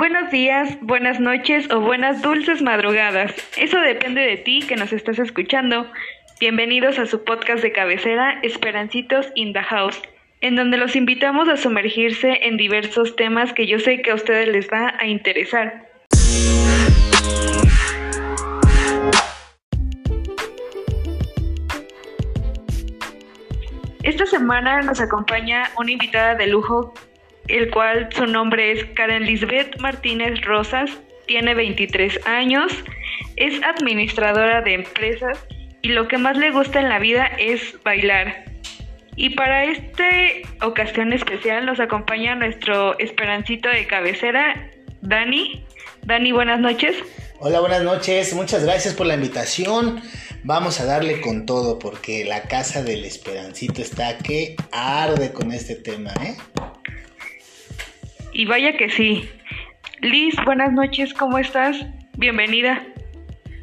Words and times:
Buenos 0.00 0.30
días, 0.30 0.78
buenas 0.80 1.18
noches 1.18 1.68
o 1.72 1.80
buenas 1.80 2.22
dulces 2.22 2.62
madrugadas. 2.62 3.34
Eso 3.56 3.80
depende 3.80 4.20
de 4.20 4.36
ti 4.36 4.60
que 4.60 4.76
nos 4.76 4.92
estás 4.92 5.18
escuchando. 5.18 5.90
Bienvenidos 6.38 7.00
a 7.00 7.06
su 7.06 7.24
podcast 7.24 7.64
de 7.64 7.72
cabecera 7.72 8.38
Esperancitos 8.44 9.26
in 9.34 9.52
the 9.52 9.60
House, 9.60 10.00
en 10.40 10.54
donde 10.54 10.76
los 10.76 10.94
invitamos 10.94 11.48
a 11.48 11.56
sumergirse 11.56 12.46
en 12.46 12.56
diversos 12.56 13.16
temas 13.16 13.52
que 13.52 13.66
yo 13.66 13.80
sé 13.80 14.00
que 14.00 14.12
a 14.12 14.14
ustedes 14.14 14.46
les 14.46 14.68
va 14.70 14.94
a 15.00 15.08
interesar. 15.08 15.88
Esta 24.04 24.26
semana 24.26 24.80
nos 24.82 25.00
acompaña 25.00 25.64
una 25.76 25.90
invitada 25.90 26.36
de 26.36 26.46
lujo 26.46 26.94
el 27.48 27.70
cual 27.70 28.08
su 28.14 28.26
nombre 28.26 28.72
es 28.72 28.84
Karen 28.94 29.24
Lisbeth 29.24 29.78
Martínez 29.80 30.40
Rosas, 30.42 30.90
tiene 31.26 31.54
23 31.54 32.26
años, 32.26 32.72
es 33.36 33.62
administradora 33.62 34.62
de 34.62 34.74
empresas 34.74 35.46
y 35.82 35.88
lo 35.88 36.08
que 36.08 36.18
más 36.18 36.36
le 36.36 36.50
gusta 36.50 36.80
en 36.80 36.88
la 36.88 36.98
vida 36.98 37.26
es 37.38 37.82
bailar. 37.82 38.44
Y 39.16 39.30
para 39.30 39.64
esta 39.64 40.08
ocasión 40.62 41.12
especial 41.12 41.66
nos 41.66 41.80
acompaña 41.80 42.34
nuestro 42.34 42.98
esperancito 42.98 43.68
de 43.68 43.86
cabecera, 43.86 44.70
Dani. 45.02 45.64
Dani, 46.04 46.32
buenas 46.32 46.60
noches. 46.60 46.96
Hola, 47.40 47.60
buenas 47.60 47.82
noches. 47.82 48.32
Muchas 48.34 48.64
gracias 48.64 48.94
por 48.94 49.06
la 49.06 49.14
invitación. 49.14 50.00
Vamos 50.44 50.80
a 50.80 50.84
darle 50.84 51.20
con 51.20 51.46
todo 51.46 51.78
porque 51.78 52.24
la 52.24 52.42
casa 52.42 52.82
del 52.82 53.04
esperancito 53.04 53.82
está 53.82 54.18
que 54.18 54.56
arde 54.70 55.32
con 55.32 55.52
este 55.52 55.74
tema, 55.74 56.12
¿eh? 56.22 56.36
Y 58.38 58.44
vaya 58.44 58.76
que 58.76 58.88
sí. 58.88 59.28
Liz, 60.00 60.36
buenas 60.44 60.72
noches, 60.72 61.12
¿cómo 61.12 61.40
estás? 61.40 61.84
Bienvenida. 62.18 62.84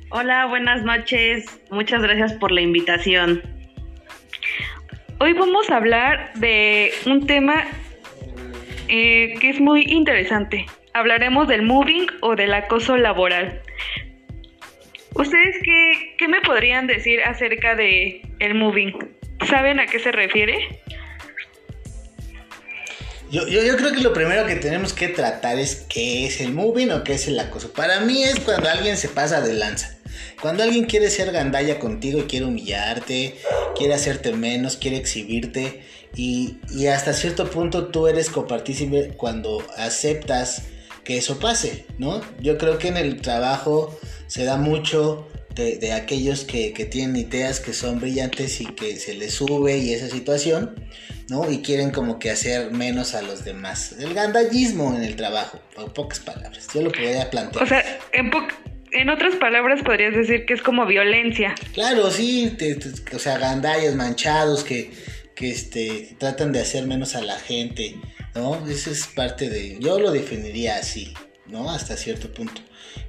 Hola, 0.09 0.47
buenas 0.47 0.83
noches. 0.83 1.61
Muchas 1.71 2.01
gracias 2.01 2.33
por 2.33 2.51
la 2.51 2.59
invitación. 2.59 3.41
Hoy 5.19 5.31
vamos 5.31 5.69
a 5.69 5.77
hablar 5.77 6.33
de 6.33 6.91
un 7.05 7.25
tema 7.25 7.63
eh, 8.89 9.35
que 9.39 9.51
es 9.51 9.61
muy 9.61 9.83
interesante. 9.83 10.65
Hablaremos 10.93 11.47
del 11.47 11.61
moving 11.61 12.07
o 12.19 12.35
del 12.35 12.53
acoso 12.53 12.97
laboral. 12.97 13.61
¿Ustedes 15.13 15.55
qué, 15.63 16.15
qué 16.17 16.27
me 16.27 16.41
podrían 16.41 16.85
decir 16.85 17.21
acerca 17.23 17.75
de 17.75 18.23
el 18.39 18.55
moving? 18.55 18.91
¿Saben 19.45 19.79
a 19.79 19.85
qué 19.85 19.99
se 19.99 20.11
refiere? 20.11 20.81
Yo, 23.35 23.45
yo, 23.49 23.75
creo 23.75 23.91
que 23.91 23.99
lo 23.99 24.13
primero 24.13 24.45
que 24.45 24.55
tenemos 24.55 24.93
que 24.93 25.09
tratar 25.09 25.59
es 25.59 25.75
qué 25.89 26.25
es 26.25 26.39
el 26.39 26.53
moving 26.53 26.89
o 26.91 27.03
qué 27.03 27.15
es 27.15 27.27
el 27.27 27.37
acoso. 27.37 27.73
Para 27.73 27.99
mí 27.99 28.23
es 28.23 28.39
cuando 28.39 28.69
alguien 28.69 28.95
se 28.95 29.09
pasa 29.09 29.41
de 29.41 29.53
lanza. 29.53 29.97
Cuando 30.41 30.63
alguien 30.63 30.85
quiere 30.85 31.09
ser 31.09 31.33
gandalla 31.33 31.77
contigo 31.77 32.19
y 32.19 32.23
quiere 32.23 32.45
humillarte, 32.45 33.35
quiere 33.75 33.93
hacerte 33.93 34.31
menos, 34.31 34.77
quiere 34.77 34.95
exhibirte 34.95 35.83
y, 36.15 36.59
y 36.71 36.87
hasta 36.87 37.11
cierto 37.11 37.49
punto 37.49 37.87
tú 37.87 38.07
eres 38.07 38.29
copartícipe 38.29 39.09
cuando 39.17 39.61
aceptas 39.75 40.61
que 41.03 41.17
eso 41.17 41.37
pase, 41.37 41.85
¿no? 41.97 42.21
Yo 42.39 42.57
creo 42.57 42.77
que 42.77 42.87
en 42.87 42.95
el 42.95 43.19
trabajo 43.19 43.99
se 44.27 44.45
da 44.45 44.55
mucho 44.55 45.27
de, 45.55 45.77
de 45.77 45.93
aquellos 45.93 46.43
que, 46.43 46.73
que, 46.73 46.85
tienen 46.85 47.15
ideas 47.15 47.59
que 47.59 47.73
son 47.73 47.99
brillantes 47.99 48.59
y 48.61 48.65
que 48.65 48.97
se 48.97 49.13
les 49.13 49.33
sube 49.33 49.77
y 49.77 49.93
esa 49.93 50.09
situación, 50.09 50.75
¿no? 51.29 51.49
Y 51.49 51.61
quieren 51.61 51.91
como 51.91 52.19
que 52.19 52.29
hacer 52.29 52.71
menos 52.71 53.15
a 53.15 53.21
los 53.21 53.45
demás. 53.45 53.95
El 53.97 54.13
gandallismo 54.13 54.93
en 54.95 55.03
el 55.03 55.15
trabajo, 55.15 55.59
por 55.73 55.93
pocas 55.93 56.19
palabras. 56.19 56.67
Yo 56.73 56.81
lo 56.81 56.91
podría 56.91 57.29
plantear. 57.29 57.63
O 57.63 57.67
sea, 57.67 57.83
en, 58.11 58.29
en 58.91 59.09
otras 59.09 59.35
palabras 59.35 59.81
podrías 59.81 60.13
decir 60.13 60.45
que 60.45 60.53
es 60.53 60.61
como 60.61 60.85
violencia. 60.85 61.55
Claro, 61.73 62.11
sí, 62.11 62.53
te, 62.57 62.75
te, 62.75 63.15
o 63.15 63.19
sea, 63.19 63.37
gandallas 63.37 63.95
manchados 63.95 64.63
que, 64.63 64.91
que 65.35 65.51
este, 65.51 66.15
tratan 66.19 66.51
de 66.51 66.59
hacer 66.59 66.85
menos 66.85 67.15
a 67.15 67.21
la 67.21 67.39
gente, 67.39 67.95
¿no? 68.35 68.67
Eso 68.67 68.91
es 68.91 69.07
parte 69.07 69.49
de, 69.49 69.77
yo 69.79 69.99
lo 69.99 70.11
definiría 70.11 70.75
así, 70.75 71.13
¿no? 71.47 71.71
Hasta 71.71 71.95
cierto 71.95 72.33
punto. 72.33 72.61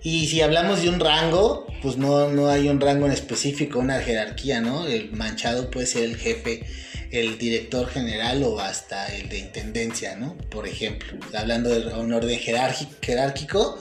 Y 0.02 0.26
si 0.26 0.40
hablamos 0.40 0.82
de 0.82 0.88
un 0.88 1.00
rango, 1.00 1.66
pues 1.82 1.96
no, 1.96 2.30
no 2.30 2.48
hay 2.48 2.68
un 2.68 2.80
rango 2.80 3.06
en 3.06 3.12
específico, 3.12 3.78
una 3.78 4.00
jerarquía, 4.00 4.60
¿no? 4.60 4.86
El 4.86 5.12
manchado 5.12 5.70
puede 5.70 5.86
ser 5.86 6.04
el 6.04 6.16
jefe, 6.16 6.64
el 7.10 7.38
director 7.38 7.88
general 7.88 8.42
o 8.42 8.60
hasta 8.60 9.06
el 9.14 9.28
de 9.28 9.38
intendencia, 9.38 10.16
¿no? 10.16 10.36
Por 10.50 10.66
ejemplo, 10.66 11.18
hablando 11.34 11.70
de 11.70 11.92
un 11.94 12.12
orden 12.12 12.38
jerárquico, 12.38 13.78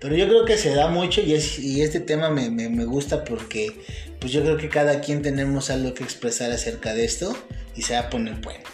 pero 0.00 0.14
yo 0.14 0.28
creo 0.28 0.44
que 0.44 0.56
se 0.56 0.74
da 0.74 0.88
mucho 0.88 1.20
y, 1.20 1.34
es, 1.34 1.58
y 1.58 1.82
este 1.82 2.00
tema 2.00 2.30
me, 2.30 2.50
me, 2.50 2.68
me, 2.68 2.84
gusta 2.84 3.24
porque 3.24 3.72
pues 4.20 4.32
yo 4.32 4.42
creo 4.42 4.56
que 4.56 4.68
cada 4.68 5.00
quien 5.00 5.22
tenemos 5.22 5.70
algo 5.70 5.94
que 5.94 6.04
expresar 6.04 6.50
acerca 6.50 6.94
de 6.94 7.04
esto 7.04 7.36
y 7.74 7.82
se 7.82 7.94
va 7.94 8.00
a 8.00 8.10
poner 8.10 8.34
bueno. 8.36 8.64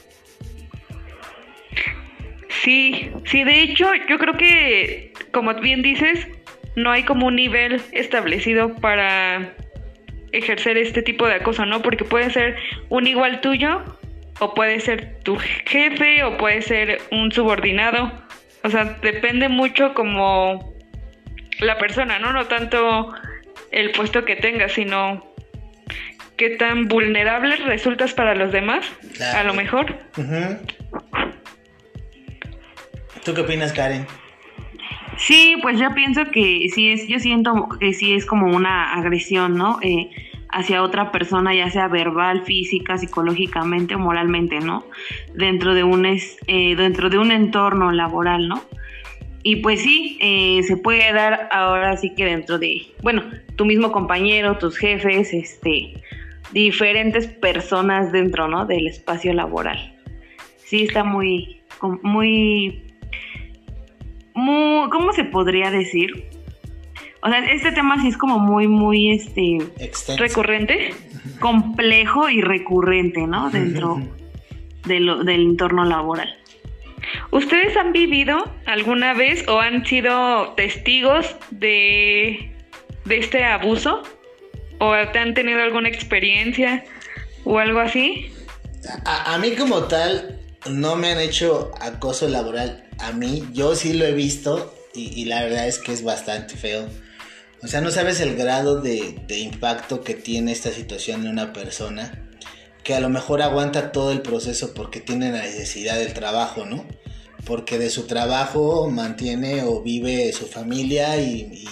Sí, 2.62 3.10
sí, 3.31 3.43
de 3.43 3.62
hecho 3.62 3.87
yo 4.09 4.19
creo 4.19 4.37
que, 4.37 5.12
como 5.33 5.54
bien 5.54 5.83
dices, 5.83 6.27
no 6.77 6.91
hay 6.91 7.05
como 7.05 7.27
un 7.27 7.37
nivel 7.37 7.81
establecido 7.93 8.75
para 8.77 9.55
ejercer 10.33 10.77
este 10.78 11.03
tipo 11.03 11.27
de 11.27 11.34
acoso, 11.34 11.66
¿no? 11.66 11.83
Porque 11.83 12.05
puede 12.05 12.31
ser 12.31 12.56
un 12.88 13.06
igual 13.06 13.41
tuyo, 13.41 13.83
o 14.41 14.55
puede 14.55 14.81
ser 14.81 15.19
tu 15.22 15.37
jefe, 15.37 16.25
o 16.25 16.37
puede 16.37 16.62
ser 16.62 17.00
un 17.10 17.31
subordinado. 17.33 18.12
O 18.65 18.71
sea, 18.71 18.99
depende 19.03 19.49
mucho 19.49 19.94
como 19.94 20.75
la 21.60 21.78
persona, 21.78 22.19
¿no? 22.19 22.33
No 22.33 22.47
tanto 22.47 23.12
el 23.71 23.93
puesto 23.93 24.25
que 24.25 24.37
tengas, 24.37 24.72
sino 24.72 25.33
qué 26.37 26.50
tan 26.50 26.89
vulnerable 26.89 27.56
resultas 27.56 28.15
para 28.15 28.34
los 28.34 28.53
demás, 28.53 28.87
claro. 29.16 29.39
a 29.39 29.43
lo 29.44 29.54
mejor. 29.54 29.94
Uh 30.16 30.22
-huh. 30.22 30.59
¿Tú 33.25 33.34
qué 33.34 33.43
opinas, 33.43 33.72
Karen? 33.72 34.06
Sí, 35.22 35.55
pues 35.62 35.78
yo 35.78 35.94
pienso 35.94 36.25
que 36.33 36.66
sí 36.75 36.88
es, 36.88 37.06
yo 37.06 37.21
siento 37.21 37.69
que 37.78 37.93
sí 37.93 38.12
es 38.12 38.27
como 38.27 38.49
una 38.49 38.93
agresión, 38.93 39.56
¿no? 39.56 39.78
Eh, 39.81 40.10
hacia 40.49 40.83
otra 40.83 41.12
persona, 41.12 41.55
ya 41.55 41.71
sea 41.71 41.87
verbal, 41.87 42.43
física, 42.43 42.99
psicológicamente 42.99 43.94
o 43.94 44.00
moralmente, 44.00 44.59
¿no? 44.59 44.84
Dentro 45.33 45.75
de 45.75 45.84
un 45.84 46.06
es, 46.06 46.38
eh, 46.49 46.75
dentro 46.75 47.09
de 47.09 47.19
un 47.19 47.31
entorno 47.31 47.93
laboral, 47.93 48.49
¿no? 48.49 48.65
Y 49.44 49.56
pues 49.56 49.83
sí, 49.83 50.19
eh, 50.21 50.60
se 50.65 50.77
puede 50.77 51.12
dar 51.12 51.49
ahora 51.53 51.97
sí 51.97 52.15
que 52.16 52.25
dentro 52.25 52.59
de, 52.59 52.83
bueno, 53.00 53.22
tu 53.54 53.65
mismo 53.65 53.93
compañero, 53.93 54.59
tus 54.59 54.77
jefes, 54.77 55.33
este, 55.33 55.94
diferentes 56.53 57.28
personas 57.28 58.10
dentro, 58.10 58.49
¿no? 58.49 58.66
Del 58.66 58.89
espacio 58.89 59.33
laboral. 59.33 59.94
Sí 60.65 60.83
está 60.83 61.04
muy, 61.04 61.62
muy 62.03 62.91
muy, 64.34 64.91
¿cómo 64.91 65.12
se 65.12 65.25
podría 65.25 65.70
decir? 65.70 66.28
O 67.22 67.28
sea, 67.28 67.38
este 67.53 67.70
tema 67.72 68.00
sí 68.03 68.09
es 68.09 68.16
como 68.16 68.38
muy, 68.38 68.66
muy, 68.66 69.12
este, 69.12 69.59
Extenso. 69.78 70.22
recurrente, 70.22 70.94
complejo 71.38 72.28
y 72.28 72.41
recurrente, 72.41 73.26
¿no? 73.26 73.50
Dentro 73.50 74.00
de 74.87 75.00
lo, 75.00 75.22
del 75.22 75.42
entorno 75.42 75.84
laboral. 75.84 76.37
¿Ustedes 77.31 77.76
han 77.76 77.92
vivido 77.92 78.44
alguna 78.66 79.15
vez 79.15 79.47
o 79.48 79.60
han 79.60 79.87
sido 79.87 80.54
testigos 80.56 81.37
de, 81.50 82.53
de 83.04 83.19
este 83.19 83.44
abuso? 83.44 84.03
¿O 84.81 84.92
han 84.92 85.34
tenido 85.34 85.62
alguna 85.62 85.88
experiencia 85.88 86.82
o 87.44 87.60
algo 87.60 87.78
así? 87.78 88.32
A, 89.04 89.34
a 89.34 89.38
mí 89.38 89.53
como 89.53 89.84
tal, 89.84 90.41
no 90.69 90.97
me 90.97 91.12
han 91.12 91.21
hecho 91.21 91.71
acoso 91.80 92.28
laboral 92.28 92.81
a 93.03 93.13
mí, 93.13 93.49
yo 93.53 93.75
sí 93.75 93.93
lo 93.93 94.04
he 94.07 94.13
visto 94.13 94.75
y, 94.95 95.25
la 95.25 95.43
verdad 95.43 95.66
es 95.66 95.78
que 95.78 95.93
es 95.93 96.04
bastante 96.04 96.57
feo. 96.57 96.87
O 97.63 97.66
sea, 97.66 97.81
no 97.81 97.91
sabes 97.91 98.21
el 98.21 98.37
grado 98.37 98.81
de, 98.81 99.16
impacto 99.28 100.03
que 100.03 100.15
tiene 100.15 100.53
esta 100.53 100.71
situación 100.71 101.22
en 101.22 101.28
una 101.28 101.53
persona 101.53 102.28
que 102.84 102.95
a 102.95 103.01
lo 103.01 103.09
mejor 103.09 103.43
aguanta 103.43 103.93
todo 103.93 104.10
el 104.13 104.22
proceso 104.22 104.75
porque 104.75 105.01
tiene 105.01 105.31
la 105.31 105.43
necesidad 105.43 105.99
del 105.99 106.15
trabajo, 106.15 106.65
¿no? 106.65 106.84
Porque 107.45 107.78
de 107.78 107.91
su 107.91 108.07
trabajo 108.07 108.89
mantiene 108.91 109.63
o 109.63 109.83
vive 109.83 110.33
su 110.33 110.47
familia 110.47 111.16
y, 111.16 111.65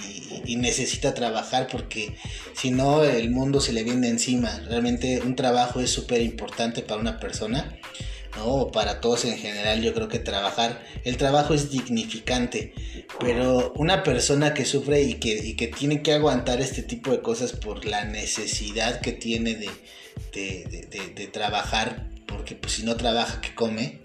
y 0.45 0.57
necesita 0.57 1.15
trabajar 1.15 1.69
porque 1.71 2.17
si 2.55 2.71
no 2.71 3.05
el 3.05 3.31
mundo 3.31 3.61
se 3.61 3.73
le 3.73 3.83
viene 3.85 4.09
encima. 4.09 4.61
Realmente 4.69 5.21
un 5.21 5.37
trabajo 5.37 5.81
es 5.81 5.91
súper 5.91 6.23
importante 6.23 6.83
para 6.83 7.01
una 7.01 7.19
persona. 7.19 7.77
¿No? 8.37 8.69
Para 8.69 9.01
todos 9.01 9.25
en 9.25 9.37
general, 9.37 9.83
yo 9.83 9.93
creo 9.95 10.09
que 10.09 10.19
trabajar, 10.19 10.85
el 11.05 11.17
trabajo 11.17 11.55
es 11.55 11.71
dignificante, 11.71 12.75
pero 13.19 13.73
una 13.77 14.03
persona 14.03 14.55
que 14.55 14.65
sufre 14.65 15.03
y 15.03 15.15
que, 15.15 15.35
y 15.35 15.55
que 15.55 15.69
tiene 15.69 16.03
que 16.03 16.13
aguantar 16.13 16.61
este 16.61 16.83
tipo 16.83 17.11
de 17.11 17.21
cosas 17.21 17.53
por 17.53 17.85
la 17.85 18.05
necesidad 18.05 19.01
que 19.01 19.13
tiene 19.13 19.55
de, 19.55 19.71
de, 20.33 21.13
de, 21.15 21.27
trabajar, 21.27 22.09
porque 22.27 22.55
pues 22.55 22.75
si 22.75 22.85
no 22.85 22.97
trabaja, 22.97 23.41
¿qué 23.41 23.55
come? 23.55 24.01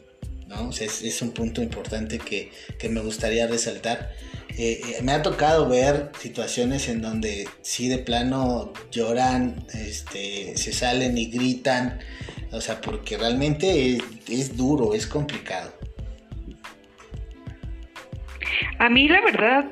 ¿no? 0.48 0.70
es, 0.72 1.22
un 1.22 1.32
punto 1.32 1.62
importante 1.62 2.20
que, 2.20 2.52
me 2.90 3.02
gustaría 3.02 3.48
resaltar. 3.48 4.14
Eh, 4.58 4.80
eh, 4.88 5.02
me 5.04 5.12
ha 5.12 5.22
tocado 5.22 5.68
ver 5.68 6.12
situaciones 6.18 6.88
en 6.88 7.02
donde 7.02 7.46
sí 7.62 7.90
de 7.90 7.98
plano 7.98 8.72
lloran, 8.90 9.66
este, 9.74 10.56
se 10.56 10.72
salen 10.72 11.18
y 11.18 11.26
gritan, 11.26 12.00
o 12.52 12.62
sea, 12.62 12.80
porque 12.80 13.18
realmente 13.18 13.98
es, 14.30 14.56
duro, 14.56 14.94
es 14.94 15.08
complicado. 15.08 15.74
A 18.80 18.88
mí 18.88 19.10
la 19.10 19.20
verdad, 19.20 19.66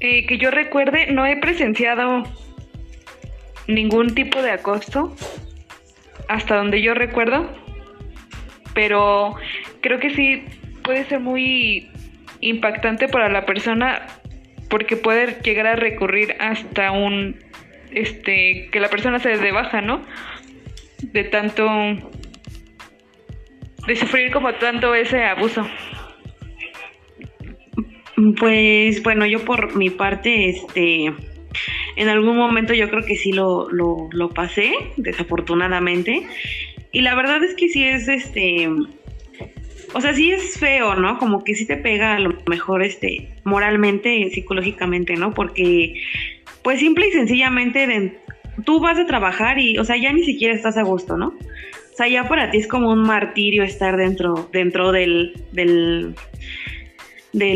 eh, 0.00 0.24
que 0.26 0.38
yo 0.38 0.50
recuerde, 0.50 1.12
no 1.12 1.26
he 1.26 1.36
presenciado 1.36 2.22
ningún 3.66 4.14
tipo 4.14 4.40
de 4.40 4.52
acoso, 4.52 5.14
hasta 6.28 6.56
donde 6.56 6.80
yo 6.80 6.94
recuerdo, 6.94 7.46
pero 8.72 9.34
creo 9.82 10.00
que 10.00 10.14
sí 10.14 10.44
puede 10.82 11.04
ser 11.04 11.20
muy 11.20 11.90
impactante 12.40 13.06
para 13.06 13.28
la 13.28 13.44
persona 13.44 14.06
porque 14.70 14.96
puede 14.96 15.42
llegar 15.42 15.66
a 15.66 15.76
recurrir 15.76 16.36
hasta 16.38 16.92
un 16.92 17.36
este 17.90 18.68
que 18.70 18.80
la 18.80 18.88
persona 18.88 19.18
se 19.18 19.36
dé 19.36 19.52
baja, 19.52 19.82
¿no? 19.82 20.02
De 21.02 21.24
tanto 21.24 21.66
de 23.86 23.96
sufrir 23.96 24.30
como 24.30 24.54
tanto 24.54 24.94
ese 24.94 25.24
abuso. 25.24 25.66
Pues 28.38 29.02
bueno, 29.02 29.26
yo 29.26 29.44
por 29.44 29.76
mi 29.76 29.90
parte, 29.90 30.50
este, 30.50 31.12
en 31.96 32.08
algún 32.08 32.36
momento 32.36 32.74
yo 32.74 32.88
creo 32.90 33.02
que 33.04 33.16
sí 33.16 33.32
lo, 33.32 33.68
lo, 33.70 34.08
lo 34.12 34.28
pasé, 34.28 34.72
desafortunadamente. 34.96 36.26
Y 36.92 37.00
la 37.00 37.14
verdad 37.14 37.42
es 37.42 37.54
que 37.54 37.68
sí 37.68 37.82
es, 37.84 38.08
este, 38.08 38.68
o 39.92 40.00
sea, 40.00 40.14
sí 40.14 40.30
es 40.30 40.58
feo, 40.58 40.94
¿no? 40.94 41.18
Como 41.18 41.42
que 41.42 41.54
sí 41.54 41.66
te 41.66 41.76
pega 41.76 42.14
a 42.14 42.20
lo 42.20 42.36
mejor, 42.46 42.82
este, 42.82 43.30
moralmente, 43.44 44.30
psicológicamente, 44.30 45.16
¿no? 45.16 45.34
Porque, 45.34 45.94
pues 46.62 46.80
simple 46.80 47.08
y 47.08 47.12
sencillamente, 47.12 48.20
tú 48.64 48.80
vas 48.80 48.98
a 48.98 49.06
trabajar 49.06 49.58
y, 49.58 49.78
o 49.78 49.84
sea, 49.84 49.96
ya 49.96 50.12
ni 50.12 50.24
siquiera 50.24 50.54
estás 50.54 50.76
a 50.76 50.82
gusto, 50.82 51.16
¿no? 51.16 51.28
O 51.28 51.96
sea, 51.96 52.08
ya 52.08 52.28
para 52.28 52.50
ti 52.50 52.58
es 52.58 52.68
como 52.68 52.90
un 52.90 53.02
martirio 53.02 53.62
estar 53.62 53.96
dentro, 53.96 54.48
dentro 54.52 54.92
del, 54.92 55.34
del, 55.52 56.14
de 57.32 57.54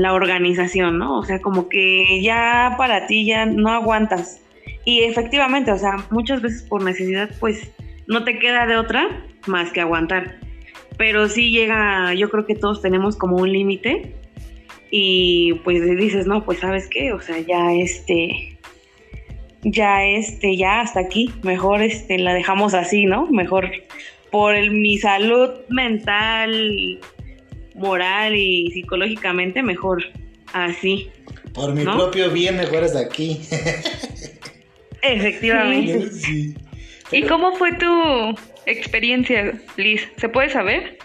la 0.00 0.14
organización, 0.14 0.98
¿no? 0.98 1.18
O 1.18 1.22
sea, 1.22 1.40
como 1.40 1.68
que 1.68 2.22
ya 2.22 2.74
para 2.78 3.06
ti 3.06 3.26
ya 3.26 3.46
no 3.46 3.70
aguantas. 3.70 4.40
Y 4.84 5.02
efectivamente, 5.04 5.70
o 5.70 5.78
sea, 5.78 5.96
muchas 6.10 6.42
veces 6.42 6.62
por 6.62 6.82
necesidad, 6.82 7.30
pues 7.40 7.70
no 8.06 8.24
te 8.24 8.38
queda 8.38 8.66
de 8.66 8.76
otra 8.76 9.24
más 9.46 9.70
que 9.72 9.80
aguantar 9.80 10.38
pero 10.96 11.28
sí 11.28 11.50
llega, 11.50 12.14
yo 12.14 12.30
creo 12.30 12.46
que 12.46 12.54
todos 12.54 12.80
tenemos 12.80 13.16
como 13.16 13.36
un 13.36 13.52
límite 13.52 14.14
y 14.90 15.54
pues 15.64 15.84
dices, 15.96 16.26
no, 16.26 16.44
pues 16.44 16.60
sabes 16.60 16.88
qué, 16.88 17.12
o 17.12 17.20
sea, 17.20 17.38
ya 17.40 17.72
este, 17.72 18.58
ya 19.62 20.04
este, 20.04 20.56
ya 20.56 20.80
hasta 20.80 21.00
aquí, 21.00 21.32
mejor 21.42 21.82
este, 21.82 22.18
la 22.18 22.34
dejamos 22.34 22.74
así, 22.74 23.06
¿no? 23.06 23.26
Mejor 23.26 23.70
por 24.30 24.54
el, 24.54 24.70
mi 24.70 24.98
salud 24.98 25.50
mental, 25.68 27.00
moral 27.74 28.36
y 28.36 28.70
psicológicamente, 28.72 29.62
mejor 29.62 30.04
así. 30.52 31.10
Por 31.52 31.72
mi 31.72 31.84
propio 31.84 32.30
bien, 32.30 32.56
mejor 32.56 32.84
hasta 32.84 33.00
aquí. 33.00 33.40
Efectivamente. 35.02 36.54
¿Y 37.12 37.22
cómo 37.22 37.54
fue 37.56 37.72
tu 37.74 37.86
experiencia, 38.66 39.52
Liz? 39.76 40.08
¿Se 40.16 40.28
puede 40.28 40.50
saber? 40.50 40.98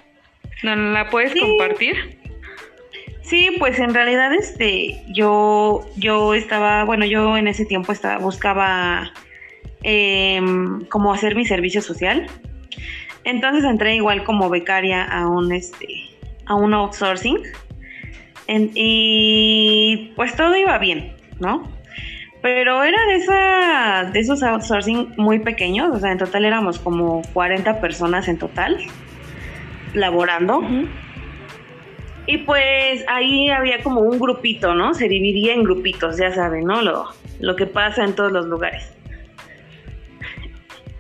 ¿No 0.63 0.75
la 0.75 1.09
puedes 1.09 1.39
compartir? 1.39 2.17
Sí, 3.21 3.51
pues 3.59 3.79
en 3.79 3.94
realidad 3.94 4.33
este 4.33 5.03
yo 5.07 5.85
yo 5.95 6.33
estaba, 6.33 6.83
bueno, 6.83 7.06
yo 7.06 7.38
en 7.38 7.47
ese 7.47 7.65
tiempo 7.65 7.91
estaba 7.91 8.17
buscaba 8.17 9.13
eh, 9.83 10.41
como 10.89 11.13
hacer 11.13 11.35
mi 11.35 11.45
servicio 11.45 11.81
social. 11.81 12.25
Entonces 13.23 13.63
entré 13.63 13.95
igual 13.95 14.23
como 14.23 14.50
becaria 14.50 15.03
a 15.03 15.27
un 15.27 15.51
este 15.51 16.09
a 16.45 16.55
un 16.55 16.73
outsourcing. 16.73 17.44
y 18.47 20.12
pues 20.15 20.35
todo 20.35 20.55
iba 20.55 20.77
bien, 20.79 21.15
¿no? 21.39 21.78
Pero 22.41 22.83
era 22.83 23.06
de, 23.07 23.15
esa, 23.15 24.09
de 24.12 24.19
esos 24.19 24.44
outsourcing 24.44 25.13
muy 25.18 25.39
pequeños, 25.39 25.94
o 25.94 26.00
sea, 26.00 26.12
en 26.12 26.18
total 26.18 26.45
éramos 26.45 26.80
como 26.80 27.21
40 27.33 27.81
personas 27.81 28.27
en 28.30 28.38
total 28.38 28.77
laborando. 29.94 30.62
Y 32.25 32.38
pues 32.39 33.03
ahí 33.07 33.50
había 33.50 33.81
como 33.81 34.01
un 34.01 34.19
grupito, 34.19 34.74
¿no? 34.74 34.94
Se 34.94 35.09
dividía 35.09 35.53
en 35.53 35.63
grupitos, 35.63 36.18
ya 36.18 36.31
saben, 36.31 36.65
¿no? 36.65 36.81
Lo, 36.81 37.09
lo 37.39 37.56
que 37.56 37.65
pasa 37.65 38.03
en 38.03 38.13
todos 38.13 38.31
los 38.31 38.45
lugares. 38.45 38.94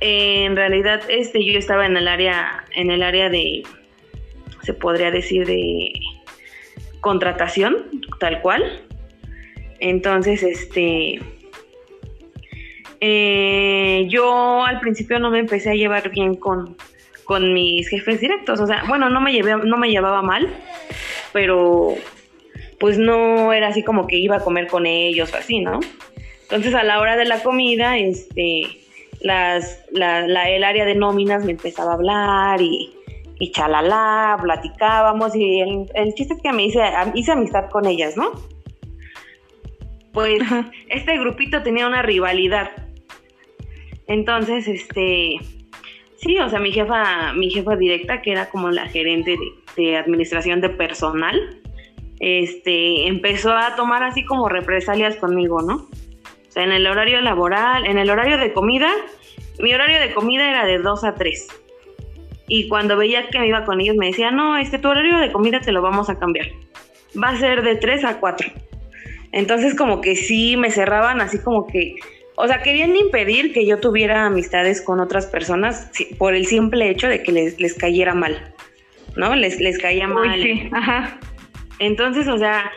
En 0.01 0.55
realidad, 0.55 1.01
este, 1.09 1.45
yo 1.45 1.57
estaba 1.57 1.85
en 1.85 1.97
el 1.97 2.07
área, 2.07 2.65
en 2.75 2.89
el 2.89 3.03
área 3.03 3.29
de, 3.29 3.63
se 4.63 4.73
podría 4.73 5.11
decir, 5.11 5.45
de 5.45 5.91
contratación, 7.01 7.77
tal 8.19 8.41
cual. 8.41 8.81
Entonces, 9.79 10.43
este, 10.43 11.19
eh, 13.01 14.05
yo 14.09 14.63
al 14.65 14.79
principio 14.79 15.19
no 15.19 15.31
me 15.31 15.39
empecé 15.39 15.71
a 15.71 15.75
llevar 15.75 16.09
bien 16.09 16.35
con, 16.35 16.75
con 17.23 17.53
mis 17.53 17.87
jefes 17.87 18.19
directos, 18.19 18.59
o 18.59 18.67
sea, 18.67 18.83
bueno, 18.87 19.09
no 19.09 19.21
me, 19.21 19.31
llevé, 19.31 19.55
no 19.55 19.77
me 19.77 19.89
llevaba 19.89 20.21
mal, 20.21 20.49
pero 21.31 21.95
pues 22.79 22.97
no 22.97 23.53
era 23.53 23.67
así 23.67 23.83
como 23.83 24.07
que 24.07 24.17
iba 24.17 24.37
a 24.37 24.43
comer 24.43 24.67
con 24.67 24.85
ellos 24.85 25.33
o 25.33 25.37
así, 25.37 25.59
¿no? 25.59 25.79
Entonces 26.43 26.73
a 26.73 26.83
la 26.83 26.99
hora 26.99 27.15
de 27.15 27.25
la 27.25 27.41
comida, 27.43 27.97
este, 27.97 28.63
las, 29.21 29.81
la, 29.91 30.49
el 30.49 30.63
área 30.63 30.85
de 30.85 30.95
nóminas 30.95 31.45
me 31.45 31.51
empezaba 31.51 31.91
a 31.91 31.95
hablar 31.95 32.61
y, 32.61 32.93
y 33.39 33.51
chalala, 33.51 34.37
platicábamos 34.41 35.35
y 35.35 35.61
el, 35.61 35.85
el 35.93 36.13
chiste 36.15 36.33
es 36.33 36.41
que 36.41 36.51
me 36.51 36.65
hice, 36.65 36.81
hice 37.13 37.31
amistad 37.31 37.69
con 37.69 37.85
ellas, 37.85 38.17
¿no? 38.17 38.31
Pues 40.13 40.41
este 40.89 41.17
grupito 41.17 41.63
tenía 41.63 41.87
una 41.87 42.01
rivalidad. 42.01 42.71
Entonces, 44.07 44.67
este, 44.67 45.37
sí, 46.17 46.37
o 46.39 46.49
sea, 46.49 46.59
mi 46.59 46.71
jefa, 46.71 47.33
mi 47.33 47.49
jefa 47.51 47.75
directa, 47.75 48.21
que 48.21 48.31
era 48.31 48.49
como 48.49 48.71
la 48.71 48.87
gerente 48.87 49.37
de, 49.75 49.97
administración 49.97 50.61
de 50.61 50.69
personal, 50.69 51.61
este, 52.19 53.07
empezó 53.07 53.55
a 53.55 53.75
tomar 53.75 54.03
así 54.03 54.25
como 54.25 54.49
represalias 54.49 55.15
conmigo, 55.17 55.61
¿no? 55.61 55.75
O 55.75 56.51
sea, 56.51 56.63
en 56.63 56.71
el 56.71 56.87
horario 56.87 57.21
laboral, 57.21 57.85
en 57.85 57.97
el 57.97 58.09
horario 58.09 58.37
de 58.37 58.51
comida, 58.51 58.89
mi 59.59 59.73
horario 59.73 59.99
de 59.99 60.13
comida 60.13 60.49
era 60.49 60.65
de 60.65 60.79
2 60.79 61.03
a 61.03 61.15
3. 61.15 61.47
Y 62.47 62.67
cuando 62.67 62.97
veía 62.97 63.29
que 63.29 63.39
me 63.39 63.47
iba 63.47 63.63
con 63.63 63.79
ellos, 63.79 63.95
me 63.95 64.07
decía, 64.07 64.31
no, 64.31 64.57
este, 64.57 64.79
tu 64.79 64.89
horario 64.89 65.19
de 65.19 65.31
comida 65.31 65.61
te 65.61 65.71
lo 65.71 65.83
vamos 65.83 66.09
a 66.09 66.17
cambiar. 66.17 66.47
Va 67.21 67.29
a 67.29 67.37
ser 67.37 67.61
de 67.61 67.75
3 67.75 68.03
a 68.05 68.19
4. 68.19 68.49
Entonces 69.31 69.75
como 69.75 70.01
que 70.01 70.15
sí 70.15 70.57
me 70.57 70.71
cerraban 70.71 71.21
así 71.21 71.39
como 71.39 71.67
que, 71.67 71.95
o 72.35 72.47
sea, 72.47 72.61
querían 72.61 72.95
impedir 72.95 73.53
que 73.53 73.65
yo 73.65 73.79
tuviera 73.79 74.25
amistades 74.25 74.81
con 74.81 74.99
otras 74.99 75.27
personas 75.27 75.91
por 76.17 76.33
el 76.33 76.45
simple 76.45 76.89
hecho 76.89 77.07
de 77.07 77.21
que 77.21 77.31
les, 77.31 77.73
cayera 77.75 78.13
mal, 78.13 78.53
¿no? 79.15 79.35
Les, 79.35 79.59
les 79.59 79.77
caía 79.77 80.07
mal. 80.07 80.41
sí, 80.41 80.69
ajá. 80.71 81.19
Entonces, 81.79 82.27
o 82.27 82.37
sea, 82.37 82.71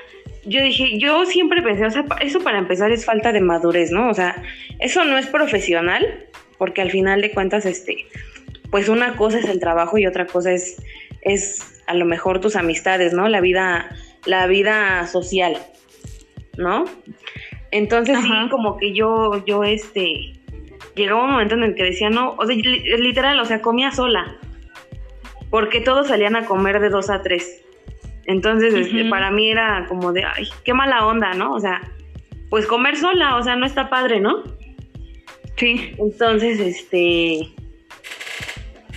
yo 0.44 0.62
dije, 0.62 0.98
yo 0.98 1.24
siempre 1.26 1.62
pensé, 1.62 1.86
o 1.86 1.90
sea, 1.90 2.04
eso 2.20 2.40
para 2.40 2.58
empezar 2.58 2.90
es 2.92 3.04
falta 3.04 3.32
de 3.32 3.40
madurez, 3.40 3.90
¿no? 3.90 4.08
O 4.08 4.14
sea, 4.14 4.42
eso 4.80 5.04
no 5.04 5.18
es 5.18 5.26
profesional, 5.26 6.26
porque 6.58 6.80
al 6.80 6.90
final 6.90 7.20
de 7.20 7.30
cuentas, 7.30 7.66
este, 7.66 8.06
pues 8.70 8.88
una 8.88 9.16
cosa 9.16 9.38
es 9.38 9.48
el 9.48 9.60
trabajo 9.60 9.98
y 9.98 10.06
otra 10.06 10.26
cosa 10.26 10.52
es, 10.52 10.82
es 11.22 11.82
a 11.86 11.94
lo 11.94 12.04
mejor 12.04 12.40
tus 12.40 12.56
amistades, 12.56 13.12
¿no? 13.12 13.28
La 13.28 13.40
vida, 13.40 13.94
la 14.24 14.46
vida 14.46 15.06
social. 15.06 15.56
¿No? 16.56 16.84
Entonces 17.70 18.18
sí, 18.20 18.32
como 18.50 18.76
que 18.76 18.92
yo, 18.92 19.44
yo, 19.46 19.64
este, 19.64 20.32
llegaba 20.94 21.24
un 21.24 21.30
momento 21.30 21.54
en 21.54 21.62
el 21.62 21.74
que 21.74 21.84
decía, 21.84 22.10
no, 22.10 22.34
o 22.38 22.46
sea, 22.46 22.54
literal, 22.54 23.38
o 23.40 23.44
sea, 23.44 23.62
comía 23.62 23.90
sola, 23.92 24.38
porque 25.50 25.80
todos 25.80 26.08
salían 26.08 26.36
a 26.36 26.44
comer 26.44 26.80
de 26.80 26.90
dos 26.90 27.10
a 27.10 27.22
tres. 27.22 27.62
Entonces, 28.24 28.72
este, 28.74 29.04
para 29.06 29.30
mí 29.30 29.50
era 29.50 29.86
como 29.88 30.12
de, 30.12 30.24
ay, 30.24 30.48
qué 30.64 30.74
mala 30.74 31.06
onda, 31.06 31.32
¿no? 31.34 31.54
O 31.54 31.60
sea, 31.60 31.80
pues 32.50 32.66
comer 32.66 32.96
sola, 32.96 33.36
o 33.36 33.42
sea, 33.42 33.56
no 33.56 33.66
está 33.66 33.90
padre, 33.90 34.20
¿no? 34.20 34.44
Sí. 35.56 35.94
Entonces, 35.98 36.60
este, 36.60 37.48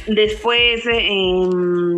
después, 0.07 0.83
em, 0.85 1.95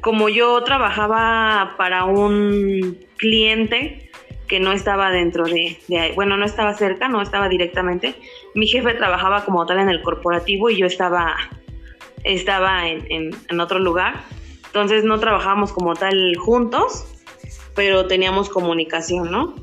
como 0.00 0.28
yo 0.28 0.62
trabajaba 0.62 1.74
para 1.76 2.04
un 2.04 2.98
cliente, 3.16 4.05
que 4.48 4.60
no 4.60 4.72
estaba 4.72 5.10
dentro 5.10 5.44
de, 5.44 5.78
bueno, 6.14 6.36
no 6.36 6.44
estaba 6.44 6.74
cerca, 6.74 7.08
no 7.08 7.20
estaba 7.22 7.48
directamente. 7.48 8.14
Mi 8.54 8.66
jefe 8.66 8.94
trabajaba 8.94 9.44
como 9.44 9.66
tal 9.66 9.80
en 9.80 9.88
el 9.88 10.02
corporativo 10.02 10.70
y 10.70 10.76
yo 10.76 10.86
estaba, 10.86 11.36
estaba 12.24 12.88
en, 12.88 13.60
otro 13.60 13.78
lugar. 13.78 14.22
Entonces 14.66 15.04
no 15.04 15.18
trabajábamos 15.18 15.72
como 15.72 15.94
tal 15.94 16.36
juntos, 16.36 17.06
pero 17.74 18.06
teníamos 18.06 18.48
comunicación, 18.48 19.30
¿no? 19.30 19.54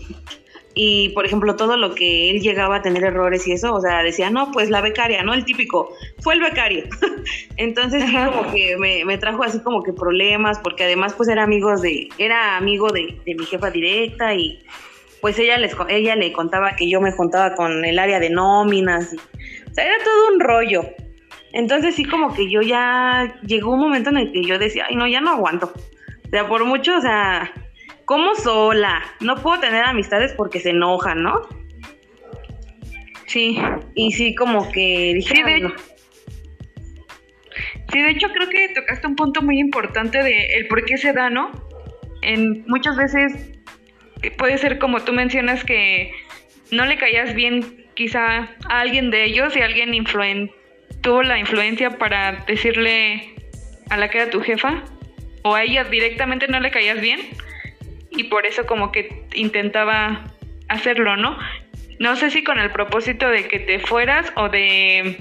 Y, 0.76 1.10
por 1.10 1.26
ejemplo, 1.26 1.56
todo 1.56 1.78
lo 1.78 1.94
que 1.94 2.32
él 2.32 2.42
llegaba 2.42 2.78
a 2.78 2.82
tener 2.82 3.04
errores 3.04 3.48
y 3.48 3.52
eso, 3.52 3.74
o 3.74 3.82
sea, 3.82 4.02
decía, 4.02 4.30
no, 4.32 4.52
pues 4.52 4.70
la 4.70 4.82
becaria, 4.82 5.22
¿no? 5.24 5.34
El 5.34 5.46
típico, 5.46 5.94
fue 6.20 6.34
el 6.34 6.42
becario. 6.42 6.86
Entonces, 7.58 8.04
sí, 8.04 8.16
como 8.16 8.52
que 8.52 8.76
me, 8.78 9.18
trajo 9.18 9.44
así 9.44 9.60
como 9.62 9.84
que 9.84 9.94
problemas, 9.94 10.60
porque 10.60 10.86
además, 10.86 11.14
pues 11.14 11.30
era 11.30 11.44
amigos 11.44 11.82
de, 11.82 12.10
era 12.18 12.58
amigo 12.58 12.90
de, 12.90 13.20
de 13.26 13.36
mi 13.36 13.46
jefa 13.46 13.70
directa 13.70 14.34
y 14.34 14.60
pues 15.24 15.40
ella, 15.40 15.58
les, 15.58 15.74
ella 15.88 16.18
le 16.18 16.34
contaba 16.34 16.76
que 16.76 16.90
yo 16.90 17.00
me 17.00 17.14
juntaba 17.14 17.56
con 17.56 17.86
el 17.86 17.98
área 17.98 18.20
de 18.20 18.30
nóminas. 18.30 19.14
o 19.14 19.74
sea, 19.74 19.86
era 19.86 19.96
todo 20.04 20.34
un 20.34 20.42
rollo. 20.42 20.84
Entonces 21.54 21.96
sí 21.96 22.04
como 22.04 22.34
que 22.34 22.52
yo 22.52 22.62
ya 22.62 23.40
llegó 23.46 23.72
un 23.72 23.80
momento 23.80 24.10
en 24.10 24.18
el 24.18 24.32
que 24.34 24.44
yo 24.44 24.60
decía, 24.60 24.88
ay 24.90 24.98
no, 24.98 25.08
ya 25.08 25.22
no 25.22 25.32
aguanto. 25.32 25.72
O 26.26 26.30
sea, 26.30 26.46
por 26.50 26.66
mucho, 26.66 26.98
o 26.98 27.02
sea, 27.02 27.54
como 28.06 28.36
sola, 28.36 29.02
no 29.20 29.36
puedo 29.36 29.60
tener 29.60 29.84
amistades 29.84 30.34
porque 30.34 30.60
se 30.60 30.72
enojan, 30.72 31.24
¿no? 31.24 31.42
Sí. 33.28 33.58
Y 33.96 34.12
sí 34.12 34.36
como 34.36 34.72
que 34.72 35.14
dije, 35.16 35.36
sí, 35.36 35.44
de, 35.44 35.72
sí, 37.92 38.02
de 38.02 38.10
hecho 38.12 38.28
creo 38.34 38.50
que 38.50 38.70
tocaste 38.76 39.08
un 39.08 39.16
punto 39.16 39.42
muy 39.42 39.60
importante 39.60 40.22
de 40.22 40.56
el 40.56 40.68
por 40.68 40.86
qué 40.86 40.98
se 40.98 41.14
da, 41.14 41.30
¿no? 41.30 41.52
En 42.22 42.64
muchas 42.68 42.96
veces 42.96 43.54
puede 44.38 44.58
ser 44.58 44.80
como 44.80 45.02
tú 45.02 45.14
mencionas 45.14 45.64
que 45.64 46.12
no 46.72 46.86
le 46.86 46.98
caías 46.98 47.34
bien 47.34 47.86
quizá 47.96 48.50
a 48.70 48.80
alguien 48.80 49.12
de 49.12 49.26
ellos 49.26 49.56
y 49.56 49.62
alguien 49.62 49.92
tuvo 51.02 51.24
la 51.24 51.38
influencia 51.38 51.98
para 51.98 52.44
decirle 52.48 53.36
a 53.90 53.98
la 53.98 54.10
que 54.10 54.20
era 54.20 54.30
tu 54.30 54.42
jefa 54.42 54.84
o 55.44 55.56
a 55.56 55.64
ella 55.64 55.84
directamente 55.84 56.48
no 56.48 56.60
le 56.60 56.72
caías 56.72 57.02
bien 57.02 57.20
y 58.16 58.26
por 58.26 58.46
eso 58.46 58.66
como 58.66 58.92
que 58.92 59.26
intentaba 59.34 60.24
hacerlo, 60.70 61.18
¿no? 61.18 61.38
No 62.00 62.16
sé 62.16 62.32
si 62.32 62.44
con 62.44 62.60
el 62.60 62.72
propósito 62.72 63.30
de 63.30 63.48
que 63.48 63.60
te 63.60 63.80
fueras 63.80 64.32
o 64.36 64.50
de 64.50 65.18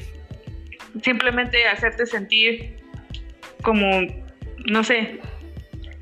simplemente 1.02 1.66
hacerte 1.66 2.06
sentir 2.06 2.76
como, 3.62 4.02
no 4.66 4.84
sé, 4.84 5.20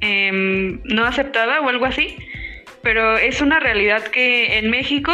em, 0.00 0.80
no 0.85 1.04
aceptada 1.04 1.61
o 1.61 1.68
algo 1.68 1.85
así 1.85 2.16
pero 2.82 3.18
es 3.18 3.40
una 3.40 3.61
realidad 3.61 4.02
que 4.04 4.59
en 4.59 4.70
México 4.70 5.12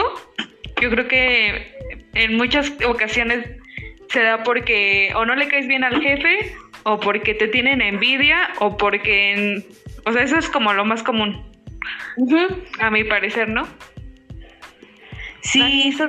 yo 0.81 0.91
creo 0.91 1.09
que 1.09 1.75
en 2.15 2.37
muchas 2.37 2.73
ocasiones 2.87 3.49
se 4.09 4.23
da 4.23 4.43
porque 4.43 5.13
o 5.15 5.25
no 5.25 5.35
le 5.35 5.49
caes 5.49 5.67
bien 5.67 5.85
al 5.85 6.01
jefe 6.01 6.55
o 6.85 7.01
porque 7.01 7.35
te 7.35 7.49
tienen 7.49 7.83
envidia 7.83 8.51
o 8.61 8.77
porque, 8.77 9.65
o 10.05 10.13
sea, 10.13 10.23
eso 10.23 10.39
es 10.39 10.49
como 10.49 10.73
lo 10.73 10.85
más 10.85 11.03
común, 11.03 11.45
a 12.81 12.91
mi 12.91 13.05
parecer, 13.05 13.49
¿no? 13.49 13.67
Sí, 15.43 15.93
eso... 15.95 16.09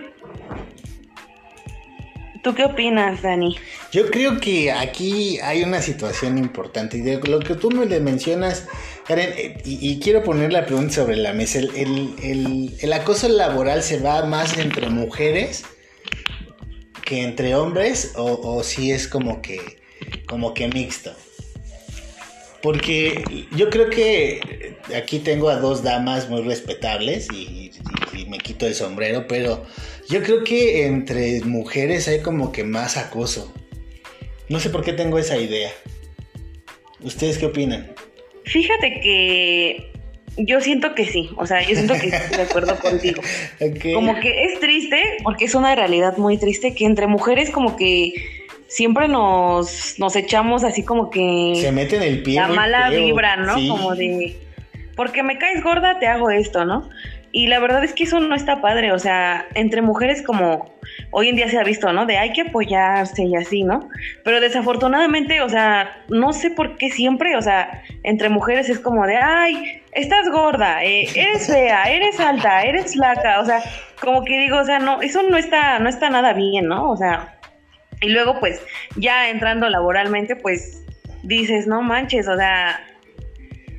¿Tú 2.43 2.55
qué 2.55 2.63
opinas, 2.63 3.21
Dani? 3.21 3.57
Yo 3.91 4.09
creo 4.09 4.39
que 4.39 4.71
aquí 4.71 5.39
hay 5.39 5.63
una 5.63 5.81
situación 5.81 6.37
importante 6.37 6.97
y 6.97 7.01
de 7.01 7.19
lo 7.27 7.39
que 7.39 7.55
tú 7.55 7.71
me 7.71 7.85
le 7.85 7.99
mencionas 7.99 8.67
Karen, 9.07 9.33
eh, 9.37 9.61
y, 9.63 9.99
quiero 10.01 10.21
poner 10.21 10.51
la 10.51 10.65
pregunta 10.65 10.95
sobre 10.95 11.15
la 11.15 11.31
mesa. 11.31 11.59
El, 11.59 12.93
acoso 12.93 13.29
laboral 13.29 13.81
se 13.81 13.99
va 13.99 14.25
más 14.25 14.57
entre 14.57 14.89
mujeres 14.89 15.63
que 17.05 17.23
entre 17.23 17.55
hombres 17.55 18.13
o, 18.17 18.61
si 18.63 18.91
es 18.91 19.07
como 19.07 19.41
que, 19.41 19.81
como 20.27 20.53
que 20.53 20.67
mixto? 20.67 21.15
Porque 22.67 23.23
yo 23.55 23.69
creo 23.69 23.89
que 23.89 24.75
aquí 24.93 25.19
tengo 25.19 25.47
a 25.47 25.55
dos 25.55 25.83
damas 25.83 26.29
muy 26.29 26.41
respetables 26.41 27.29
y, 27.31 27.71
me 28.27 28.39
quito 28.39 28.67
el 28.67 28.75
sombrero, 28.75 29.25
pero 29.25 29.65
yo 30.09 30.21
creo 30.21 30.43
que 30.43 30.85
entre 30.85 31.39
mujeres 31.45 32.09
hay 32.09 32.19
como 32.19 32.51
que 32.51 32.65
más 32.65 32.97
acoso. 32.97 33.53
No 34.49 34.59
sé 34.59 34.69
por 34.69 34.83
qué 34.83 34.91
tengo 34.91 35.17
esa 35.17 35.37
idea. 35.37 35.71
¿Ustedes 36.99 37.37
qué 37.37 37.45
opinan? 37.45 37.89
Fíjate 38.43 38.99
que 38.99 39.93
yo 40.35 40.59
siento 40.59 40.93
que 40.93 41.05
sí, 41.05 41.29
o 41.37 41.47
sea, 41.47 41.61
yo 41.61 41.73
siento 41.73 41.93
que 41.93 42.07
estoy 42.07 42.35
de 42.35 42.43
acuerdo 42.43 42.77
contigo. 42.81 43.21
Como 43.93 44.19
que 44.19 44.43
es 44.43 44.59
triste, 44.59 45.01
porque 45.23 45.45
es 45.45 45.55
una 45.55 45.73
realidad 45.73 46.17
muy 46.17 46.37
triste, 46.37 46.75
que 46.75 46.83
entre 46.83 47.07
mujeres 47.07 47.49
como 47.49 47.77
que 47.77 48.11
siempre 48.67 49.07
nos, 49.07 49.95
nos 49.97 50.15
echamos 50.15 50.63
así 50.63 50.83
como 50.83 51.09
que... 51.09 51.53
Se 51.55 51.71
meten 51.71 52.03
el 52.03 52.23
pie. 52.23 52.35
La 52.35 52.47
mala 52.47 52.89
vibra, 52.89 53.35
¿no? 53.37 53.53
Como 53.53 53.95
de, 53.95 54.37
porque 54.95 55.23
me 55.23 55.37
caes 55.37 55.63
gorda, 55.63 55.99
te 55.99 56.07
hago 56.07 56.29
esto, 56.29 56.65
¿no? 56.65 56.89
Y 57.31 57.47
la 57.47 57.59
verdad 57.59 57.83
es 57.83 57.93
que 57.93 58.05
eso 58.05 58.19
no 58.19 58.35
está 58.35 58.61
padre, 58.61 58.91
o 58.91 58.99
sea, 58.99 59.45
entre 59.53 59.81
mujeres 59.81 60.23
como 60.23 60.73
hoy 61.11 61.29
en 61.29 61.35
día 61.35 61.49
se 61.49 61.59
ha 61.59 61.63
visto, 61.63 61.91
¿no? 61.93 62.05
De 62.05 62.17
hay 62.17 62.31
que 62.31 62.41
apoyarse 62.41 63.25
y 63.25 63.35
así, 63.35 63.63
¿no? 63.63 63.89
Pero 64.23 64.39
desafortunadamente, 64.39 65.41
o 65.41 65.49
sea, 65.49 66.03
no 66.07 66.33
sé 66.33 66.49
por 66.49 66.77
qué 66.77 66.89
siempre, 66.89 67.35
o 67.35 67.41
sea, 67.41 67.83
entre 68.03 68.29
mujeres 68.29 68.69
es 68.69 68.79
como 68.79 69.05
de, 69.05 69.17
ay, 69.17 69.83
estás 69.91 70.29
gorda, 70.31 70.83
eh, 70.83 71.07
eres 71.15 71.47
fea, 71.47 71.83
eres 71.83 72.19
alta, 72.19 72.63
eres 72.63 72.93
flaca, 72.93 73.39
o 73.41 73.45
sea, 73.45 73.61
como 74.01 74.23
que 74.23 74.39
digo, 74.39 74.57
o 74.57 74.65
sea, 74.65 74.79
no, 74.79 75.01
eso 75.01 75.21
no 75.23 75.37
está, 75.37 75.79
no 75.79 75.89
está 75.89 76.09
nada 76.09 76.33
bien, 76.33 76.67
¿no? 76.67 76.89
O 76.89 76.97
sea, 76.97 77.36
y 78.01 78.09
luego 78.09 78.39
pues 78.39 78.61
ya 78.95 79.29
entrando 79.29 79.69
laboralmente, 79.69 80.35
pues 80.35 80.83
dices, 81.23 81.67
no 81.67 81.81
manches, 81.81 82.27
o 82.27 82.35
sea, 82.35 82.79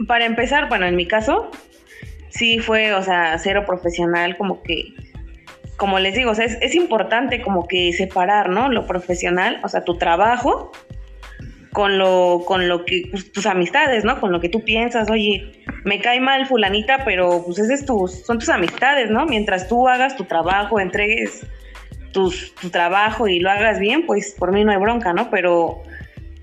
para 0.07 0.27
empezar, 0.27 0.69
bueno, 0.69 0.87
en 0.87 0.97
mi 0.97 1.07
caso, 1.07 1.51
sí 2.29 2.59
fue, 2.59 2.95
o 2.95 3.03
sea, 3.03 3.39
cero 3.39 3.65
profesional, 3.67 4.37
como 4.37 4.63
que, 4.63 4.95
como 5.77 5.99
les 5.99 6.15
digo, 6.15 6.33
o 6.33 6.35
sea, 6.35 6.45
es, 6.45 6.75
importante 6.75 7.41
como 7.41 7.67
que 7.67 7.93
separar, 7.93 8.49
¿no? 8.49 8.69
Lo 8.69 8.87
profesional, 8.87 9.61
o 9.63 9.69
sea, 9.69 9.85
tu 9.85 9.97
trabajo 9.97 10.73
con 11.73 11.99
lo, 11.99 12.43
con 12.47 12.69
lo 12.69 12.85
que, 12.85 13.05
pues, 13.11 13.31
tus 13.33 13.47
amistades, 13.47 14.05
¿no? 14.05 14.21
Con 14.21 14.33
lo 14.33 14.41
que 14.41 14.49
tú 14.49 14.65
piensas, 14.65 15.11
oye, 15.11 15.65
me 15.85 16.01
cae 16.01 16.21
mal 16.21 16.47
fulanita, 16.47 17.05
pero 17.05 17.45
pues 17.45 17.59
ese 17.59 17.75
es 17.75 17.87
tus, 17.87 18.25
son 18.25 18.39
tus 18.39 18.49
amistades, 18.49 19.11
¿no? 19.11 19.27
Mientras 19.27 19.69
tú 19.69 19.89
hagas 19.89 20.17
tu 20.17 20.25
trabajo, 20.25 20.81
entregues 20.81 21.47
tu 22.61 22.71
trabajo 22.71 23.29
y 23.29 23.41
lo 23.41 23.51
hagas 23.51 23.79
bien, 23.79 24.07
pues 24.07 24.35
por 24.39 24.53
mí 24.53 24.65
no 24.65 24.73
hay 24.73 24.79
bronca, 24.79 25.13
¿no? 25.13 25.31
Pero, 25.31 25.83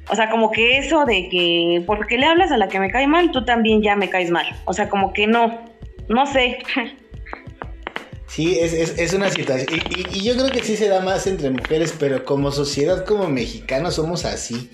o 0.09 0.15
sea, 0.15 0.29
como 0.29 0.51
que 0.51 0.77
eso 0.77 1.05
de 1.05 1.29
que, 1.29 1.83
porque 1.85 2.17
le 2.17 2.25
hablas 2.25 2.51
a 2.51 2.57
la 2.57 2.67
que 2.67 2.79
me 2.79 2.91
cae 2.91 3.07
mal, 3.07 3.31
tú 3.31 3.45
también 3.45 3.81
ya 3.81 3.95
me 3.95 4.09
caes 4.09 4.31
mal. 4.31 4.45
O 4.65 4.73
sea, 4.73 4.89
como 4.89 5.13
que 5.13 5.27
no, 5.27 5.61
no 6.07 6.25
sé. 6.25 6.59
Sí, 8.27 8.59
es, 8.59 9.13
una 9.13 9.29
situación. 9.29 9.81
Y, 10.11 10.21
yo 10.23 10.35
creo 10.35 10.49
que 10.49 10.61
sí 10.61 10.75
se 10.75 10.89
da 10.89 10.99
más 10.99 11.25
entre 11.25 11.51
mujeres, 11.51 11.93
pero 11.97 12.25
como 12.25 12.51
sociedad, 12.51 13.05
como 13.05 13.29
mexicanos, 13.29 13.95
somos 13.95 14.25
así. 14.25 14.71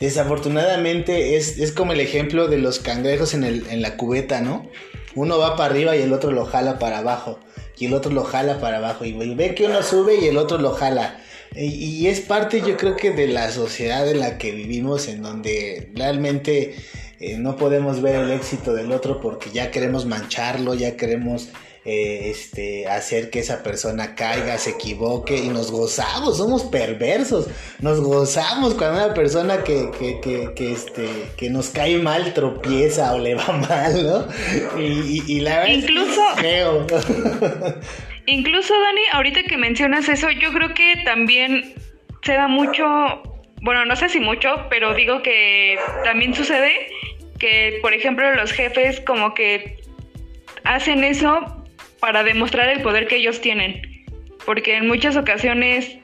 Desafortunadamente 0.00 1.36
es, 1.36 1.72
como 1.72 1.92
el 1.92 2.00
ejemplo 2.00 2.48
de 2.48 2.58
los 2.58 2.78
cangrejos 2.78 3.32
en, 3.32 3.44
el, 3.44 3.66
en 3.70 3.80
la 3.80 3.96
cubeta, 3.96 4.42
¿no? 4.42 4.68
Uno 5.14 5.38
va 5.38 5.56
para 5.56 5.70
arriba 5.70 5.96
y 5.96 6.02
el 6.02 6.12
otro 6.12 6.30
lo 6.30 6.46
jala 6.46 6.78
para 6.78 6.98
abajo. 6.98 7.38
Y 7.78 7.86
el 7.86 7.94
otro 7.94 8.12
lo 8.12 8.24
jala 8.24 8.60
para 8.60 8.78
abajo. 8.78 9.04
Y 9.04 9.12
ve 9.34 9.54
que 9.54 9.66
uno 9.66 9.82
sube 9.82 10.16
y 10.16 10.26
el 10.26 10.36
otro 10.36 10.58
lo 10.58 10.72
jala. 10.72 11.20
Y, 11.56 12.06
es 12.06 12.20
parte, 12.20 12.60
yo 12.60 12.76
creo 12.76 12.94
que 12.94 13.10
de 13.10 13.26
la 13.26 13.50
sociedad 13.50 14.08
en 14.08 14.20
la 14.20 14.38
que 14.38 14.52
vivimos, 14.52 15.08
en 15.08 15.22
donde 15.22 15.90
realmente 15.94 16.76
eh, 17.18 17.38
no 17.38 17.56
podemos 17.56 18.00
ver 18.00 18.16
el 18.16 18.30
éxito 18.30 18.72
del 18.72 18.92
otro 18.92 19.20
porque 19.20 19.50
ya 19.50 19.72
queremos 19.72 20.06
mancharlo, 20.06 20.74
ya 20.74 20.96
queremos 20.96 21.48
eh, 21.82 22.30
este, 22.30 22.86
hacer 22.88 23.30
que 23.30 23.38
esa 23.38 23.62
persona 23.62 24.14
caiga, 24.14 24.58
se 24.58 24.70
equivoque 24.70 25.38
y 25.38 25.48
nos 25.48 25.72
gozamos, 25.72 26.36
somos 26.36 26.64
perversos, 26.64 27.48
nos 27.80 28.02
gozamos 28.02 28.74
cuando 28.74 29.02
una 29.02 29.14
persona 29.14 29.64
que, 29.64 29.90
que, 29.98 30.20
que, 30.54 30.72
este, 30.72 31.08
que 31.38 31.48
nos 31.48 31.70
cae 31.70 31.96
mal 31.96 32.34
tropieza 32.34 33.14
o 33.14 33.18
le 33.18 33.34
va 33.34 33.46
mal, 33.68 34.06
¿no? 34.06 34.78
Y, 34.78 35.40
la 35.40 35.60
verdad 35.60 35.72
incluso, 35.72 36.22
incluso, 38.26 38.78
Dani, 38.78 39.02
ahorita 39.12 39.42
que 39.44 39.56
mencionas 39.56 40.06
eso, 40.10 40.30
yo 40.30 40.52
creo 40.52 40.74
que 40.74 40.96
también 41.06 41.72
se 42.22 42.34
da 42.34 42.46
mucho, 42.46 42.84
bueno, 43.62 43.86
no 43.86 43.96
sé 43.96 44.10
si 44.10 44.20
mucho, 44.20 44.66
pero 44.68 44.92
digo 44.92 45.22
que 45.22 45.78
también 46.04 46.34
sucede 46.34 46.88
que, 47.38 47.78
por 47.80 47.94
ejemplo, 47.94 48.34
los 48.34 48.52
jefes 48.52 49.00
como 49.00 49.32
que 49.32 49.78
hacen 50.64 51.04
eso 51.04 51.56
para 52.00 52.22
demostrar 52.22 52.68
el 52.68 52.82
poder 52.82 53.06
que 53.06 53.16
ellos 53.16 53.40
tienen. 53.40 53.82
Porque 54.44 54.76
en 54.76 54.88
muchas 54.88 55.16
ocasiones, 55.16 55.98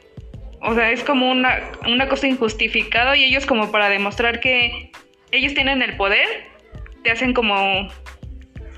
o 0.61 0.75
sea, 0.75 0.91
es 0.91 1.03
como 1.03 1.31
una, 1.31 1.71
una 1.87 2.09
cosa 2.09 2.27
injustificada 2.27 3.17
y 3.17 3.25
ellos 3.25 3.47
como 3.47 3.71
para 3.73 3.89
demostrar 3.89 4.41
que 4.41 4.91
ellos 5.33 5.55
tienen 5.55 5.83
el 5.83 5.97
poder, 5.97 6.27
te 7.03 7.11
hacen 7.11 7.33
como, 7.33 7.89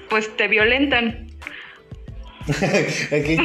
pues 0.09 0.35
te 0.37 0.49
violentan. 0.49 1.27
aquí, 3.13 3.37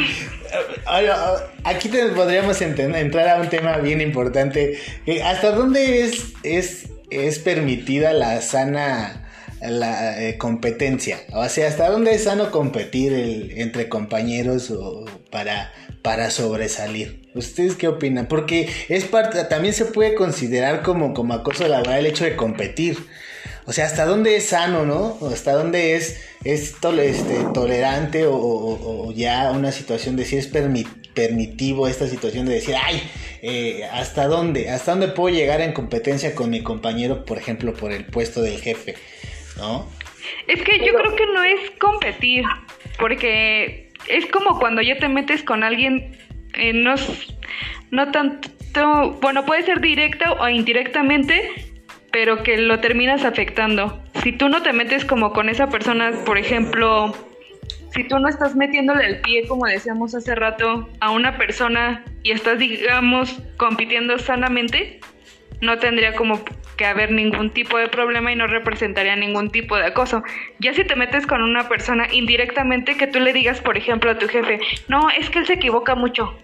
aquí 1.65 1.89
podríamos 2.15 2.62
entrar 2.62 3.27
a 3.27 3.42
un 3.42 3.50
tema 3.50 3.77
bien 3.77 4.00
importante. 4.00 4.77
¿Hasta 5.24 5.51
dónde 5.51 6.03
es, 6.03 6.34
es 6.44 6.89
es 7.13 7.39
permitida 7.39 8.13
la 8.13 8.42
sana 8.42 9.23
la 9.70 10.22
eh, 10.22 10.38
competencia. 10.38 11.20
O 11.34 11.48
sea, 11.50 11.67
¿hasta 11.67 11.89
dónde 11.89 12.13
es 12.15 12.24
sano 12.24 12.51
competir 12.51 13.13
entre 13.55 13.89
compañeros 13.89 14.72
o 14.72 15.05
para, 15.32 15.72
para 16.01 16.32
sobresalir? 16.32 17.29
¿Ustedes 17.36 17.75
qué 17.75 17.88
opinan? 17.88 18.27
Porque 18.27 18.70
es 18.89 19.05
parte, 19.05 19.43
también 19.46 19.74
se 19.74 19.86
puede 19.86 20.15
considerar 20.15 20.84
como, 20.84 21.13
como 21.13 21.34
acoso 21.34 21.67
laboral 21.67 22.00
el 22.00 22.05
hecho 22.08 22.25
de 22.25 22.36
competir. 22.36 22.98
O 23.65 23.72
sea, 23.72 23.86
¿hasta 23.86 24.05
dónde 24.05 24.36
es 24.36 24.48
sano, 24.48 24.86
no? 24.86 25.17
¿Hasta 25.32 25.53
dónde 25.53 25.96
es, 25.96 26.20
es 26.43 26.74
este, 26.74 27.46
tolerante 27.53 28.25
o, 28.27 29.12
ya 29.15 29.51
una 29.51 29.72
situación 29.72 30.17
de 30.17 30.25
si 30.25 30.36
es 30.36 30.48
permitivo 30.48 31.88
esta 31.88 32.08
situación 32.08 32.46
de 32.46 32.55
decir, 32.55 32.75
ay, 32.75 33.01
eh, 33.41 33.86
¿hasta 33.91 34.27
dónde? 34.27 34.70
¿Hasta 34.70 34.91
dónde 34.91 35.08
puedo 35.08 35.34
llegar 35.34 35.62
en 35.62 35.72
competencia 35.72 36.36
con 36.36 36.50
mi 36.50 36.62
compañero, 36.62 37.25
por 37.25 37.38
ejemplo, 37.38 37.74
por 37.74 37.93
el 37.93 38.05
puesto 38.05 38.41
del 38.41 38.60
jefe? 38.60 38.96
¿No? 39.57 39.88
Es 40.48 40.62
que 40.63 40.79
yo 40.79 40.93
creo 40.93 41.15
que 41.15 41.25
no 41.27 41.43
es 41.43 41.72
competir, 41.79 42.45
porque 42.98 43.91
es 44.07 44.25
como 44.27 44.60
cuando 44.60 44.81
ya 44.81 44.98
te 44.98 45.07
metes 45.07 45.43
con 45.43 45.63
alguien, 45.63 46.17
eh, 46.55 46.74
no, 46.74 46.95
no 47.91 48.12
tanto, 48.12 49.12
bueno, 49.22 49.45
puede 49.45 49.63
ser 49.63 49.81
directa 49.81 50.33
o 50.33 50.50
indirectamente, 50.50 51.74
pero 52.12 52.43
que 52.43 52.57
lo 52.57 52.79
terminas 52.79 53.25
afectando. 53.25 54.03
Si 54.24 54.31
tú 54.31 54.50
no 54.50 54.62
te 54.62 54.74
metes 54.74 55.05
como 55.05 55.33
con 55.33 55.50
esa 55.50 55.67
persona, 55.69 56.12
por 56.25 56.38
ejemplo, 56.38 57.13
si 57.93 58.03
tú 58.03 58.19
no 58.19 58.27
estás 58.27 58.55
metiéndole 58.55 59.05
el 59.05 59.22
pie, 59.22 59.48
como 59.48 59.65
decíamos 59.65 60.15
hace 60.15 60.36
rato, 60.36 60.89
a 61.00 61.12
una 61.12 61.38
persona 61.38 62.03
y 62.24 62.31
estás, 62.31 62.60
digamos, 62.60 63.39
compitiendo 63.57 64.17
sanamente, 64.19 65.00
no 65.62 65.77
tendría 65.79 66.13
como 66.15 66.43
que 66.77 66.86
haber 66.86 67.12
ningún 67.12 67.51
tipo 67.51 67.77
de 67.77 67.88
problema 67.88 68.32
y 68.32 68.36
no 68.36 68.48
representaría 68.48 69.15
ningún 69.15 69.50
tipo 69.50 69.77
de 69.77 69.86
acoso. 69.86 70.24
Ya 70.60 70.74
si 70.74 70.84
te 70.84 70.96
metes 70.96 71.27
con 71.27 71.42
una 71.42 71.68
persona 71.68 72.08
indirectamente, 72.12 72.98
que 72.98 73.08
tú 73.08 73.20
le 73.20 73.34
digas, 73.34 73.62
por 73.62 73.77
ejemplo, 73.77 74.12
a 74.12 74.18
tu 74.18 74.27
jefe, 74.27 74.60
no, 74.88 75.10
es 75.10 75.30
que 75.30 75.39
él 75.39 75.46
se 75.46 75.53
equivoca 75.53 75.96
mucho. 75.96 76.36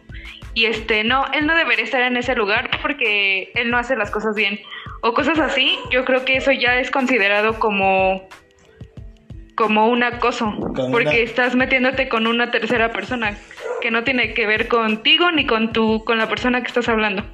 Y 0.54 0.66
este, 0.66 1.04
no, 1.04 1.26
él 1.34 1.46
no 1.46 1.56
debería 1.56 1.86
estar 1.86 2.02
en 2.02 2.18
ese 2.18 2.36
lugar 2.36 2.70
porque 2.82 3.52
él 3.56 3.70
no 3.70 3.78
hace 3.78 3.96
las 3.96 4.12
cosas 4.12 4.36
bien 4.36 4.60
o 5.02 5.14
cosas 5.14 5.40
así, 5.40 5.78
yo 5.92 6.06
creo 6.06 6.26
que 6.26 6.36
eso 6.36 6.52
ya 6.52 6.80
es 6.80 6.92
considerado 6.92 7.60
como 7.60 8.28
como 9.56 9.90
un 9.90 10.04
acoso, 10.04 10.54
porque 10.90 11.22
estás 11.22 11.54
metiéndote 11.54 12.08
con 12.08 12.28
una 12.28 12.50
tercera 12.50 12.94
persona 12.94 13.36
que 13.82 13.92
no 13.92 14.06
tiene 14.06 14.34
que 14.34 14.48
ver 14.48 14.70
contigo 14.70 15.32
ni 15.32 15.46
con 15.46 15.74
tu 15.74 16.06
con 16.06 16.18
la 16.18 16.30
persona 16.30 16.62
que 16.62 16.68
estás 16.68 16.88
hablando. 16.88 17.26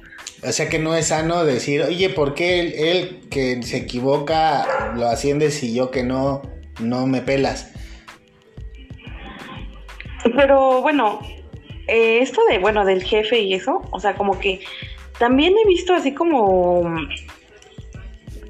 O 0.46 0.52
sea 0.52 0.68
que 0.68 0.78
no 0.78 0.94
es 0.94 1.08
sano 1.08 1.44
decir, 1.44 1.82
oye, 1.82 2.08
¿por 2.08 2.34
qué 2.34 2.90
él, 2.90 3.20
que 3.30 3.60
se 3.62 3.78
equivoca 3.78 4.92
lo 4.94 5.06
asciendes 5.06 5.62
y 5.64 5.74
yo 5.74 5.90
que 5.90 6.04
no, 6.04 6.42
no 6.78 7.06
me 7.06 7.20
pelas? 7.20 7.72
Pero 10.36 10.82
bueno, 10.82 11.20
eh, 11.88 12.20
esto 12.20 12.42
de, 12.48 12.58
bueno, 12.58 12.84
del 12.84 13.02
jefe 13.02 13.40
y 13.40 13.54
eso, 13.54 13.82
o 13.90 13.98
sea, 13.98 14.14
como 14.14 14.38
que 14.38 14.60
también 15.18 15.54
he 15.56 15.66
visto 15.66 15.94
así 15.94 16.12
como 16.12 16.94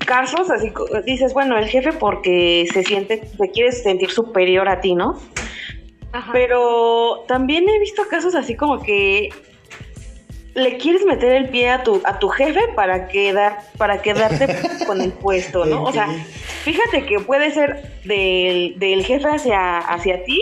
casos, 0.05 0.50
así 0.50 0.73
dices, 1.07 1.33
bueno, 1.33 1.57
el 1.57 1.67
jefe 1.67 1.93
porque 1.93 2.67
se 2.73 2.83
siente, 2.83 3.26
se 3.26 3.50
quiere 3.50 3.73
sentir 3.73 4.11
superior 4.11 4.69
a 4.69 4.81
ti, 4.81 4.95
¿no? 4.95 5.19
Pero 6.33 7.25
también 7.29 7.69
he 7.69 7.79
visto 7.79 8.07
casos 8.09 8.35
así 8.35 8.55
como 8.55 8.83
que 8.83 9.29
le 10.56 10.78
quieres 10.78 11.04
meter 11.04 11.32
el 11.32 11.50
pie 11.50 11.68
a 11.68 11.82
tu, 11.82 12.00
a 12.04 12.18
tu 12.18 12.28
jefe 12.30 12.60
para 12.75 13.08
quedar, 13.08 13.58
para 13.76 14.00
quedarte 14.00 14.46
con 14.86 15.02
el 15.02 15.12
puesto, 15.12 15.66
¿no? 15.66 15.84
O 15.84 15.92
sea, 15.92 16.08
fíjate 16.64 17.04
que 17.04 17.20
puede 17.20 17.50
ser 17.50 17.92
del, 18.04 18.78
del 18.78 19.04
jefe 19.04 19.28
hacia, 19.28 19.78
hacia 19.78 20.25
ti 20.25 20.40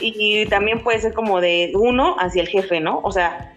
y 0.00 0.44
también 0.46 0.82
puede 0.82 0.98
ser 0.98 1.14
como 1.14 1.40
de 1.40 1.70
uno 1.74 2.16
hacia 2.18 2.42
el 2.42 2.48
jefe, 2.48 2.80
¿no? 2.80 3.00
O 3.04 3.12
sea, 3.12 3.54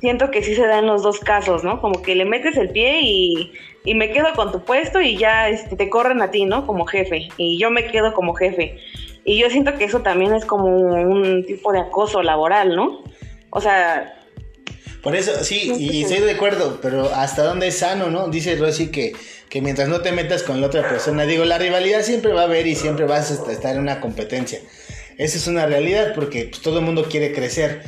siento 0.00 0.32
que 0.32 0.42
sí 0.42 0.56
se 0.56 0.66
dan 0.66 0.86
los 0.86 1.04
dos 1.04 1.20
casos, 1.20 1.62
¿no? 1.62 1.80
Como 1.80 2.02
que 2.02 2.16
le 2.16 2.24
metes 2.24 2.56
el 2.56 2.70
pie 2.70 3.00
y, 3.00 3.52
y 3.84 3.94
me 3.94 4.10
quedo 4.10 4.34
con 4.34 4.50
tu 4.50 4.64
puesto 4.64 5.00
y 5.00 5.16
ya 5.16 5.48
este, 5.48 5.76
te 5.76 5.88
corren 5.88 6.20
a 6.20 6.32
ti, 6.32 6.46
¿no? 6.46 6.66
Como 6.66 6.84
jefe. 6.84 7.28
Y 7.36 7.58
yo 7.58 7.70
me 7.70 7.86
quedo 7.86 8.12
como 8.12 8.34
jefe. 8.34 8.76
Y 9.24 9.38
yo 9.38 9.50
siento 9.50 9.74
que 9.78 9.84
eso 9.84 10.00
también 10.00 10.34
es 10.34 10.44
como 10.44 10.66
un 10.66 11.44
tipo 11.46 11.72
de 11.72 11.78
acoso 11.78 12.24
laboral, 12.24 12.74
¿no? 12.74 13.04
O 13.50 13.60
sea... 13.60 14.16
Por 15.02 15.16
eso, 15.16 15.44
sí, 15.44 15.72
y 15.78 16.02
estoy 16.02 16.18
de 16.18 16.32
acuerdo, 16.32 16.78
pero 16.82 17.14
hasta 17.14 17.42
dónde 17.42 17.68
es 17.68 17.78
sano, 17.78 18.10
¿no? 18.10 18.28
Dice 18.28 18.56
Rosy 18.56 18.88
que, 18.88 19.14
que 19.48 19.62
mientras 19.62 19.88
no 19.88 20.02
te 20.02 20.12
metas 20.12 20.42
con 20.42 20.60
la 20.60 20.66
otra 20.66 20.88
persona, 20.88 21.24
digo, 21.24 21.44
la 21.46 21.56
rivalidad 21.56 22.02
siempre 22.02 22.32
va 22.32 22.42
a 22.42 22.44
haber 22.44 22.66
y 22.66 22.74
siempre 22.74 23.06
vas 23.06 23.30
a 23.30 23.50
estar 23.50 23.74
en 23.74 23.80
una 23.80 24.00
competencia. 24.00 24.60
Esa 25.16 25.38
es 25.38 25.46
una 25.46 25.66
realidad 25.66 26.12
porque 26.14 26.46
pues, 26.46 26.62
todo 26.62 26.78
el 26.78 26.84
mundo 26.84 27.04
quiere 27.10 27.32
crecer. 27.32 27.82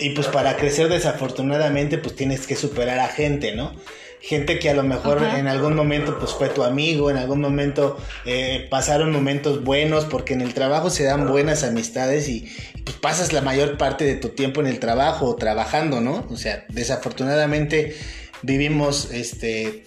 Y 0.00 0.10
pues 0.10 0.28
para 0.28 0.56
crecer 0.56 0.88
desafortunadamente 0.88 1.98
pues 1.98 2.14
tienes 2.14 2.46
que 2.46 2.54
superar 2.54 3.00
a 3.00 3.08
gente, 3.08 3.56
¿no? 3.56 3.74
Gente 4.20 4.58
que 4.58 4.68
a 4.68 4.74
lo 4.74 4.82
mejor 4.82 5.22
en 5.22 5.46
algún 5.46 5.76
momento 5.76 6.18
pues 6.18 6.32
fue 6.32 6.48
tu 6.48 6.64
amigo, 6.64 7.10
en 7.10 7.16
algún 7.16 7.40
momento 7.40 7.96
eh, 8.24 8.66
pasaron 8.68 9.12
momentos 9.12 9.62
buenos 9.62 10.04
porque 10.06 10.34
en 10.34 10.40
el 10.40 10.54
trabajo 10.54 10.90
se 10.90 11.04
dan 11.04 11.28
buenas 11.28 11.62
amistades 11.62 12.28
y, 12.28 12.48
pues 12.84 12.96
pasas 12.96 13.32
la 13.32 13.42
mayor 13.42 13.78
parte 13.78 14.04
de 14.04 14.16
tu 14.16 14.30
tiempo 14.30 14.60
en 14.60 14.66
el 14.66 14.80
trabajo 14.80 15.36
trabajando, 15.36 16.00
¿no? 16.00 16.26
O 16.30 16.36
sea, 16.36 16.64
desafortunadamente 16.68 17.96
vivimos 18.42 19.10
este 19.12 19.84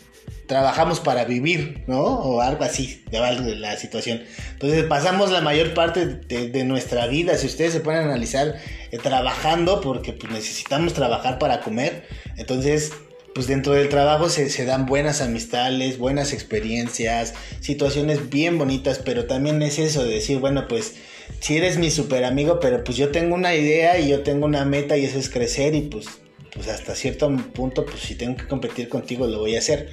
trabajamos 0.52 1.00
para 1.00 1.24
vivir, 1.24 1.86
¿no? 1.88 2.02
O 2.02 2.42
algo 2.42 2.66
así, 2.66 3.06
de 3.10 3.56
la 3.56 3.78
situación. 3.78 4.22
Entonces 4.52 4.84
pasamos 4.84 5.32
la 5.32 5.40
mayor 5.40 5.74
parte 5.74 6.06
de, 6.06 6.64
nuestra 6.66 7.08
vida, 7.08 7.38
si 7.38 7.48
ustedes 7.48 7.72
se 7.72 7.80
pueden 7.80 8.04
analizar, 8.04 8.56
eh, 8.92 8.98
trabajando, 8.98 9.80
porque 9.80 10.12
pues, 10.12 10.30
necesitamos 10.30 10.94
trabajar 10.94 11.40
para 11.40 11.62
comer. 11.62 12.06
Entonces, 12.36 12.92
pues 13.34 13.48
dentro 13.48 13.74
del 13.74 13.90
trabajo 13.90 14.30
se, 14.30 14.50
se, 14.50 14.66
dan 14.66 14.86
buenas 14.86 15.22
amistades, 15.22 15.98
buenas 15.98 16.34
experiencias, 16.34 17.34
situaciones 17.60 18.30
bien 18.30 18.58
bonitas, 18.58 19.00
pero 19.00 19.26
también 19.26 19.62
es 19.62 19.80
eso 19.80 20.04
de 20.04 20.14
decir, 20.16 20.40
bueno, 20.40 20.68
pues 20.68 20.96
si 21.40 21.58
eres 21.58 21.78
mi 21.78 21.90
super 21.90 22.26
amigo, 22.26 22.60
pero 22.60 22.84
pues 22.84 22.98
yo 22.98 23.10
tengo 23.10 23.36
una 23.36 23.56
idea 23.56 24.00
y 24.00 24.10
yo 24.10 24.22
tengo 24.22 24.46
una 24.46 24.66
meta 24.66 24.98
y 24.98 25.06
eso 25.06 25.18
es 25.18 25.30
crecer 25.30 25.76
y 25.76 25.82
pues, 25.82 26.08
pues 26.54 26.68
hasta 26.68 26.96
cierto 26.96 27.36
punto, 27.54 27.86
pues 27.86 28.02
si 28.02 28.16
tengo 28.16 28.36
que 28.36 28.48
competir 28.48 28.90
contigo 28.90 29.28
lo 29.28 29.40
voy 29.40 29.56
a 29.56 29.60
hacer. 29.60 29.90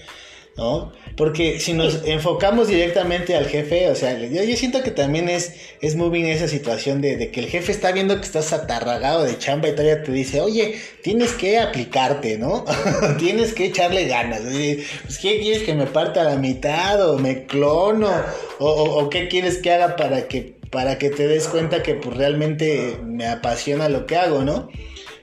¿No? 0.59 0.93
Porque 1.17 1.61
si 1.61 1.73
nos 1.73 2.05
enfocamos 2.05 2.67
directamente 2.67 3.37
al 3.37 3.47
jefe, 3.47 3.89
o 3.89 3.95
sea, 3.95 4.19
yo, 4.19 4.57
siento 4.57 4.83
que 4.83 4.91
también 4.91 5.29
es, 5.29 5.55
es 5.81 5.95
muy 5.95 6.11
bien 6.11 6.27
esa 6.27 6.49
situación 6.49 7.01
de, 7.01 7.31
que 7.31 7.41
el 7.41 7.47
jefe 7.47 7.71
está 7.71 7.93
viendo 7.93 8.17
que 8.17 8.27
estás 8.27 8.53
atarragado 8.53 9.23
de 9.23 9.39
chamba 9.39 9.69
y 9.69 9.73
todavía 9.73 10.03
te 10.03 10.11
dice, 10.11 10.41
oye, 10.41 10.75
tienes 11.03 11.33
que 11.33 11.61
aplicarte, 11.61 12.39
¿no? 12.39 12.65
tienes 13.19 13.55
que 13.55 13.67
echarle 13.67 14.09
ganas. 14.09 14.41
Pues, 14.41 15.19
¿qué 15.19 15.39
quieres 15.39 15.63
que 15.63 15.75
me 15.75 15.87
parta 15.87 16.23
a 16.23 16.25
la 16.25 16.37
mitad 16.37 17.09
o 17.09 17.19
me 17.19 17.47
clono? 17.47 18.11
O, 18.59 19.09
qué 19.11 19.29
quieres 19.29 19.59
que 19.59 19.71
haga 19.71 19.95
para 19.95 20.27
que, 20.27 20.57
para 20.71 20.99
que 20.99 21.11
te 21.11 21.29
des 21.29 21.47
cuenta 21.47 21.85
que 21.85 21.95
pues 21.95 22.17
realmente 22.17 22.99
me 23.05 23.29
apasiona 23.29 23.89
lo 23.89 24.07
que 24.07 24.17
hago, 24.17 24.43
¿no? 24.43 24.69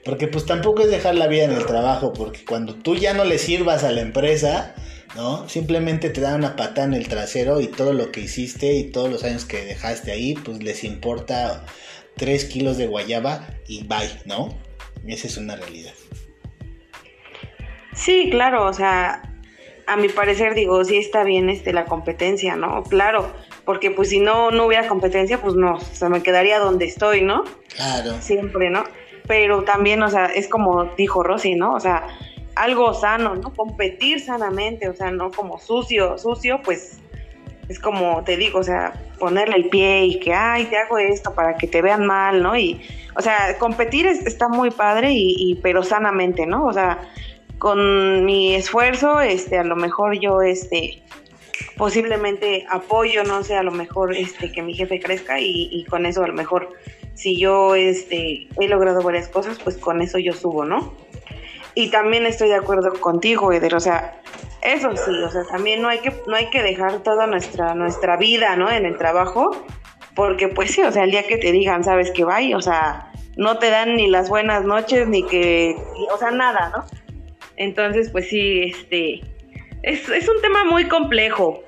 Porque 0.05 0.27
pues 0.27 0.45
tampoco 0.45 0.83
es 0.83 0.91
dejar 0.91 1.15
la 1.15 1.27
vida 1.27 1.43
en 1.43 1.51
el 1.51 1.65
trabajo, 1.65 2.13
porque 2.13 2.45
cuando 2.45 2.75
tú 2.75 2.95
ya 2.95 3.13
no 3.13 3.25
le 3.25 3.37
sirvas 3.37 3.83
a 3.83 3.91
la 3.91 4.01
empresa, 4.01 4.75
¿no? 5.15 5.47
Simplemente 5.49 6.09
te 6.09 6.21
dan 6.21 6.35
una 6.35 6.55
patada 6.55 6.87
en 6.87 6.93
el 6.93 7.07
trasero 7.07 7.61
y 7.61 7.67
todo 7.67 7.93
lo 7.93 8.11
que 8.11 8.21
hiciste 8.21 8.73
y 8.73 8.91
todos 8.91 9.09
los 9.09 9.23
años 9.23 9.45
que 9.45 9.63
dejaste 9.63 10.11
ahí, 10.11 10.33
pues 10.33 10.61
les 10.61 10.83
importa 10.83 11.65
3 12.17 12.45
kilos 12.45 12.77
de 12.77 12.87
guayaba 12.87 13.47
y 13.67 13.83
bye, 13.83 14.21
¿no? 14.25 14.57
Esa 15.07 15.27
es 15.27 15.37
una 15.37 15.55
realidad. 15.55 15.93
Sí, 17.93 18.27
claro, 18.29 18.65
o 18.65 18.73
sea, 18.73 19.21
a 19.87 19.97
mi 19.97 20.09
parecer 20.09 20.53
digo, 20.53 20.83
sí 20.83 20.97
está 20.97 21.23
bien 21.23 21.49
este 21.49 21.73
la 21.73 21.85
competencia, 21.85 22.55
¿no? 22.55 22.83
Claro, 22.83 23.31
porque 23.63 23.91
pues 23.91 24.09
si 24.09 24.19
no 24.19 24.51
no 24.51 24.65
hubiera 24.65 24.87
competencia, 24.87 25.41
pues 25.41 25.55
no, 25.55 25.79
se 25.79 26.09
me 26.09 26.21
quedaría 26.21 26.59
donde 26.59 26.85
estoy, 26.85 27.21
¿no? 27.21 27.43
Claro. 27.75 28.15
Siempre, 28.19 28.69
¿no? 28.69 28.83
Pero 29.27 29.63
también, 29.63 30.03
o 30.03 30.09
sea, 30.09 30.25
es 30.25 30.47
como 30.47 30.85
dijo 30.97 31.23
Rosy, 31.23 31.55
¿no? 31.55 31.73
O 31.73 31.79
sea, 31.79 32.07
algo 32.55 32.93
sano, 32.93 33.35
¿no? 33.35 33.53
Competir 33.53 34.19
sanamente, 34.21 34.89
o 34.89 34.95
sea, 34.95 35.11
no 35.11 35.31
como 35.31 35.59
sucio, 35.59 36.17
sucio, 36.17 36.61
pues 36.63 36.99
es 37.67 37.79
como 37.79 38.23
te 38.23 38.37
digo, 38.37 38.59
o 38.59 38.63
sea, 38.63 38.93
ponerle 39.19 39.57
el 39.57 39.69
pie 39.69 40.05
y 40.05 40.19
que, 40.19 40.33
ay, 40.33 40.65
te 40.65 40.77
hago 40.77 40.97
esto 40.97 41.33
para 41.33 41.55
que 41.55 41.67
te 41.67 41.81
vean 41.81 42.05
mal, 42.05 42.41
¿no? 42.41 42.55
Y, 42.55 42.81
o 43.15 43.21
sea, 43.21 43.57
competir 43.57 44.05
está 44.07 44.47
muy 44.47 44.71
padre 44.71 45.09
y, 45.13 45.59
pero 45.63 45.83
sanamente, 45.83 46.45
¿no? 46.45 46.65
O 46.65 46.73
sea, 46.73 46.99
con 47.57 48.25
mi 48.25 48.55
esfuerzo, 48.55 49.19
este, 49.19 49.57
a 49.57 49.63
lo 49.63 49.75
mejor 49.75 50.19
yo, 50.19 50.41
este, 50.41 51.01
posiblemente 51.77 52.65
apoyo, 52.69 53.23
no 53.23 53.43
sé, 53.43 53.55
a 53.55 53.63
lo 53.63 53.71
mejor, 53.71 54.15
este, 54.15 54.51
que 54.51 54.61
mi 54.61 54.73
jefe 54.73 54.99
crezca 54.99 55.39
y, 55.39 55.69
y 55.71 55.85
con 55.85 56.05
eso 56.05 56.23
a 56.23 56.27
lo 56.27 56.33
mejor, 56.33 56.69
si 57.15 57.39
yo, 57.39 57.75
este, 57.75 58.47
he 58.59 58.67
logrado 58.67 59.01
varias 59.01 59.29
cosas, 59.29 59.57
pues 59.63 59.77
con 59.77 60.01
eso 60.01 60.19
yo 60.19 60.33
subo, 60.33 60.65
¿no? 60.65 60.93
Y 61.75 61.91
también 61.91 62.25
estoy 62.25 62.49
de 62.49 62.55
acuerdo 62.55 62.93
contigo, 62.99 63.51
Eder. 63.51 63.75
O 63.75 63.79
sea, 63.79 64.21
Eso 64.61 64.95
sí, 64.95 65.11
o 65.11 65.29
sea, 65.29 65.43
también 65.43 65.81
no 65.81 65.89
hay 65.89 65.99
que, 65.99 66.11
no 66.25 66.35
hay 66.35 66.49
que 66.49 66.63
dejar 66.63 67.03
toda 67.03 67.27
nuestra, 67.27 67.75
nuestra 67.75 68.17
vida, 68.17 68.55
¿no? 68.55 68.71
En 68.71 68.85
el 68.85 68.97
trabajo, 68.97 69.51
porque 70.15 70.47
pues 70.47 70.71
sí, 70.71 70.81
o 70.81 70.91
sea, 70.91 71.03
el 71.03 71.11
día 71.11 71.27
que 71.27 71.37
te 71.37 71.51
digan, 71.51 71.83
sabes 71.83 72.09
que 72.09 72.23
vaya, 72.23 72.57
o 72.57 72.61
sea, 72.61 73.11
no 73.37 73.59
te 73.59 73.69
dan 73.69 73.95
ni 73.95 74.07
las 74.07 74.27
buenas 74.27 74.63
noches, 74.63 75.07
ni 75.07 75.23
que, 75.23 75.75
o 76.11 76.17
sea, 76.17 76.31
nada, 76.31 76.71
¿no? 76.75 76.83
Entonces, 77.57 78.09
pues 78.09 78.27
sí, 78.27 78.63
este, 78.63 79.21
es, 79.83 80.09
es 80.09 80.27
un 80.27 80.41
tema 80.41 80.63
muy 80.63 80.87
complejo, 80.87 81.63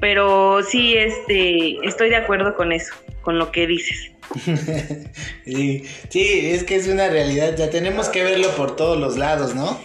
pero 0.00 0.64
sí, 0.64 0.96
este, 0.96 1.76
estoy 1.86 2.08
de 2.08 2.16
acuerdo 2.16 2.56
con 2.56 2.72
eso, 2.72 2.92
con 3.22 3.38
lo 3.38 3.52
que 3.52 3.68
dices. 3.68 4.15
sí, 5.44 5.84
es 6.12 6.64
que 6.64 6.76
es 6.76 6.88
una 6.88 7.08
realidad, 7.08 7.56
ya 7.56 7.70
tenemos 7.70 8.08
que 8.08 8.24
verlo 8.24 8.50
por 8.56 8.76
todos 8.76 8.98
los 8.98 9.16
lados, 9.16 9.54
¿no? 9.54 9.78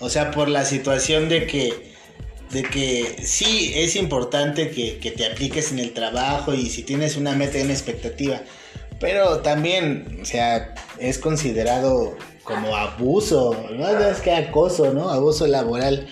O 0.00 0.08
sea, 0.08 0.30
por 0.30 0.48
la 0.48 0.64
situación 0.64 1.28
de 1.28 1.46
que, 1.46 1.92
de 2.50 2.62
que 2.62 3.16
sí 3.22 3.72
es 3.74 3.96
importante 3.96 4.70
que, 4.70 5.10
te 5.10 5.26
apliques 5.26 5.72
en 5.72 5.78
el 5.78 5.92
trabajo 5.92 6.54
y 6.54 6.68
si 6.68 6.82
tienes 6.82 7.16
una 7.16 7.32
meta 7.32 7.58
y 7.58 7.62
una 7.62 7.72
expectativa. 7.72 8.42
Pero 9.00 9.40
también, 9.40 10.18
o 10.20 10.24
sea, 10.24 10.74
es 10.98 11.18
considerado 11.18 12.16
como 12.42 12.76
abuso, 12.76 13.68
no 13.72 13.88
es 13.88 14.20
que 14.20 14.32
acoso, 14.32 14.92
¿no? 14.92 15.10
Abuso 15.10 15.46
laboral. 15.46 16.08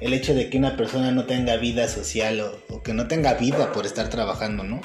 El 0.00 0.12
hecho 0.12 0.34
de 0.34 0.50
que 0.50 0.58
una 0.58 0.76
persona 0.76 1.10
no 1.10 1.24
tenga 1.24 1.56
vida 1.56 1.88
social 1.88 2.40
o 2.68 2.82
que 2.82 2.92
no 2.92 3.08
tenga 3.08 3.34
vida 3.34 3.72
por 3.72 3.86
estar 3.86 4.10
trabajando, 4.10 4.62
¿no? 4.62 4.82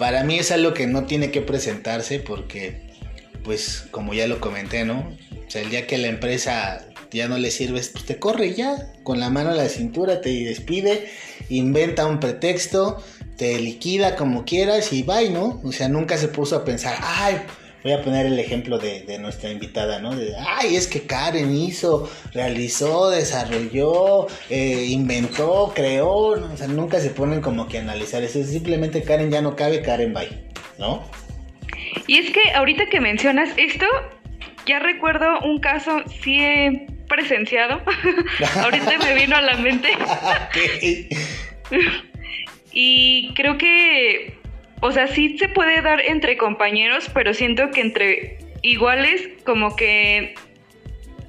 Para 0.00 0.24
mí 0.24 0.38
es 0.38 0.50
algo 0.50 0.72
que 0.72 0.86
no 0.86 1.04
tiene 1.04 1.30
que 1.30 1.42
presentarse 1.42 2.20
porque, 2.20 2.80
pues, 3.44 3.84
como 3.90 4.14
ya 4.14 4.26
lo 4.26 4.40
comenté, 4.40 4.86
¿no? 4.86 5.00
O 5.46 5.50
sea, 5.50 5.60
el 5.60 5.68
día 5.68 5.86
que 5.86 5.98
la 5.98 6.08
empresa 6.08 6.86
ya 7.10 7.28
no 7.28 7.36
le 7.36 7.50
sirves, 7.50 7.90
pues 7.90 8.06
te 8.06 8.18
corre 8.18 8.54
ya, 8.54 8.94
con 9.02 9.20
la 9.20 9.28
mano 9.28 9.50
a 9.50 9.54
la 9.54 9.68
cintura, 9.68 10.22
te 10.22 10.30
despide, 10.30 11.10
inventa 11.50 12.06
un 12.06 12.18
pretexto, 12.18 12.96
te 13.36 13.60
liquida 13.60 14.16
como 14.16 14.46
quieras 14.46 14.90
y 14.94 15.02
bye, 15.02 15.28
¿no? 15.28 15.60
O 15.64 15.70
sea, 15.70 15.90
nunca 15.90 16.16
se 16.16 16.28
puso 16.28 16.56
a 16.56 16.64
pensar, 16.64 16.96
ay, 17.02 17.42
voy 17.82 17.92
a 17.92 18.02
poner 18.02 18.26
el 18.26 18.38
ejemplo 18.38 18.78
de, 18.78 19.18
nuestra 19.18 19.50
invitada, 19.50 19.98
¿no? 19.98 20.14
De, 20.14 20.34
ay, 20.36 20.76
es 20.76 20.86
que 20.86 21.02
Karen 21.02 21.54
hizo, 21.54 22.10
realizó, 22.32 23.10
desarrolló, 23.10 24.26
eh, 24.48 24.86
inventó, 24.88 25.72
creó, 25.74 26.08
o 26.08 26.56
sea, 26.56 26.68
nunca 26.68 27.00
se 27.00 27.10
ponen 27.10 27.40
como 27.40 27.68
que 27.68 27.78
a 27.78 27.82
analizar 27.82 28.22
eso, 28.22 28.42
simplemente 28.44 29.02
Karen 29.02 29.30
ya 29.30 29.42
no 29.42 29.56
cabe, 29.56 29.82
Karen 29.82 30.14
bye, 30.14 30.28
¿no? 30.78 31.04
Y 32.06 32.18
es 32.18 32.30
que 32.30 32.40
ahorita 32.54 32.86
que 32.86 33.00
mencionas 33.00 33.50
esto, 33.56 33.86
ya 34.66 34.78
recuerdo 34.78 35.40
un 35.40 35.60
caso, 35.60 36.02
sí 36.22 36.40
he 36.40 36.86
presenciado. 37.08 37.82
Ahorita 38.62 38.98
me 38.98 39.14
vino 39.14 39.36
a 39.36 39.42
la 39.42 39.56
mente. 39.56 39.90
y 42.72 43.34
creo 43.34 43.58
que, 43.58 44.39
o 44.80 44.92
sea, 44.92 45.06
sí 45.08 45.36
se 45.38 45.48
puede 45.48 45.82
dar 45.82 46.00
entre 46.00 46.36
compañeros, 46.36 47.10
pero 47.12 47.34
siento 47.34 47.70
que 47.70 47.80
entre 47.80 48.38
iguales, 48.62 49.28
como 49.44 49.76
que 49.76 50.34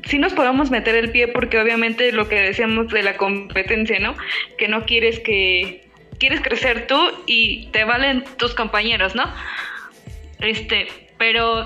sí 0.05 0.17
nos 0.19 0.33
podemos 0.33 0.71
meter 0.71 0.95
el 0.95 1.11
pie, 1.11 1.27
porque 1.27 1.59
obviamente 1.59 2.11
lo 2.11 2.27
que 2.27 2.35
decíamos 2.35 2.87
de 2.89 3.03
la 3.03 3.17
competencia, 3.17 3.99
¿no? 3.99 4.15
Que 4.57 4.67
no 4.67 4.85
quieres 4.85 5.19
que. 5.19 5.89
Quieres 6.17 6.41
crecer 6.41 6.85
tú 6.85 6.99
y 7.25 7.67
te 7.71 7.83
valen 7.83 8.23
tus 8.37 8.53
compañeros, 8.53 9.15
¿no? 9.15 9.23
Este, 10.39 10.87
pero 11.17 11.65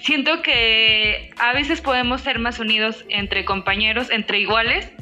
siento 0.00 0.42
que 0.42 1.30
a 1.38 1.52
veces 1.52 1.80
podemos 1.80 2.20
ser 2.20 2.38
más 2.38 2.60
unidos 2.60 3.04
entre 3.08 3.44
compañeros, 3.44 4.10
entre 4.12 4.38
iguales, 4.38 4.92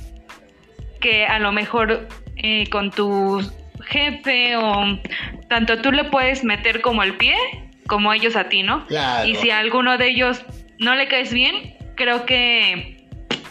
que 1.02 1.26
a 1.26 1.38
lo 1.38 1.52
mejor 1.52 2.08
eh, 2.36 2.66
con 2.70 2.90
tu 2.90 3.42
jefe 3.86 4.56
o 4.56 5.00
tanto 5.48 5.80
tú 5.80 5.92
le 5.92 6.04
puedes 6.04 6.44
meter 6.44 6.80
como 6.80 7.02
el 7.02 7.16
pie 7.16 7.36
como 7.86 8.12
ellos 8.12 8.36
a 8.36 8.48
ti, 8.48 8.62
¿no? 8.62 8.86
Y 9.26 9.34
si 9.36 9.50
a 9.50 9.58
alguno 9.58 9.98
de 9.98 10.08
ellos 10.08 10.44
no 10.78 10.94
le 10.94 11.06
caes 11.08 11.32
bien, 11.32 11.76
creo 11.96 12.24
que 12.24 12.96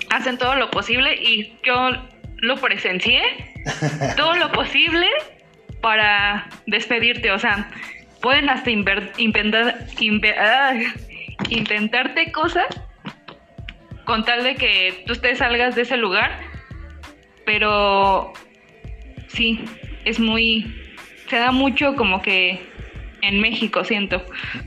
hacen 0.09 0.37
todo 0.37 0.55
lo 0.55 0.69
posible 0.71 1.15
y 1.15 1.55
yo 1.63 1.91
lo 2.37 2.57
presencié, 2.57 3.21
todo 4.17 4.35
lo 4.35 4.51
posible 4.51 5.07
para 5.81 6.47
despedirte, 6.65 7.31
o 7.31 7.39
sea, 7.39 7.69
pueden 8.21 8.49
hasta 8.49 8.71
inventar, 8.71 9.85
intentarte 11.49 12.31
cosas 12.31 12.67
con 14.05 14.25
tal 14.25 14.43
de 14.43 14.55
que 14.55 15.03
tú 15.05 15.15
te 15.15 15.35
salgas 15.35 15.75
de 15.75 15.83
ese 15.83 15.97
lugar, 15.97 16.39
pero 17.45 18.33
sí, 19.27 19.63
es 20.05 20.19
muy, 20.19 20.73
se 21.29 21.37
da 21.37 21.51
mucho 21.51 21.95
como 21.95 22.21
que 22.21 22.59
en 23.21 23.39
México, 23.39 23.83
siento. 23.85 24.23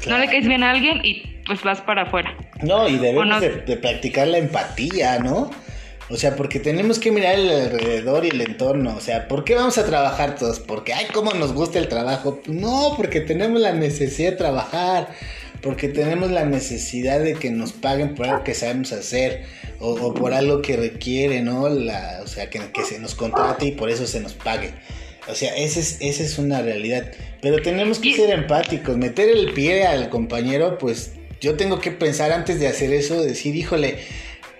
No 0.09 0.19
le 0.19 0.27
caes 0.27 0.49
bien 0.49 0.63
a 0.63 0.71
alguien 0.71 1.01
y 1.05 1.23
pues 1.47 1.63
vas 1.63 1.81
para 1.81 2.03
afuera. 2.03 2.35
No, 2.63 2.89
y 2.89 2.97
debemos 2.97 3.41
de, 3.41 3.77
practicar 3.77 4.29
la 4.29 4.39
empatía, 4.39 5.19
¿no? 5.19 5.51
O 6.09 6.17
sea, 6.17 6.37
porque 6.37 6.61
tenemos 6.61 6.99
que 6.99 7.11
mirar 7.11 7.35
el 7.35 7.51
alrededor 7.51 8.25
y 8.25 8.29
el 8.29 8.41
entorno. 8.41 8.95
O 8.97 9.01
sea, 9.01 9.29
¿por 9.29 9.45
qué 9.45 9.55
vamos 9.55 9.77
a 9.77 9.85
trabajar 9.85 10.37
todos? 10.37 10.61
Porque, 10.61 10.95
ay, 10.95 11.07
cómo 11.13 11.33
nos 11.33 11.53
gusta 11.53 11.79
el 11.79 11.89
trabajo. 11.89 12.41
No, 12.47 12.95
porque 12.97 13.21
tenemos 13.21 13.61
la 13.61 13.73
necesidad 13.73 14.31
de 14.31 14.37
trabajar 14.37 15.09
porque 15.67 15.89
tenemos 15.89 16.31
la 16.31 16.45
necesidad 16.45 17.21
de 17.21 17.35
que 17.35 17.51
nos 17.51 17.73
paguen 17.73 18.15
por 18.15 18.29
algo 18.29 18.45
que 18.45 18.55
sabemos 18.55 18.93
hacer 18.93 19.45
o, 19.81 20.15
por 20.15 20.33
algo 20.33 20.63
que 20.63 20.77
requiere, 20.77 21.43
¿no? 21.43 21.69
La, 21.69 22.21
o 22.23 22.27
sea, 22.27 22.49
que, 22.51 22.61
se 22.85 22.99
nos 22.99 23.15
contrate 23.15 23.67
y 23.67 23.73
por 23.73 23.91
eso 23.91 24.07
se 24.07 24.21
nos 24.21 24.35
pague. 24.35 24.75
O 25.29 25.35
sea, 25.35 25.57
esa 25.57 25.81
es, 25.81 25.99
esa 26.01 26.23
es 26.23 26.39
una 26.39 26.63
realidad. 26.63 27.11
Pero 27.41 27.61
tenemos 27.61 27.99
que 27.99 28.15
ser 28.15 28.31
empáticos, 28.31 28.97
meter 28.97 29.29
el 29.29 29.53
pie 29.53 29.87
al 29.87 30.09
compañero, 30.09 30.79
pues 30.79 31.13
yo 31.41 31.57
tengo 31.57 31.81
que 31.81 31.91
pensar 31.91 32.33
antes 32.33 32.61
de 32.61 32.69
hacer 32.69 32.93
eso, 32.93 33.23
decir, 33.23 33.55
híjole, 33.57 33.99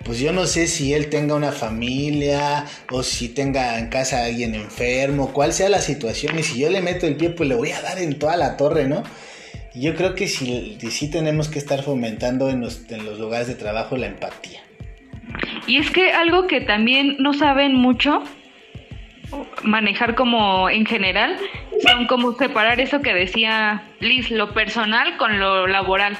pues 0.03 0.19
yo 0.19 0.31
no 0.31 0.45
sé 0.45 0.67
si 0.67 0.93
él 0.93 1.09
tenga 1.09 1.35
una 1.35 1.51
familia 1.51 2.65
o 2.91 3.03
si 3.03 3.29
tenga 3.29 3.79
en 3.79 3.87
casa 3.87 4.19
a 4.19 4.25
alguien 4.25 4.55
enfermo, 4.55 5.33
cuál 5.33 5.53
sea 5.53 5.69
la 5.69 5.81
situación 5.81 6.37
y 6.39 6.43
si 6.43 6.59
yo 6.59 6.69
le 6.69 6.81
meto 6.81 7.07
el 7.07 7.15
pie, 7.15 7.31
pues 7.31 7.49
le 7.49 7.55
voy 7.55 7.71
a 7.71 7.81
dar 7.81 7.99
en 7.99 8.17
toda 8.17 8.37
la 8.37 8.57
torre, 8.57 8.87
¿no? 8.87 9.03
Yo 9.73 9.95
creo 9.95 10.15
que 10.15 10.27
sí, 10.27 10.77
sí 10.89 11.09
tenemos 11.09 11.49
que 11.49 11.59
estar 11.59 11.83
fomentando 11.83 12.49
en 12.49 12.61
los, 12.61 12.89
en 12.89 13.05
los 13.05 13.19
lugares 13.19 13.47
de 13.47 13.55
trabajo 13.55 13.95
la 13.97 14.07
empatía. 14.07 14.61
Y 15.67 15.77
es 15.77 15.91
que 15.91 16.11
algo 16.11 16.47
que 16.47 16.61
también 16.61 17.17
no 17.19 17.33
saben 17.33 17.75
mucho 17.75 18.23
manejar 19.63 20.15
como 20.15 20.69
en 20.69 20.85
general 20.85 21.37
son 21.81 22.07
como 22.07 22.33
separar 22.33 22.79
eso 22.79 23.01
que 23.01 23.13
decía 23.13 23.83
Liz, 23.99 24.31
lo 24.31 24.53
personal 24.53 25.17
con 25.17 25.39
lo 25.39 25.67
laboral. 25.67 26.17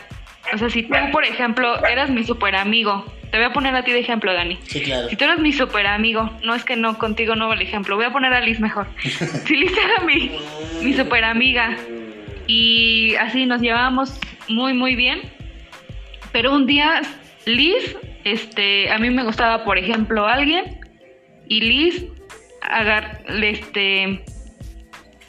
O 0.53 0.57
sea, 0.57 0.69
si 0.69 0.83
tú, 0.83 0.93
por 1.11 1.25
ejemplo, 1.25 1.83
eras 1.85 2.09
mi 2.09 2.23
super 2.23 2.55
amigo, 2.55 3.05
te 3.31 3.37
voy 3.37 3.45
a 3.45 3.53
poner 3.53 3.75
a 3.75 3.83
ti 3.83 3.91
de 3.91 3.99
ejemplo, 3.99 4.33
Dani. 4.33 4.57
Sí, 4.63 4.81
claro. 4.81 5.09
Si 5.09 5.15
tú 5.15 5.25
eras 5.25 5.39
mi 5.39 5.51
super 5.51 5.85
amigo, 5.87 6.29
no 6.43 6.55
es 6.55 6.63
que 6.63 6.75
no, 6.75 6.97
contigo 6.97 7.35
no 7.35 7.51
el 7.51 7.61
ejemplo, 7.61 7.95
voy 7.95 8.05
a 8.05 8.11
poner 8.11 8.33
a 8.33 8.41
Liz 8.41 8.59
mejor. 8.59 8.87
si 9.01 9.57
Liz 9.57 9.73
era 9.77 10.05
mi, 10.05 10.31
mi 10.81 10.93
super 10.93 11.23
amiga 11.23 11.75
y 12.47 13.15
así 13.15 13.45
nos 13.45 13.61
llevábamos 13.61 14.19
muy 14.47 14.73
muy 14.73 14.95
bien. 14.95 15.21
Pero 16.31 16.53
un 16.53 16.65
día 16.65 17.01
Liz, 17.45 17.97
este, 18.23 18.91
a 18.91 18.97
mí 18.97 19.09
me 19.09 19.23
gustaba, 19.23 19.63
por 19.63 19.77
ejemplo, 19.77 20.25
alguien 20.25 20.79
y 21.49 21.61
Liz 21.61 22.05
agar, 22.67 23.23
este 23.27 24.23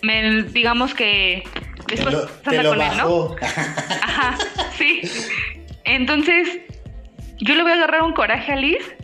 me 0.03 0.43
digamos 0.45 0.95
que 0.95 1.43
después 1.87 2.17
te 2.45 2.63
lo, 2.63 2.71
con 2.71 2.81
él, 2.81 2.97
¿no? 2.97 3.37
Ajá, 4.03 4.39
sí. 4.77 5.03
Entonces, 5.85 6.61
yo 7.39 7.55
le 7.55 7.63
voy 7.63 7.73
a 7.73 7.77
agarrar 7.77 8.03
un 8.03 8.13
coraje 8.13 8.53
a 8.53 8.57
Liz 8.57 8.95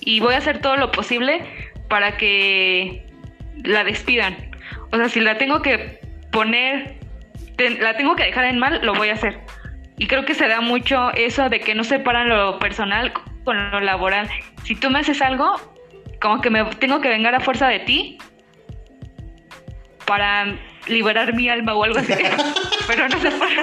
y 0.00 0.20
voy 0.20 0.34
a 0.34 0.38
hacer 0.38 0.60
todo 0.60 0.76
lo 0.76 0.90
posible 0.90 1.44
para 1.88 2.16
que 2.16 3.06
la 3.62 3.84
despidan. 3.84 4.36
O 4.90 4.96
sea, 4.96 5.08
si 5.08 5.20
la 5.20 5.38
tengo 5.38 5.62
que 5.62 6.00
poner, 6.30 6.98
la 7.58 7.96
tengo 7.96 8.16
que 8.16 8.24
dejar 8.24 8.44
en 8.44 8.58
mal, 8.58 8.80
lo 8.82 8.94
voy 8.94 9.10
a 9.10 9.14
hacer. 9.14 9.40
Y 9.98 10.06
creo 10.06 10.24
que 10.24 10.34
se 10.34 10.48
da 10.48 10.60
mucho 10.60 11.12
eso 11.12 11.48
de 11.48 11.60
que 11.60 11.74
no 11.74 11.84
separan 11.84 12.28
lo 12.28 12.58
personal 12.58 13.12
con 13.44 13.70
lo 13.70 13.80
laboral. 13.80 14.28
Si 14.64 14.74
tú 14.74 14.90
me 14.90 15.00
haces 15.00 15.22
algo, 15.22 15.71
como 16.22 16.40
que 16.40 16.48
me 16.50 16.64
tengo 16.76 17.00
que 17.00 17.08
vengar 17.08 17.34
a 17.34 17.40
fuerza 17.40 17.66
de 17.68 17.80
ti 17.80 18.18
para 20.06 20.56
liberar 20.86 21.34
mi 21.34 21.48
alma 21.48 21.74
o 21.74 21.82
algo 21.82 21.98
así. 21.98 22.12
Pero 22.86 23.08
no 23.08 23.20
se 23.20 23.30
puede. 23.32 23.60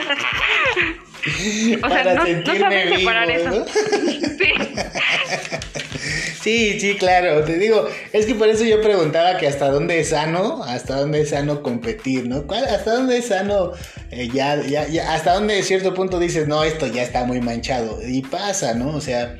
O 1.83 1.89
sea, 1.89 2.13
no, 2.13 2.25
no 2.25 2.55
saben 2.55 2.97
separar 2.97 3.31
eso. 3.31 3.65
Sí. 3.65 4.53
Sí, 6.41 6.79
sí, 6.79 6.95
claro. 6.95 7.43
Te 7.43 7.57
digo, 7.57 7.89
es 8.13 8.25
que 8.25 8.33
por 8.33 8.47
eso 8.47 8.63
yo 8.63 8.81
preguntaba 8.81 9.37
que 9.37 9.45
hasta 9.45 9.69
dónde 9.69 9.99
es 9.99 10.09
sano, 10.09 10.63
hasta 10.63 10.95
dónde 10.95 11.21
es 11.21 11.31
sano 11.31 11.61
competir, 11.61 12.29
¿no? 12.29 12.45
¿Hasta 12.49 12.93
dónde 12.93 13.17
es 13.17 13.27
sano? 13.27 13.73
Eh, 14.09 14.29
ya, 14.33 14.55
ya, 14.65 14.87
ya, 14.87 15.13
hasta 15.13 15.33
dónde 15.33 15.55
de 15.55 15.63
cierto 15.63 15.93
punto 15.93 16.17
dices, 16.17 16.47
no, 16.47 16.63
esto 16.63 16.87
ya 16.87 17.03
está 17.03 17.25
muy 17.25 17.41
manchado. 17.41 17.99
Y 18.01 18.21
pasa, 18.21 18.73
¿no? 18.73 18.95
O 18.95 19.01
sea, 19.01 19.35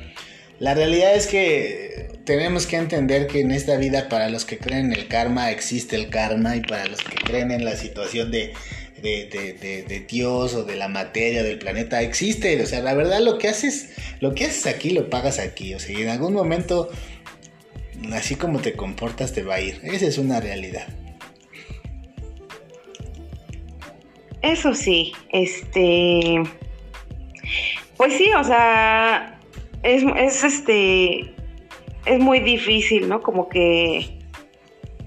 La 0.60 0.74
realidad 0.74 1.14
es 1.14 1.26
que 1.26 2.20
tenemos 2.26 2.66
que 2.66 2.76
entender 2.76 3.26
que 3.26 3.40
en 3.40 3.50
esta 3.50 3.78
vida 3.78 4.10
para 4.10 4.28
los 4.28 4.44
que 4.44 4.58
creen 4.58 4.92
en 4.92 4.92
el 4.92 5.08
karma 5.08 5.50
existe 5.50 5.96
el 5.96 6.10
karma 6.10 6.54
y 6.54 6.60
para 6.60 6.86
los 6.86 7.00
que 7.00 7.14
creen 7.16 7.50
en 7.50 7.64
la 7.64 7.76
situación 7.76 8.30
de, 8.30 8.52
de, 9.00 10.06
Dios 10.06 10.52
o 10.52 10.64
de 10.64 10.76
la 10.76 10.88
materia 10.88 11.42
del 11.42 11.58
planeta 11.58 12.02
existe. 12.02 12.62
O 12.62 12.66
sea, 12.66 12.80
la 12.82 12.92
verdad 12.92 13.20
lo 13.20 13.38
que 13.38 13.48
haces, 13.48 13.94
lo 14.20 14.34
que 14.34 14.44
haces 14.44 14.66
aquí 14.66 14.90
lo 14.90 15.08
pagas 15.08 15.38
aquí. 15.38 15.72
O 15.72 15.80
sea, 15.80 15.98
en 15.98 16.10
algún 16.10 16.34
momento, 16.34 16.90
así 18.12 18.34
como 18.34 18.60
te 18.60 18.74
comportas, 18.74 19.32
te 19.32 19.42
va 19.42 19.54
a 19.54 19.60
ir. 19.62 19.80
Esa 19.82 20.06
es 20.06 20.18
una 20.18 20.40
realidad. 20.40 20.86
Eso 24.42 24.74
sí, 24.74 25.12
este. 25.32 26.42
Pues 27.96 28.12
sí, 28.12 28.30
o 28.38 28.44
sea, 28.44 29.39
es, 29.82 30.04
es 30.16 30.44
este. 30.44 31.34
Es 32.06 32.18
muy 32.18 32.40
difícil, 32.40 33.08
¿no? 33.08 33.20
Como 33.20 33.48
que 33.48 34.20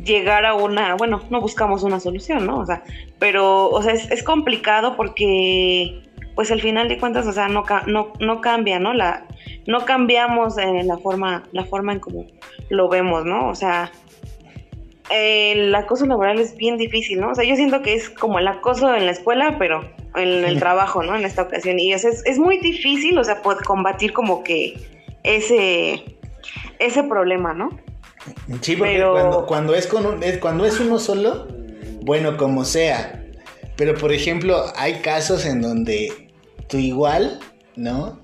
llegar 0.04 0.46
a 0.46 0.54
una, 0.54 0.96
bueno, 0.96 1.22
no 1.30 1.42
buscamos 1.42 1.84
una 1.84 2.00
solución, 2.00 2.46
¿no? 2.46 2.60
O 2.60 2.66
sea, 2.66 2.84
pero, 3.20 3.70
o 3.70 3.82
sea, 3.82 3.94
es, 3.94 4.24
complicado 4.24 4.96
porque, 4.96 6.04
pues 6.36 6.52
al 6.52 6.62
final 6.62 6.90
de 6.90 7.00
cuentas, 7.00 7.26
o 7.26 7.32
sea, 7.32 7.48
no, 7.48 7.64
no, 7.88 8.14
no 8.20 8.42
cambia, 8.42 8.80
¿no? 8.80 8.94
La, 8.94 9.26
no 9.66 9.86
cambiamos 9.86 10.58
en 10.58 10.88
la 10.88 10.98
forma, 10.98 11.44
la 11.52 11.66
forma 11.66 11.94
en 11.94 12.00
cómo 12.00 12.26
lo 12.70 12.90
vemos, 12.90 13.26
¿no? 13.26 13.48
O 13.48 13.56
sea, 13.56 13.92
el 15.10 15.74
acoso 15.76 16.06
laboral 16.06 16.40
es 16.40 16.56
bien 16.56 16.78
difícil, 16.78 17.20
¿no? 17.20 17.32
O 17.32 17.36
sea, 17.36 17.44
yo 17.44 17.56
siento 17.56 17.82
que 17.82 17.94
es 17.94 18.10
como 18.10 18.40
el 18.40 18.48
acoso 18.48 18.94
en 18.96 19.06
la 19.06 19.12
escuela, 19.12 19.58
pero 19.60 19.82
en 20.16 20.46
el 20.46 20.60
trabajo, 20.60 21.04
¿no? 21.04 21.16
En 21.16 21.26
esta 21.26 21.44
ocasión. 21.44 21.80
Y 21.80 21.94
es, 21.94 22.06
es 22.06 22.40
muy 22.40 22.58
difícil, 22.60 23.18
o 23.18 23.24
sea, 23.24 23.42
poder 23.42 23.64
combatir 23.64 24.14
como 24.14 24.44
que 24.44 24.78
ese, 25.24 26.04
ese 26.80 27.04
problema, 27.04 27.54
¿no? 27.54 27.70
Sí, 28.62 28.76
porque 28.76 29.02
cuando, 29.02 29.46
cuando, 29.46 29.76
es 29.76 29.88
con 29.88 30.22
cuando 30.40 30.66
es 30.66 30.80
uno 30.80 31.00
solo, 31.00 31.48
bueno, 32.02 32.38
como 32.38 32.64
sea. 32.64 33.24
Pero 33.76 33.96
por 33.96 34.14
ejemplo, 34.14 34.66
hay 34.76 34.96
casos 34.96 35.46
en 35.46 35.62
donde 35.62 36.32
tú 36.68 36.78
igual, 36.78 37.40
¿no? 37.76 38.20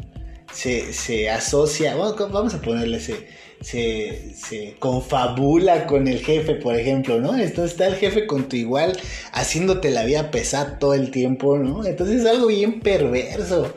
Se, 0.52 0.94
se 0.94 1.30
asocia, 1.30 1.96
vamos 1.96 2.54
a 2.54 2.62
ponerle 2.62 2.98
ese 2.98 3.28
se, 3.62 4.34
se 4.36 4.76
confabula 4.80 5.86
con 5.86 6.08
el 6.08 6.20
jefe, 6.20 6.56
por 6.56 6.76
ejemplo, 6.76 7.20
¿no? 7.20 7.38
Entonces 7.38 7.72
está 7.72 7.88
el 7.88 7.96
jefe 7.96 8.26
con 8.26 8.48
tu 8.48 8.56
igual 8.56 8.98
haciéndote 9.32 9.92
la 9.92 10.06
vida 10.06 10.32
pesar 10.32 10.80
todo 10.80 10.94
el 10.94 11.12
tiempo, 11.12 11.58
¿no? 11.58 11.86
Entonces 11.86 12.22
es 12.22 12.26
algo 12.26 12.48
bien 12.48 12.80
perverso. 12.80 13.74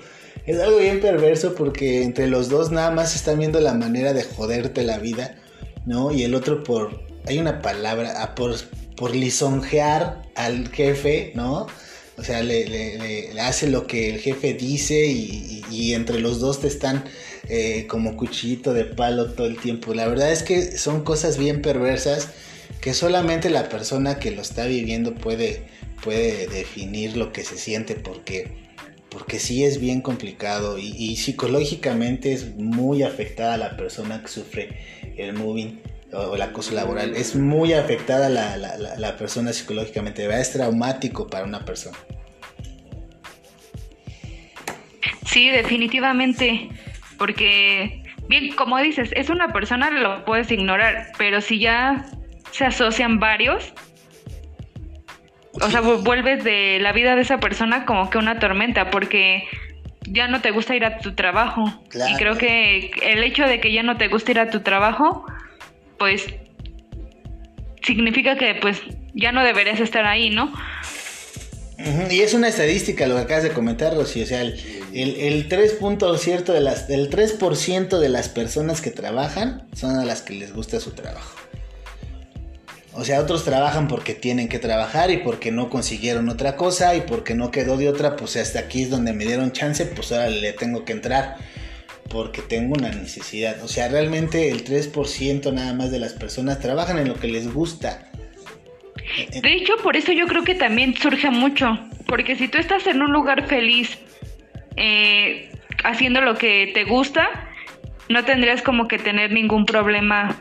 Es 0.47 0.59
algo 0.59 0.79
bien 0.79 1.01
perverso 1.01 1.55
porque 1.55 2.03
entre 2.03 2.27
los 2.27 2.49
dos 2.49 2.73
nada 2.73 2.91
más 2.91 3.15
están 3.15 3.39
viendo 3.39 3.61
la 3.61 3.75
manera 3.75 4.13
de 4.13 4.25
joderte 4.25 4.83
la 4.83 4.99
vida, 4.99 5.37
¿no? 5.87 6.13
Y 6.13 6.25
el 6.25 6.35
otro 6.35 6.65
por, 6.65 7.01
hay 7.27 7.39
una 7.39 7.63
palabra, 7.63 8.15
ah, 8.19 8.35
por, 8.35 8.57
por 8.97 9.15
lisonjear 9.15 10.23
al 10.35 10.69
jefe, 10.69 11.33
¿no? 11.37 11.67
O 12.19 12.25
sea, 12.25 12.43
le, 12.43 13.33
hace 13.41 13.69
lo 13.69 13.87
que 13.87 14.11
el 14.11 14.21
jefe 14.21 14.55
dice 14.55 15.07
y, 15.07 15.95
entre 15.95 16.21
los 16.21 16.39
dos 16.41 16.61
te 16.61 16.69
están 16.69 17.05
eh, 17.55 17.87
como 17.87 18.17
cuchillito 18.17 18.73
de 18.73 18.87
palo 18.87 19.33
todo 19.33 19.47
el 19.47 19.59
tiempo. 19.59 19.93
La 19.93 20.09
verdad 20.09 20.33
es 20.33 20.43
que 20.43 20.79
son 20.79 21.05
cosas 21.05 21.37
bien 21.37 21.61
perversas 21.61 22.31
que 22.81 22.95
solamente 22.95 23.51
la 23.51 23.69
persona 23.69 24.19
que 24.19 24.31
lo 24.31 24.41
está 24.41 24.65
viviendo 24.65 25.15
puede, 25.15 25.67
puede 26.03 26.47
definir 26.47 27.15
lo 27.15 27.31
que 27.31 27.45
se 27.45 27.59
siente 27.59 27.95
porque, 27.95 28.71
porque 29.11 29.39
sí 29.39 29.65
es 29.65 29.81
bien 29.81 30.01
complicado 30.01 30.79
y, 30.79 31.15
psicológicamente 31.17 32.33
es 32.33 32.57
muy 32.57 33.03
afectada 33.03 33.59
la 33.59 33.77
persona 33.77 34.23
que 34.23 34.29
sufre 34.29 34.79
el 35.19 35.35
moving 35.35 35.83
o 36.11 36.35
el 36.35 36.41
acoso 36.41 36.75
laboral. 36.75 37.15
Es 37.15 37.37
muy 37.37 37.75
afectada 37.75 38.31
la, 38.31 38.57
la, 38.57 39.17
persona 39.19 39.53
psicológicamente, 39.53 40.27
es 40.41 40.53
traumático 40.53 41.27
para 41.27 41.45
una 41.45 41.67
persona. 41.67 41.99
Sí, 45.27 45.51
definitivamente, 45.51 46.71
porque, 47.23 48.03
bien, 48.29 48.53
como 48.57 48.79
dices, 48.79 49.13
es 49.15 49.31
una 49.31 49.53
persona, 49.53 49.93
lo 49.93 50.25
puedes 50.25 50.51
ignorar, 50.51 51.13
pero 51.19 51.41
si 51.41 51.61
ya 51.61 52.05
se 52.51 52.65
asocian 52.65 53.21
varios, 53.21 53.73
o 55.53 55.71
sea, 55.71 55.83
vuelves 55.83 56.43
de 56.43 56.81
la 56.81 56.91
vida 56.91 57.15
de 57.15 57.23
esa 57.23 57.39
persona 57.39 57.85
como 57.85 58.11
que 58.11 58.19
una 58.19 58.41
tormenta, 58.41 58.91
porque 58.91 59.45
ya 60.01 60.27
no 60.27 60.41
te 60.41 60.51
gusta 60.51 60.75
ir 60.75 60.85
a 60.85 60.99
tu 60.99 61.15
trabajo. 61.15 61.63
Y 61.95 62.17
creo 62.17 62.37
que 62.37 62.91
el 63.03 63.23
hecho 63.23 63.47
de 63.47 63.61
que 63.61 63.73
ya 63.73 63.85
no 63.85 63.97
te 63.97 64.09
gusta 64.09 64.33
ir 64.33 64.41
a 64.41 64.51
tu 64.51 64.63
trabajo, 64.63 65.25
pues 66.01 66.27
significa 67.85 68.35
que 68.35 68.57
pues 68.57 68.83
ya 69.15 69.31
no 69.31 69.45
deberías 69.45 69.79
estar 69.79 70.07
ahí, 70.07 70.31
¿no? 70.31 70.53
Y 72.11 72.21
es 72.21 72.35
una 72.35 72.49
estadística 72.49 73.07
lo 73.07 73.17
que 73.17 73.23
acabas 73.23 73.45
de 73.45 73.51
comentar, 73.51 73.95
Rosy. 73.95 74.23
O 74.23 74.27
sea, 74.27 74.43
el, 74.43 74.59
el, 74.93 75.49
3%, 75.49 76.53
de 76.53 76.61
las, 76.61 76.89
el 76.91 77.09
3 77.09 77.39
de 78.01 78.09
las 78.09 78.29
personas 78.29 78.81
que 78.81 78.91
trabajan 78.91 79.67
son 79.75 79.97
a 79.97 80.05
las 80.05 80.23
que 80.23 80.35
les 80.35 80.53
gusta 80.53 80.81
su 80.81 80.93
trabajo. 80.93 81.37
O 82.95 83.05
sea, 83.05 83.21
otros 83.21 83.45
trabajan 83.45 83.89
porque 83.89 84.15
tienen 84.15 84.49
que 84.49 84.59
trabajar 84.59 85.11
y 85.11 85.19
porque 85.19 85.51
no 85.51 85.71
consiguieron 85.71 86.29
otra 86.29 86.57
cosa 86.57 86.95
y 86.95 87.01
porque 87.01 87.35
no 87.35 87.51
quedó 87.51 87.79
de 87.79 87.89
otra, 87.89 88.17
pues 88.17 88.37
hasta 88.37 88.59
aquí 88.59 88.83
es 88.83 88.91
donde 88.91 89.15
me 89.15 89.25
dieron 89.25 89.53
chance, 89.53 89.87
pues 89.87 90.13
ahora 90.13 90.29
le 90.29 90.53
tengo 90.53 90.85
que 90.85 90.93
entrar 90.93 91.37
porque 92.11 92.43
tengo 92.43 92.75
una 92.75 92.91
necesidad. 92.91 93.63
O 93.65 93.69
sea, 93.69 93.89
realmente 93.89 94.51
el 94.51 94.65
3% 94.65 95.53
nada 95.55 95.73
más 95.73 95.91
de 95.91 95.99
las 95.99 96.13
personas 96.13 96.61
trabajan 96.61 96.99
en 96.99 97.09
lo 97.09 97.19
que 97.19 97.29
les 97.29 97.53
gusta. 97.53 98.12
De 99.17 99.53
hecho, 99.53 99.77
por 99.83 99.97
eso 99.97 100.13
yo 100.13 100.27
creo 100.27 100.45
que 100.45 100.55
también 100.55 100.97
surge 100.97 101.31
mucho. 101.31 101.79
Porque 102.07 102.37
si 102.37 102.49
tú 102.49 102.59
estás 102.59 102.87
en 102.87 103.03
un 103.03 103.13
lugar 103.13 103.47
feliz, 103.47 103.99
eh, 104.77 105.51
haciendo 105.85 106.21
lo 106.21 106.37
que 106.37 106.71
te 106.75 106.85
gusta, 106.85 107.29
no 108.09 108.25
tendrías 108.25 108.63
como 108.63 108.89
que 108.89 108.99
tener 108.99 109.33
ningún 109.33 109.67
problema 109.67 110.37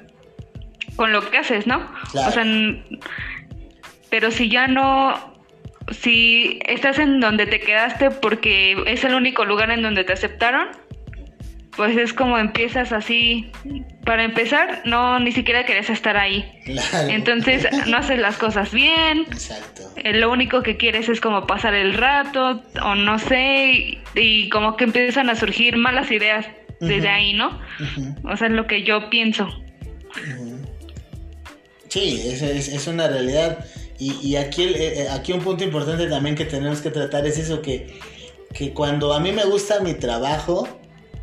con 0.96 1.12
lo 1.12 1.30
que 1.30 1.38
haces, 1.38 1.68
¿no? 1.68 1.90
O 2.14 2.32
sea, 2.32 2.46
pero 4.10 4.30
si 4.30 4.50
ya 4.50 4.68
no, 4.68 5.34
si 5.92 6.60
estás 6.66 7.00
en 7.00 7.20
donde 7.20 7.46
te 7.46 7.60
quedaste 7.60 8.12
porque 8.12 8.84
es 8.86 9.04
el 9.04 9.16
único 9.16 9.46
lugar 9.46 9.72
en 9.72 9.82
donde 9.82 10.04
te 10.04 10.14
aceptaron, 10.14 10.68
pues 11.76 11.98
es 11.98 12.14
como 12.14 12.38
empiezas 12.38 12.92
así. 12.92 13.52
Para 14.06 14.24
empezar, 14.24 14.82
no 14.86 15.20
ni 15.20 15.32
siquiera 15.32 15.66
querés 15.66 15.90
estar 15.90 16.18
ahí. 16.18 16.52
Entonces 17.08 17.68
no 17.88 17.98
haces 17.98 18.20
las 18.20 18.38
cosas 18.38 18.72
bien. 18.72 19.26
Exacto. 19.32 19.84
Eh, 19.96 20.14
lo 20.14 20.32
único 20.32 20.64
que 20.64 20.78
quieres 20.78 21.08
es 21.08 21.22
como 21.22 21.48
pasar 21.48 21.74
el 21.74 21.94
rato 21.94 22.64
o 22.84 22.96
no 22.96 23.20
sé 23.20 24.00
y, 24.16 24.50
como 24.50 24.76
que 24.76 24.86
empiezan 24.86 25.30
a 25.30 25.36
surgir 25.36 25.78
malas 25.78 26.12
ideas 26.12 26.46
desde 26.80 27.10
ahí, 27.10 27.34
¿no? 27.34 27.60
O 28.24 28.36
sea, 28.36 28.48
es 28.48 28.54
lo 28.54 28.66
que 28.66 28.84
yo 28.84 29.10
pienso. 29.10 29.48
Sí, 31.88 32.22
es, 32.26 32.42
es, 32.42 32.88
una 32.88 33.08
realidad. 33.08 33.66
Y, 34.00 34.36
aquí, 34.36 34.64
eh, 34.64 35.08
aquí 35.12 35.32
un 35.32 35.42
punto 35.42 35.64
importante 35.64 36.08
también 36.08 36.36
que 36.36 36.46
tenemos 36.46 36.82
que 36.82 36.90
tratar 36.90 37.28
es 37.28 37.38
eso 37.38 37.62
que, 37.62 38.00
que 38.52 38.74
cuando 38.74 39.14
a 39.14 39.20
mí 39.20 39.32
me 39.32 39.46
gusta 39.46 39.80
mi 39.82 39.94
trabajo, 39.94 40.68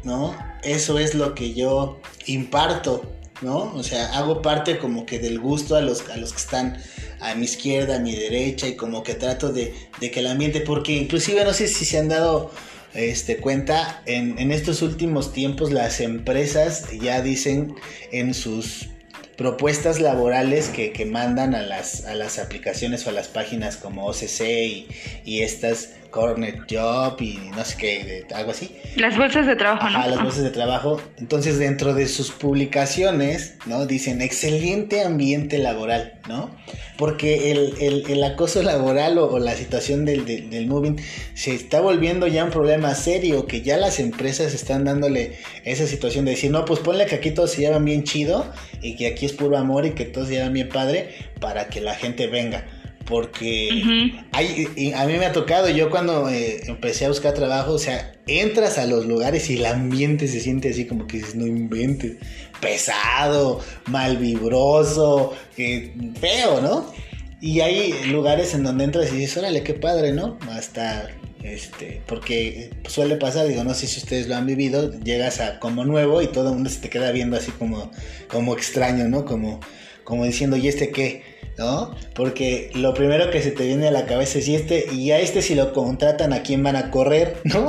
¿no? 0.05 0.37
Eso 0.63 0.99
es 0.99 1.15
lo 1.15 1.35
que 1.35 1.55
yo 1.55 2.01
imparto, 2.27 3.05
¿no? 3.43 3.73
O 3.75 3.83
sea, 3.83 4.19
hago 4.19 4.43
parte 4.43 4.79
como 4.79 5.07
que 5.07 5.19
del 5.19 5.39
gusto 5.39 5.77
a 5.77 5.81
los, 5.81 6.09
a 6.11 6.17
los 6.17 6.33
que 6.33 6.39
están 6.39 6.79
a 7.21 7.35
mi 7.35 7.45
izquierda, 7.45 7.97
a 7.97 8.01
mi 8.01 8.15
derecha 8.15 8.69
y 8.69 8.77
como 8.77 9.03
que 9.03 9.15
trato 9.15 9.53
de, 9.53 9.75
que 10.01 10.21
el 10.21 10.27
ambiente, 10.27 10.61
porque 10.61 10.93
inclusive 10.93 11.45
no 11.45 11.53
sé 11.53 11.69
si 11.69 11.85
se 11.85 11.99
han 11.99 12.09
dado 12.09 12.51
este, 12.95 13.39
cuenta, 13.39 14.03
en, 14.07 14.39
en 14.39 14.51
estos 14.53 14.83
últimos 14.83 15.33
tiempos 15.33 15.73
las 15.73 16.01
empresas 16.01 16.87
ya 17.01 17.21
dicen 17.23 17.75
en 18.13 18.35
sus 18.35 18.89
propuestas 19.37 20.01
laborales 20.01 20.69
que, 20.69 20.93
que, 20.93 21.07
mandan 21.07 21.55
a 21.55 21.63
las, 21.63 22.05
a 22.07 22.15
las 22.17 22.41
aplicaciones 22.41 23.07
o 23.07 23.11
a 23.11 23.13
las 23.13 23.29
páginas 23.29 23.77
como 23.77 24.07
OCC 24.07 24.41
y, 24.41 24.89
y 25.25 25.43
estas 25.43 25.91
Cornet 26.11 26.61
Job 26.71 27.21
y 27.21 27.39
no 27.55 27.65
sé 27.65 27.77
qué, 27.77 28.27
algo 28.35 28.51
así. 28.51 28.77
Las 28.97 29.17
bolsas 29.17 29.47
de 29.47 29.57
trabajo, 29.57 29.89
¿no? 29.89 30.07
las 30.07 30.23
bolsas 30.23 30.43
de 30.43 30.51
trabajo. 30.51 31.01
Entonces, 31.19 31.59
dentro 31.59 31.95
de 31.95 32.09
sus 32.09 32.31
publicaciones, 32.31 33.57
¿no? 33.67 33.87
Dicen 33.87 34.23
excelente 34.23 35.03
ambiente 35.03 35.59
laboral, 35.59 36.21
¿no? 36.29 36.51
Porque 36.97 37.53
el, 37.53 38.25
acoso 38.25 38.63
laboral 38.63 39.19
o, 39.19 39.39
la 39.39 39.55
situación 39.55 40.05
del, 40.05 40.25
del, 40.25 40.67
moving 40.67 40.97
se 41.35 41.55
está 41.55 41.81
volviendo 41.81 42.27
ya 42.27 42.45
un 42.45 42.51
problema 42.51 42.95
serio, 42.95 43.47
que 43.47 43.63
ya 43.63 43.77
las 43.77 44.01
empresas 44.01 44.55
están 44.55 44.85
dándole 44.85 45.39
esa 45.65 45.87
situación 45.87 46.25
de 46.25 46.33
decir, 46.33 46.51
no, 46.51 46.65
pues 46.65 46.81
ponle 46.81 47.07
que 47.07 47.15
aquí 47.15 47.31
todos 47.31 47.53
se 47.53 47.63
llevan 47.63 47.85
bien 47.85 48.05
chido 48.05 48.51
y 48.83 48.97
que 48.97 49.07
aquí 49.07 49.27
es 49.27 49.33
puro 49.33 49.57
amor 49.57 49.87
y 49.87 49.93
que 49.93 50.05
todos 50.05 50.29
se 50.29 50.35
llevan 50.35 50.53
bien 50.53 50.69
padre 50.69 51.15
para 51.41 51.69
que 51.69 51.81
la 51.81 51.95
gente 51.95 52.27
venga 52.27 52.67
porque 53.09 54.23
hay, 54.33 54.93
a 54.95 55.07
mí 55.07 55.15
me 55.15 55.25
ha 55.25 55.33
tocado, 55.33 55.71
yo 55.71 55.89
cuando 55.89 56.29
eh, 56.29 56.61
empecé 56.67 57.07
a 57.07 57.09
buscar 57.09 57.33
trabajo, 57.33 57.73
o 57.73 57.79
sea, 57.79 58.13
entras 58.27 58.77
a 58.77 58.87
los 58.87 59.07
lugares 59.07 59.49
y 59.49 59.57
el 59.57 59.65
ambiente 59.65 60.29
se 60.29 60.41
siente 60.41 60.69
así 60.69 60.87
como 60.87 61.07
que 61.07 61.19
dices, 61.19 61.35
no 61.35 61.47
inventes, 61.47 62.19
pesado, 62.61 63.61
mal 63.87 64.19
vibroso, 64.19 65.35
feo, 65.57 66.61
¿no? 66.61 66.93
Y 67.41 67.61
hay 67.61 67.95
lugares 68.11 68.53
en 68.53 68.65
donde 68.65 68.85
entras 68.85 69.11
y 69.13 69.17
dices, 69.17 69.39
órale, 69.39 69.63
qué 69.63 69.73
padre, 69.73 70.13
¿no? 70.13 70.39
Hasta, 70.51 71.09
este, 71.43 72.03
porque 72.07 72.71
suele 72.89 73.17
pasar, 73.17 73.49
digo, 73.49 73.65
no 73.65 73.73
sé 73.73 73.87
si 73.87 74.01
ustedes 74.01 74.29
lo 74.29 74.37
han 74.37 74.45
vivido, 74.45 74.93
llegas 75.01 75.41
a 75.41 75.59
como 75.61 75.85
nuevo 75.87 76.21
y 76.21 76.27
todo 76.27 76.49
el 76.51 76.57
mundo 76.57 76.69
se 76.69 76.81
te 76.81 76.91
queda 76.91 77.11
viendo 77.13 77.39
así 77.39 77.53
como, 77.53 77.91
como 78.29 78.53
extraño, 78.53 79.09
¿no? 79.09 79.25
Como, 79.25 79.61
como 80.05 80.27
diciendo, 80.27 80.59
¿y 80.59 80.69
este 80.69 80.91
qué? 80.91 81.23
¿No? 81.59 81.95
Porque 82.15 82.71
lo 82.75 82.95
primero 82.95 83.31
que 83.31 83.43
se 83.43 83.51
te 83.51 83.67
viene 83.67 83.89
a 83.89 83.91
la 83.91 84.07
cabeza 84.07 84.39
es 84.39 84.49
y 84.49 84.55
este, 84.55 84.87
y 84.93 85.11
a 85.11 85.19
este 85.19 85.43
si 85.43 85.55
lo 85.55 85.73
contratan, 85.73 86.33
¿a 86.33 86.43
quién 86.43 86.63
van 86.63 86.77
a 86.77 86.91
correr? 86.91 87.37
¿No? 87.45 87.69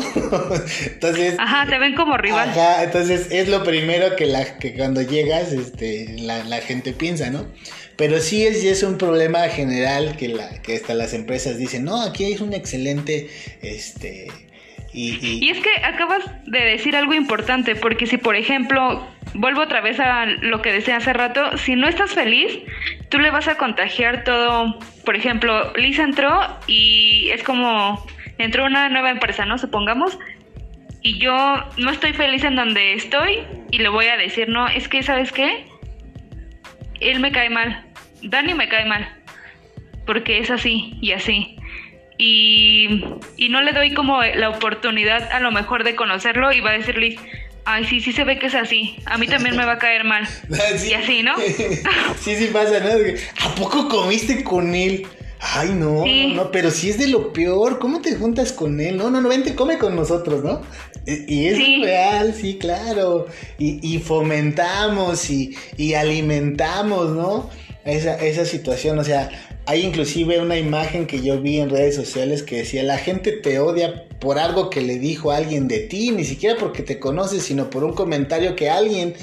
entonces. 0.86 1.36
Ajá, 1.40 1.70
te 1.70 1.78
ven 1.80 1.96
como 1.96 2.16
rival. 2.18 2.50
Ajá, 2.50 2.84
entonces 2.84 3.28
es 3.32 3.50
lo 3.50 3.64
primero 3.64 4.16
que 4.16 4.28
la 4.28 4.58
que 4.58 4.76
cuando 4.76 5.02
llegas, 5.02 5.52
este, 5.52 6.16
la, 6.20 6.44
la 6.44 6.62
gente 6.62 6.94
piensa, 6.94 7.30
¿no? 7.30 7.48
Pero 8.00 8.22
sí 8.22 8.46
es, 8.46 8.64
es 8.64 8.84
un 8.84 8.98
problema 8.98 9.42
general 9.50 10.16
que 10.16 10.30
la, 10.30 10.62
que 10.62 10.78
hasta 10.78 10.94
las 10.94 11.14
empresas 11.14 11.58
dicen, 11.58 11.84
no, 11.84 12.02
aquí 12.02 12.24
hay 12.24 12.38
un 12.40 12.54
excelente, 12.54 13.30
este, 13.62 14.30
y, 14.94 15.50
es 15.50 15.60
que 15.60 15.70
acabas 15.84 16.24
de 16.46 16.60
decir 16.60 16.96
algo 16.96 17.14
importante, 17.14 17.76
porque 17.76 18.08
si 18.08 18.18
por 18.18 18.36
ejemplo, 18.36 19.08
vuelvo 19.34 19.62
otra 19.62 19.82
vez 19.82 20.00
a 20.00 20.26
lo 20.26 20.62
que 20.62 20.72
decía 20.72 20.98
hace 20.98 21.14
rato, 21.14 21.58
si 21.58 21.76
no 21.76 21.88
estás 21.88 22.12
feliz, 22.12 22.60
tú 23.10 23.20
le 23.20 23.30
vas 23.30 23.48
a 23.48 23.56
contagiar 23.56 24.24
todo, 24.24 24.80
por 25.06 25.16
ejemplo, 25.16 25.74
Liz 25.76 26.00
entró 26.00 26.40
y 26.68 27.30
es 27.30 27.44
como, 27.44 28.04
entró 28.38 28.66
una 28.66 28.90
nueva 28.90 29.12
empresa, 29.12 29.46
¿no? 29.46 29.58
Supongamos, 29.58 30.18
y 31.02 31.20
yo 31.20 31.36
no 31.78 31.92
estoy 31.92 32.14
feliz 32.14 32.44
en 32.44 32.56
donde 32.56 32.94
estoy 32.94 33.40
y 33.72 33.78
le 33.78 33.90
voy 33.90 34.08
a 34.08 34.18
decir, 34.18 34.50
no, 34.50 34.68
es 34.68 34.88
que, 34.88 35.04
¿sabes 35.04 35.32
qué? 35.32 35.68
Él 37.00 37.20
me 37.20 37.32
cae 37.32 37.50
mal, 37.50 37.86
Dani 38.24 38.54
me 38.56 38.68
cae 38.68 38.86
mal, 38.86 39.08
porque 40.06 40.40
es 40.40 40.50
así 40.50 40.98
y 41.00 41.12
así 41.12 41.59
y, 42.22 43.50
no 43.50 43.62
le 43.62 43.72
doy 43.72 43.94
como 43.94 44.22
la 44.22 44.50
oportunidad 44.50 45.32
a 45.32 45.40
lo 45.40 45.52
mejor 45.52 45.86
de 45.86 45.96
conocerlo 45.96 46.52
y 46.52 46.60
va 46.60 46.72
a 46.72 46.78
decirle, 46.78 47.18
ay, 47.64 47.86
sí, 47.86 48.02
sí 48.02 48.12
se 48.12 48.26
ve 48.26 48.38
que 48.38 48.48
es 48.48 48.56
así, 48.56 48.98
a 49.06 49.18
mí 49.18 49.26
también 49.26 49.56
me 49.56 49.66
va 49.66 49.74
a 49.74 49.78
caer 49.80 50.04
mal. 50.04 50.28
Y 50.88 50.94
así, 50.94 51.24
¿no? 51.24 51.36
sí, 52.20 52.36
sí 52.36 52.50
pasa, 52.52 52.82
¿no? 52.82 52.90
¿A 53.42 53.56
poco 53.56 53.88
comiste 53.88 54.44
con 54.44 54.76
él? 54.76 55.08
Ay, 55.42 55.70
no, 55.70 56.06
no, 56.06 56.36
no, 56.36 56.52
pero 56.52 56.70
si 56.70 56.90
es 56.90 56.98
de 56.98 57.08
lo 57.08 57.32
peor, 57.32 57.80
¿cómo 57.80 58.02
te 58.02 58.14
juntas 58.18 58.52
con 58.52 58.82
él? 58.82 58.98
No, 58.98 59.10
no, 59.10 59.22
no, 59.22 59.30
vente, 59.30 59.56
come 59.56 59.78
con 59.78 59.96
nosotros, 59.96 60.44
¿no? 60.44 60.62
Y, 61.06 61.48
es 61.48 61.58
real, 61.82 62.34
sí, 62.34 62.58
claro. 62.58 63.28
Y, 63.58 63.98
fomentamos 64.00 65.30
y, 65.30 65.56
y, 65.78 65.94
alimentamos, 65.94 67.12
¿no? 67.12 67.50
Esa, 67.90 68.16
esa 68.16 68.46
situación, 68.46 69.00
o 69.00 69.04
sea, 69.04 69.30
hay 69.66 69.82
inclusive 69.82 70.40
una 70.40 70.58
imagen 70.58 71.06
que 71.06 71.22
yo 71.22 71.40
vi 71.40 71.60
en 71.60 71.70
redes 71.70 71.96
sociales 71.96 72.44
que 72.44 72.58
decía, 72.58 72.84
la 72.84 72.98
gente 72.98 73.32
te 73.32 73.60
odia 73.60 74.06
por 74.20 74.40
algo 74.40 74.70
que 74.70 74.82
le 74.82 74.98
dijo 74.98 75.32
alguien 75.32 75.68
de 75.68 75.80
ti, 75.80 76.12
ni 76.12 76.24
siquiera 76.24 76.58
porque 76.58 76.84
te 76.84 77.00
conoces, 77.00 77.44
sino 77.44 77.70
por 77.70 77.84
un 77.84 77.94
comentario 77.94 78.56
que 78.56 78.70
alguien 78.70 79.16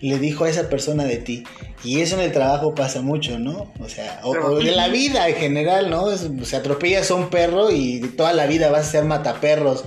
le 0.00 0.18
dijo 0.18 0.44
a 0.44 0.50
esa 0.50 0.68
persona 0.68 1.04
de 1.04 1.16
ti. 1.16 1.44
Y 1.82 2.00
eso 2.00 2.16
en 2.16 2.22
el 2.22 2.32
trabajo 2.32 2.74
pasa 2.74 3.00
mucho, 3.00 3.38
¿no? 3.38 3.72
O 3.80 3.88
sea, 3.88 4.20
o, 4.22 4.60
en 4.60 4.76
la 4.76 4.88
vida 4.88 5.28
en 5.28 5.36
general, 5.36 5.88
¿no? 5.90 6.08
se 6.16 6.56
atropellas 6.56 7.10
a 7.10 7.14
un 7.14 7.30
perro 7.30 7.70
y 7.70 8.00
toda 8.16 8.32
la 8.32 8.46
vida 8.46 8.70
vas 8.70 8.88
a 8.88 8.90
ser 8.90 9.04
mataperros, 9.04 9.84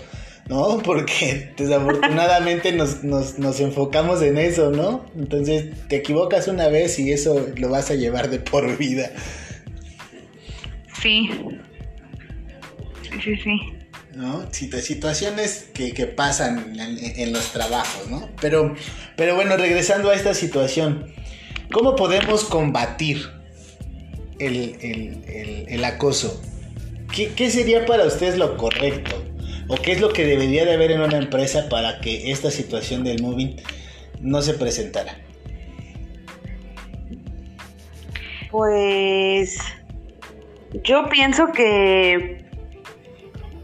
¿no? 0.48 0.80
Porque 0.84 1.54
desafortunadamente 1.58 2.72
nos, 2.72 3.04
nos, 3.04 3.40
nos 3.40 3.60
enfocamos 3.60 4.22
en 4.22 4.38
eso, 4.38 4.72
¿no? 4.72 5.06
Entonces 5.16 5.76
te 5.88 5.98
equivocas 5.98 6.48
una 6.48 6.68
vez 6.68 7.00
y 7.00 7.12
eso 7.12 7.48
lo 7.56 7.70
vas 7.70 7.92
a 7.92 7.96
llevar 7.96 8.30
de 8.30 8.40
por 8.40 8.78
vida. 8.78 9.12
Sí. 11.02 11.30
Sí, 13.24 13.36
sí, 13.38 13.74
¿no? 14.16 14.48
situaciones 14.52 15.70
que, 15.74 16.06
pasan 16.06 16.76
en, 16.80 17.34
los 17.34 17.52
trabajos, 17.52 18.10
¿no? 18.10 18.30
Pero, 18.42 18.76
pero 19.16 19.36
bueno, 19.36 19.58
regresando 19.58 20.10
a 20.10 20.16
esta 20.16 20.34
situación, 20.34 21.14
¿cómo 21.72 21.96
podemos 21.96 22.44
combatir 22.44 23.30
el, 24.40 25.84
acoso? 25.84 26.42
¿Qué, 27.14 27.50
sería 27.50 27.86
para 27.86 28.06
ustedes 28.06 28.38
lo 28.38 28.58
correcto? 28.58 29.24
¿O 29.68 29.76
qué 29.76 29.94
es 29.94 30.02
lo 30.02 30.12
que 30.12 30.26
debería 30.26 30.66
de 30.66 30.74
haber 30.74 30.92
en 30.92 31.02
una 31.02 31.18
empresa 31.18 31.70
para 31.70 32.00
que 32.02 32.32
esta 32.32 32.52
situación 32.52 33.04
del 33.04 33.22
moving 33.22 33.56
no 34.20 34.42
se 34.42 34.54
presentara? 34.54 35.18
Pues 38.52 39.58
yo 40.84 41.08
pienso 41.10 41.52
que, 41.52 42.46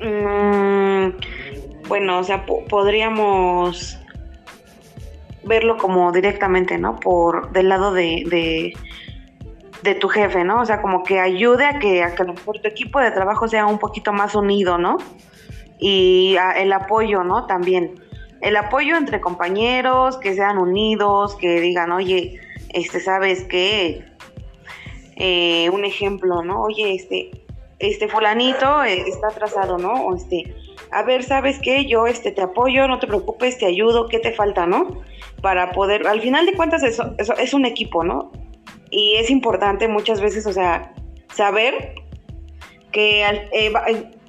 mm, 0.01 1.87
bueno, 1.87 2.19
o 2.19 2.23
sea, 2.23 2.45
podríamos 2.45 3.99
verlo 5.43 5.77
como 5.77 6.11
directamente, 6.11 6.77
¿no? 6.77 6.99
Por 6.99 7.51
del 7.51 7.69
lado 7.69 7.93
de, 7.93 8.73
de, 9.83 9.95
tu 9.95 10.07
jefe, 10.07 10.43
¿no? 10.43 10.61
O 10.61 10.65
sea, 10.65 10.81
como 10.81 11.03
que 11.03 11.19
ayude 11.19 11.65
a 11.65 11.79
que, 11.79 12.03
a 12.03 12.13
que 12.13 12.23
tu 12.23 12.67
equipo 12.67 12.99
de 12.99 13.11
trabajo 13.11 13.47
sea 13.47 13.65
un 13.65 13.79
poquito 13.79 14.13
más 14.13 14.35
unido, 14.35 14.77
¿no? 14.77 14.97
Y 15.79 16.35
el 16.57 16.73
apoyo, 16.73 17.23
¿no? 17.23 17.45
También. 17.47 17.95
El 18.41 18.55
apoyo 18.55 18.97
entre 18.97 19.19
compañeros, 19.19 20.17
que 20.17 20.33
sean 20.33 20.57
unidos, 20.57 21.35
que 21.35 21.59
digan, 21.59 21.91
oye, 21.91 22.39
este, 22.69 22.99
¿sabes 22.99 23.43
qué? 23.43 24.03
Eh, 25.15 25.69
un 25.71 25.83
ejemplo, 25.83 26.43
¿no? 26.43 26.61
Oye, 26.61 26.93
este, 26.93 27.31
este 27.79 28.07
fulanito 28.07 28.83
eh, 28.83 29.03
está 29.07 29.27
atrasado, 29.27 29.77
¿no? 29.77 30.05
O 30.05 30.15
este, 30.15 30.55
a 30.91 31.03
ver, 31.03 31.23
¿sabes 31.23 31.59
qué? 31.61 31.85
Yo 31.85 32.07
este 32.07 32.31
te 32.31 32.41
apoyo, 32.41 32.87
no 32.87 32.99
te 32.99 33.07
preocupes, 33.07 33.57
te 33.57 33.65
ayudo, 33.65 34.07
¿qué 34.07 34.19
te 34.19 34.33
falta, 34.33 34.65
no? 34.65 35.01
Para 35.41 35.71
poder, 35.71 36.07
al 36.07 36.21
final 36.21 36.45
de 36.45 36.53
cuentas 36.53 36.83
eso, 36.83 37.13
eso 37.17 37.35
es 37.37 37.53
un 37.53 37.65
equipo, 37.65 38.03
¿no? 38.03 38.31
Y 38.89 39.15
es 39.15 39.29
importante 39.29 39.87
muchas 39.87 40.21
veces, 40.21 40.45
o 40.45 40.53
sea, 40.53 40.93
saber 41.33 41.95
que 42.91 43.23
eh, 43.23 43.71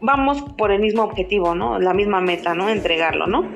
vamos 0.01 0.43
por 0.57 0.73
el 0.73 0.81
mismo 0.81 1.03
objetivo, 1.03 1.55
¿no? 1.55 1.79
La 1.79 1.95
misma 1.95 2.21
meta, 2.21 2.55
¿no? 2.55 2.69
Entregarlo, 2.69 3.27
¿no? 3.27 3.49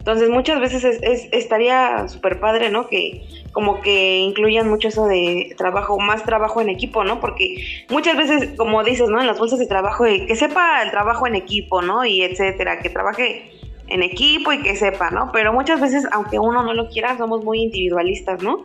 Entonces 0.00 0.30
muchas 0.30 0.60
veces 0.60 0.82
es, 1.02 1.28
estaría 1.30 2.08
súper 2.08 2.40
padre, 2.40 2.70
¿no? 2.70 2.88
Que 2.88 3.22
como 3.52 3.82
que 3.82 4.16
incluyan 4.18 4.68
mucho 4.68 4.88
eso 4.88 5.06
de 5.06 5.54
trabajo, 5.58 5.98
más 5.98 6.24
trabajo 6.24 6.62
en 6.62 6.70
equipo, 6.70 7.04
¿no? 7.04 7.20
Porque 7.20 7.56
muchas 7.90 8.16
veces, 8.16 8.56
como 8.56 8.82
dices, 8.82 9.10
¿no? 9.10 9.20
En 9.20 9.26
las 9.26 9.38
bolsas 9.38 9.58
de 9.58 9.66
trabajo, 9.66 10.04
que 10.04 10.34
sepa 10.36 10.82
el 10.82 10.90
trabajo 10.90 11.26
en 11.26 11.34
equipo, 11.34 11.82
¿no? 11.82 12.04
Y 12.06 12.22
etcétera, 12.22 12.78
que 12.78 12.88
trabaje 12.88 13.50
en 13.88 14.02
equipo 14.02 14.52
y 14.52 14.62
que 14.62 14.74
sepa, 14.74 15.10
¿no? 15.10 15.30
Pero 15.32 15.52
muchas 15.52 15.80
veces, 15.80 16.06
aunque 16.12 16.38
uno 16.38 16.62
no 16.62 16.72
lo 16.72 16.88
quiera, 16.88 17.18
somos 17.18 17.44
muy 17.44 17.60
individualistas, 17.60 18.42
¿no? 18.42 18.64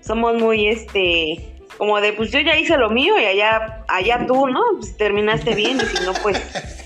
Somos 0.00 0.34
muy, 0.34 0.66
este, 0.68 1.57
como 1.78 2.00
de, 2.00 2.12
pues 2.12 2.32
yo 2.32 2.40
ya 2.40 2.58
hice 2.58 2.76
lo 2.76 2.90
mío 2.90 3.18
y 3.18 3.24
allá, 3.24 3.84
allá 3.86 4.26
tú, 4.26 4.48
¿no? 4.48 4.60
Pues 4.78 4.96
terminaste 4.96 5.54
bien 5.54 5.78
y 5.78 5.96
si 5.96 6.04
no, 6.04 6.12
pues, 6.22 6.38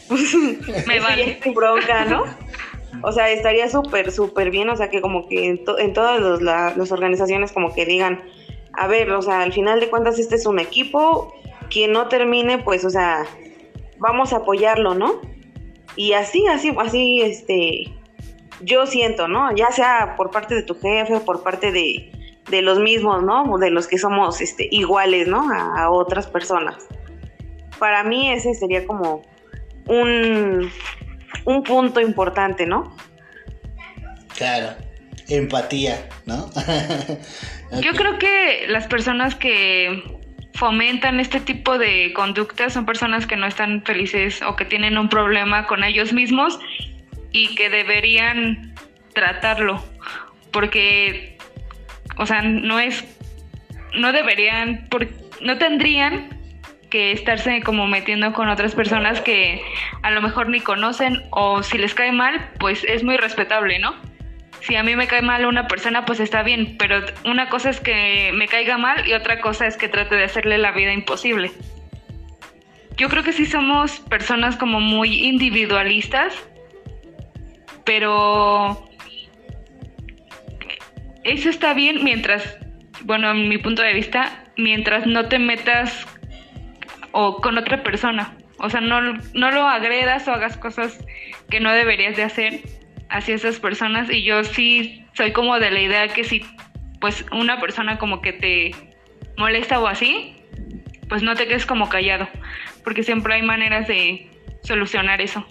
pues 0.06 0.34
me 0.86 1.00
vale 1.00 1.40
tu 1.42 1.54
bronca, 1.54 2.04
¿no? 2.04 2.24
O 3.02 3.10
sea, 3.10 3.30
estaría 3.30 3.70
súper, 3.70 4.12
súper 4.12 4.50
bien, 4.50 4.68
o 4.68 4.76
sea, 4.76 4.90
que 4.90 5.00
como 5.00 5.26
que 5.26 5.48
en, 5.48 5.92
todas 5.94 6.42
las 6.42 6.92
organizaciones 6.92 7.50
como 7.52 7.74
que 7.74 7.86
digan, 7.86 8.22
a 8.74 8.86
ver, 8.86 9.10
o 9.12 9.22
sea, 9.22 9.40
al 9.40 9.54
final 9.54 9.80
de 9.80 9.88
cuentas 9.88 10.18
este 10.18 10.36
es 10.36 10.44
un 10.44 10.58
equipo, 10.58 11.34
quien 11.70 11.92
no 11.92 12.08
termine, 12.08 12.58
pues, 12.58 12.84
o 12.84 12.90
sea, 12.90 13.24
vamos 13.98 14.34
a 14.34 14.38
apoyarlo, 14.38 14.94
¿no? 14.94 15.20
Y 15.96 16.12
así, 16.12 16.46
así, 16.46 16.74
así, 16.78 17.22
este, 17.22 17.92
yo 18.60 18.86
siento, 18.86 19.26
¿no? 19.26 19.54
Ya 19.56 19.70
sea 19.70 20.14
por 20.16 20.30
parte 20.30 20.54
de 20.54 20.62
tu 20.62 20.74
jefe 20.74 21.16
o 21.16 21.24
por 21.24 21.42
parte 21.42 21.72
de, 21.72 22.12
de 22.50 22.62
los 22.62 22.78
mismos, 22.78 23.22
¿no? 23.22 23.58
De 23.58 23.70
los 23.70 23.86
que 23.86 23.98
somos 23.98 24.40
este, 24.40 24.68
iguales, 24.70 25.28
¿no? 25.28 25.50
A, 25.52 25.84
a 25.84 25.90
otras 25.90 26.26
personas. 26.26 26.76
Para 27.78 28.02
mí 28.04 28.30
ese 28.30 28.54
sería 28.54 28.86
como 28.86 29.22
un, 29.86 30.70
un 31.44 31.62
punto 31.62 32.00
importante, 32.00 32.66
¿no? 32.66 32.94
Claro, 34.36 34.74
empatía, 35.28 36.08
¿no? 36.26 36.50
Yo 37.80 37.92
creo 37.92 38.18
que 38.18 38.66
las 38.68 38.86
personas 38.86 39.34
que 39.34 40.02
fomentan 40.54 41.20
este 41.20 41.40
tipo 41.40 41.78
de 41.78 42.12
conductas 42.12 42.74
son 42.74 42.84
personas 42.84 43.26
que 43.26 43.36
no 43.36 43.46
están 43.46 43.82
felices 43.82 44.42
o 44.42 44.56
que 44.56 44.64
tienen 44.64 44.98
un 44.98 45.08
problema 45.08 45.66
con 45.66 45.82
ellos 45.82 46.12
mismos 46.12 46.58
y 47.32 47.54
que 47.54 47.70
deberían 47.70 48.74
tratarlo 49.14 49.82
porque 50.52 51.31
o 52.16 52.26
sea 52.26 52.42
no 52.42 52.80
es 52.80 53.04
no 53.94 54.12
deberían 54.12 54.88
no 55.40 55.58
tendrían 55.58 56.42
que 56.92 57.12
estarse 57.12 57.62
como 57.62 57.86
metiendo 57.86 58.34
con 58.34 58.50
otras 58.50 58.74
personas 58.74 59.22
que 59.22 59.62
a 60.02 60.10
lo 60.10 60.20
mejor 60.20 60.50
ni 60.50 60.60
conocen 60.60 61.22
o 61.30 61.62
si 61.62 61.78
les 61.78 61.94
cae 61.94 62.12
mal, 62.12 62.50
pues 62.58 62.84
es 62.84 63.02
muy 63.02 63.16
respetable, 63.16 63.78
¿no? 63.78 63.94
Si 64.60 64.76
a 64.76 64.82
mí 64.82 64.94
me 64.94 65.06
cae 65.06 65.22
mal 65.22 65.46
una 65.46 65.66
persona, 65.68 66.04
pues 66.04 66.20
está 66.20 66.42
bien, 66.42 66.76
pero 66.78 67.00
una 67.24 67.48
cosa 67.48 67.70
es 67.70 67.80
que 67.80 68.30
me 68.34 68.46
caiga 68.46 68.76
mal 68.76 69.08
y 69.08 69.14
otra 69.14 69.40
cosa 69.40 69.66
es 69.66 69.78
que 69.78 69.88
trate 69.88 70.16
de 70.16 70.24
hacerle 70.24 70.58
la 70.58 70.72
vida 70.72 70.92
imposible. 70.92 71.50
Yo 72.98 73.08
creo 73.08 73.22
que 73.22 73.32
sí 73.32 73.46
somos 73.46 73.98
personas 74.00 74.56
como 74.56 74.78
muy 74.78 75.24
individualistas, 75.24 76.34
pero 77.84 78.86
eso 81.24 81.50
está 81.50 81.74
bien 81.74 82.02
mientras, 82.04 82.58
bueno, 83.04 83.30
en 83.30 83.48
mi 83.48 83.58
punto 83.58 83.82
de 83.82 83.94
vista, 83.94 84.44
mientras 84.56 85.06
no 85.06 85.28
te 85.28 85.38
metas 85.38 86.06
o 87.12 87.36
con 87.40 87.58
otra 87.58 87.82
persona. 87.82 88.36
O 88.58 88.70
sea, 88.70 88.80
no, 88.80 89.00
no 89.34 89.50
lo 89.50 89.68
agredas 89.68 90.28
o 90.28 90.32
hagas 90.32 90.56
cosas 90.56 91.04
que 91.50 91.60
no 91.60 91.72
deberías 91.72 92.16
de 92.16 92.22
hacer 92.22 92.60
hacia 93.08 93.34
esas 93.34 93.60
personas. 93.60 94.10
Y 94.10 94.22
yo 94.22 94.44
sí 94.44 95.04
soy 95.14 95.32
como 95.32 95.58
de 95.58 95.70
la 95.70 95.80
idea 95.80 96.08
que 96.08 96.24
si 96.24 96.44
pues 97.00 97.24
una 97.32 97.60
persona 97.60 97.98
como 97.98 98.20
que 98.20 98.32
te 98.32 98.70
molesta 99.36 99.80
o 99.80 99.86
así, 99.86 100.36
pues 101.08 101.22
no 101.22 101.34
te 101.34 101.46
quedes 101.46 101.66
como 101.66 101.88
callado. 101.88 102.28
Porque 102.84 103.02
siempre 103.02 103.34
hay 103.34 103.42
maneras 103.42 103.88
de 103.88 104.30
solucionar 104.62 105.20
eso. 105.20 105.44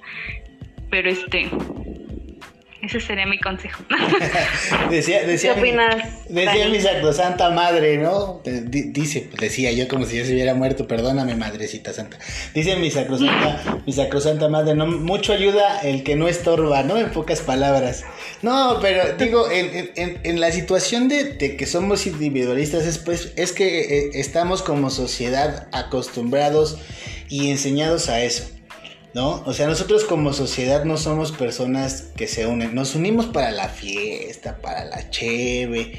Pero 0.89 1.09
este, 1.09 1.49
ese 2.81 2.99
sería 2.99 3.25
mi 3.25 3.39
consejo. 3.39 3.83
decía, 4.89 5.23
decía, 5.23 5.53
¿Qué 5.53 5.59
opinas? 5.59 5.95
Decía 6.29 6.67
mi 6.69 6.79
sacrosanta 6.79 7.49
madre, 7.51 7.97
¿no? 7.97 8.41
Dice, 8.43 9.29
decía 9.39 9.71
yo 9.71 9.87
como 9.87 10.05
si 10.05 10.17
ya 10.17 10.25
se 10.25 10.33
hubiera 10.33 10.55
muerto, 10.55 10.87
perdóname, 10.87 11.35
madrecita 11.35 11.93
santa. 11.93 12.17
Dice 12.53 12.75
mi 12.77 12.89
sacrosanta, 12.89 13.81
mi 13.85 13.93
sacrosanta 13.93 14.49
madre, 14.49 14.73
no, 14.73 14.87
mucho 14.87 15.33
ayuda 15.33 15.79
el 15.81 16.03
que 16.03 16.15
no 16.15 16.27
estorba, 16.27 16.83
¿no? 16.83 16.97
En 16.97 17.11
pocas 17.11 17.41
palabras. 17.41 18.03
No, 18.41 18.79
pero 18.81 19.15
digo, 19.17 19.49
en, 19.51 19.91
en, 19.95 20.19
en 20.23 20.39
la 20.39 20.51
situación 20.51 21.07
de, 21.07 21.33
de, 21.33 21.57
que 21.57 21.65
somos 21.65 22.07
individualistas 22.07 22.85
es, 22.85 22.97
pues, 22.97 23.33
es 23.35 23.51
que 23.51 23.81
eh, 23.81 24.11
estamos 24.15 24.63
como 24.63 24.89
sociedad 24.89 25.67
acostumbrados 25.71 26.79
y 27.29 27.51
enseñados 27.51 28.09
a 28.09 28.21
eso. 28.21 28.49
¿No? 29.13 29.43
O 29.45 29.53
sea, 29.53 29.67
nosotros 29.67 30.05
como 30.05 30.33
sociedad 30.33 30.85
no 30.85 30.97
somos 30.97 31.31
personas 31.31 32.11
que 32.15 32.27
se 32.27 32.45
unen, 32.45 32.73
nos 32.75 32.95
unimos 32.95 33.25
para 33.27 33.51
la 33.51 33.69
fiesta, 33.69 34.57
para 34.61 34.85
la 34.85 35.09
cheve, 35.09 35.93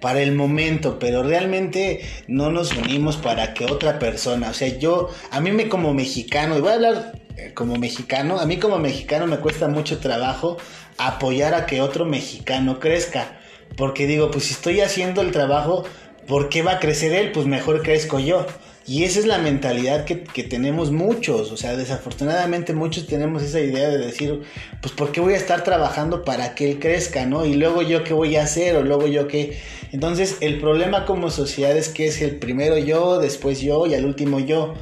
para 0.00 0.20
el 0.20 0.32
momento, 0.34 0.98
pero 0.98 1.22
realmente 1.22 2.00
no 2.26 2.50
nos 2.50 2.76
unimos 2.76 3.16
para 3.16 3.54
que 3.54 3.64
otra 3.64 3.98
persona, 3.98 4.50
o 4.50 4.54
sea, 4.54 4.68
yo, 4.78 5.10
a 5.30 5.40
mí 5.40 5.50
me 5.50 5.68
como 5.68 5.94
mexicano, 5.94 6.56
y 6.56 6.60
voy 6.60 6.70
a 6.70 6.74
hablar 6.74 7.22
eh, 7.36 7.52
como 7.54 7.76
mexicano, 7.76 8.38
a 8.38 8.46
mí 8.46 8.58
como 8.58 8.78
mexicano 8.78 9.26
me 9.26 9.38
cuesta 9.38 9.68
mucho 9.68 9.98
trabajo 9.98 10.56
apoyar 10.98 11.54
a 11.54 11.66
que 11.66 11.80
otro 11.80 12.04
mexicano 12.04 12.80
crezca, 12.80 13.38
porque 13.76 14.06
digo, 14.06 14.30
pues 14.30 14.44
si 14.44 14.54
estoy 14.54 14.80
haciendo 14.80 15.22
el 15.22 15.30
trabajo, 15.30 15.84
¿por 16.26 16.48
qué 16.48 16.62
va 16.62 16.72
a 16.72 16.78
crecer 16.80 17.12
él? 17.12 17.32
Pues 17.32 17.46
mejor 17.46 17.82
crezco 17.82 18.18
yo. 18.18 18.46
Y 18.88 19.04
esa 19.04 19.18
es 19.18 19.26
la 19.26 19.36
mentalidad 19.36 20.06
que, 20.06 20.24
que, 20.24 20.42
tenemos 20.44 20.90
muchos, 20.90 21.52
o 21.52 21.58
sea, 21.58 21.76
desafortunadamente 21.76 22.72
muchos 22.72 23.06
tenemos 23.06 23.42
esa 23.42 23.60
idea 23.60 23.86
de 23.90 23.98
decir, 23.98 24.40
pues 24.80 24.94
¿por 24.94 25.12
qué 25.12 25.20
voy 25.20 25.34
a 25.34 25.36
estar 25.36 25.62
trabajando 25.62 26.24
para 26.24 26.54
que 26.54 26.70
él 26.70 26.78
crezca, 26.78 27.26
no? 27.26 27.44
Y 27.44 27.52
luego 27.52 27.82
yo 27.82 28.02
qué 28.02 28.14
voy 28.14 28.36
a 28.36 28.44
hacer, 28.44 28.76
o 28.76 28.82
luego 28.82 29.06
yo 29.06 29.28
qué. 29.28 29.58
Entonces 29.92 30.38
el 30.40 30.58
problema 30.58 31.04
como 31.04 31.30
sociedad 31.30 31.76
es 31.76 31.90
que 31.90 32.06
es 32.06 32.22
el 32.22 32.36
primero 32.36 32.78
yo, 32.78 33.18
después 33.18 33.60
yo 33.60 33.86
y 33.86 33.92
al 33.92 34.06
último 34.06 34.40
yo. 34.40 34.72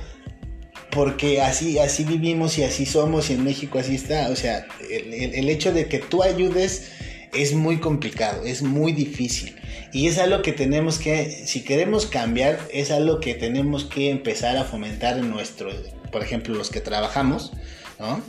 Porque 0.93 1.43
así, 1.43 1.81
así 1.81 2.05
vivimos 2.05 2.57
y 2.59 2.63
así 2.63 2.87
somos 2.87 3.29
y 3.31 3.35
en 3.35 3.43
México 3.43 3.81
así 3.81 3.97
está. 3.97 4.31
O 4.31 4.37
sea, 4.37 4.69
el, 4.89 5.13
el, 5.13 5.35
el 5.35 5.49
hecho 5.49 5.73
de 5.73 5.89
que 5.89 5.99
tú 5.99 6.23
ayudes 6.23 6.93
es 7.33 7.55
muy 7.55 7.79
complicado, 7.79 8.45
es 8.45 8.63
muy 8.63 8.93
difícil. 8.93 9.57
Y 9.93 10.09
es 10.09 10.19
algo 10.19 10.43
que 10.43 10.53
tenemos 10.53 10.99
que, 10.99 11.47
si 11.47 11.63
queremos 11.63 12.07
cambiar, 12.07 12.59
es 12.73 12.91
algo 12.91 13.21
que 13.21 13.35
tenemos 13.35 13.85
que 13.85 14.11
empezar 14.11 14.57
a 14.57 14.65
fomentar 14.65 15.19
en 15.19 15.31
nuestro, 15.31 15.71
por 16.13 16.23
ejemplo, 16.23 16.55
los 16.55 16.71
que 16.71 16.81
trabajamos, 16.81 17.53
¿no? 17.99 18.21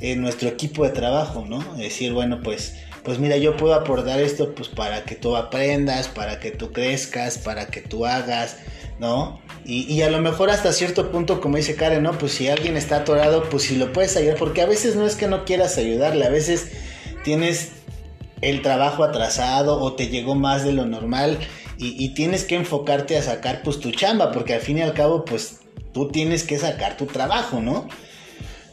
En 0.00 0.20
nuestro 0.20 0.48
equipo 0.48 0.84
de 0.84 0.90
trabajo, 0.90 1.44
¿no? 1.46 1.74
Decir, 1.74 2.12
bueno, 2.12 2.40
pues, 2.42 2.76
pues 3.02 3.18
mira, 3.18 3.36
yo 3.38 3.56
puedo 3.56 3.74
aportar 3.74 4.20
esto 4.20 4.54
pues 4.54 4.68
para 4.68 5.04
que 5.04 5.14
tú 5.14 5.36
aprendas, 5.36 6.08
para 6.08 6.38
que 6.38 6.50
tú 6.50 6.72
crezcas, 6.72 7.38
para 7.38 7.66
que 7.66 7.80
tú 7.80 8.06
hagas, 8.06 8.58
¿no? 8.98 9.40
Y, 9.64 9.92
y, 9.92 10.02
a 10.02 10.10
lo 10.10 10.20
mejor 10.20 10.50
hasta 10.50 10.72
cierto 10.72 11.10
punto, 11.10 11.40
como 11.40 11.56
dice 11.56 11.74
Karen, 11.74 12.02
¿no? 12.02 12.16
Pues 12.18 12.32
si 12.32 12.48
alguien 12.48 12.76
está 12.76 12.96
atorado, 12.96 13.48
pues 13.50 13.64
si 13.64 13.76
lo 13.76 13.92
puedes 13.92 14.16
ayudar, 14.16 14.36
porque 14.36 14.62
a 14.62 14.66
veces 14.66 14.96
no 14.96 15.06
es 15.06 15.16
que 15.16 15.26
no 15.26 15.44
quieras 15.44 15.76
ayudarle, 15.76 16.24
a 16.24 16.30
veces 16.30 16.70
tienes 17.24 17.72
el 18.40 18.62
trabajo 18.62 19.04
atrasado 19.04 19.80
o 19.80 19.94
te 19.94 20.08
llegó 20.08 20.34
más 20.34 20.64
de 20.64 20.72
lo 20.72 20.86
normal 20.86 21.38
y, 21.82 22.10
tienes 22.10 22.44
que 22.44 22.56
enfocarte 22.56 23.16
a 23.16 23.22
sacar 23.22 23.62
pues 23.62 23.80
tu 23.80 23.90
chamba, 23.90 24.32
porque 24.32 24.52
al 24.52 24.60
fin 24.60 24.76
y 24.76 24.82
al 24.82 24.92
cabo 24.92 25.24
pues 25.24 25.60
tú 25.94 26.08
tienes 26.08 26.44
que 26.44 26.58
sacar 26.58 26.98
tu 26.98 27.06
trabajo, 27.06 27.62
¿no? 27.62 27.88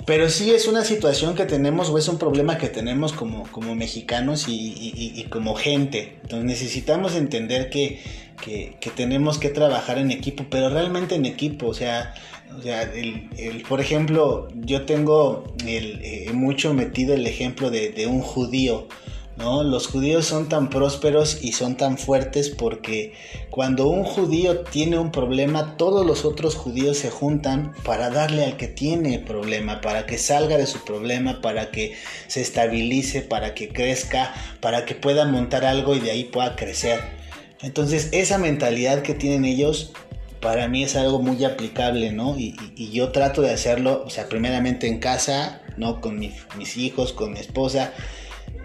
Pero 0.05 0.30
sí 0.30 0.51
es 0.51 0.68
una 0.68 0.84
situación 0.84 1.34
que 1.34 1.45
tenemos 1.45 1.89
o 1.89 1.97
es 1.97 2.09
un 2.09 2.18
problema 2.18 2.57
que 2.57 2.68
tenemos 2.68 3.13
como, 3.13 3.43
como 3.51 3.76
mexicanos 3.76 4.45
y, 4.49 5.26
como 5.30 5.55
gente. 5.55 6.18
Entonces 6.24 6.45
necesitamos 6.45 7.15
entender 7.15 7.70
que, 7.70 8.01
que, 8.41 8.91
tenemos 8.95 9.38
que 9.38 9.49
trabajar 9.49 9.97
en 9.99 10.11
equipo, 10.11 10.45
pero 10.49 10.70
realmente 10.70 11.15
en 11.15 11.26
equipo. 11.26 11.68
O 11.68 11.74
sea, 11.74 12.13
o 12.57 12.61
sea 12.61 12.82
el, 12.84 13.63
por 13.70 13.80
ejemplo, 13.80 14.49
yo 14.53 14.86
tengo 14.86 15.45
eh, 15.65 16.30
mucho 16.34 16.74
metido 16.74 17.13
el 17.13 17.26
ejemplo 17.26 17.70
de 17.70 18.05
un 18.07 18.22
judío. 18.22 18.89
¿No? 19.38 19.63
Los 19.63 19.88
judíos 19.88 20.25
son 20.25 20.49
tan 20.49 20.69
prósperos 20.69 21.39
y 21.41 21.51
son 21.51 21.77
tan 21.77 21.97
fuertes 21.97 22.49
porque 22.49 23.13
cuando 23.49 23.88
un 23.88 24.03
judío 24.03 24.61
tiene 24.61 24.97
un 24.97 25.11
problema, 25.11 25.77
todos 25.77 26.05
los 26.05 26.25
otros 26.25 26.55
judíos 26.55 26.97
se 26.97 27.11
juntan 27.11 27.73
para 27.83 28.09
darle 28.09 28.45
al 28.45 28.57
que 28.57 28.67
tiene 28.67 29.19
problema, 29.19 29.79
para 29.81 30.05
que 30.05 30.17
salga 30.17 30.57
de 30.57 30.65
su 30.65 30.83
problema, 30.83 31.41
para 31.41 31.69
que 31.69 31.95
se 32.27 32.41
estabilice, 32.41 33.21
para 33.21 33.53
que 33.53 33.69
crezca, 33.69 34.33
para 34.59 34.85
que 34.85 34.95
pueda 34.95 35.25
montar 35.25 35.65
algo 35.65 35.95
y 35.95 35.99
de 35.99 36.11
ahí 36.11 36.23
pueda 36.23 36.55
crecer. 36.55 36.99
Entonces 37.61 38.09
esa 38.11 38.39
mentalidad 38.39 39.03
que 39.03 39.13
tienen 39.13 39.45
ellos 39.45 39.93
para 40.41 40.67
mí 40.67 40.83
es 40.83 40.95
algo 40.95 41.19
muy 41.19 41.43
aplicable, 41.43 42.11
¿no? 42.11 42.38
Y, 42.38 42.55
yo 42.91 43.11
trato 43.11 43.41
de 43.41 43.51
hacerlo, 43.51 44.03
o 44.05 44.09
sea, 44.09 44.29
primeramente 44.29 44.88
en 44.88 44.99
casa, 44.99 45.61
¿no? 45.77 45.99
Con 45.99 46.19
mi, 46.19 46.33
mis 46.57 46.77
hijos, 46.77 47.11
con 47.11 47.33
mi 47.33 47.39
esposa 47.39 47.93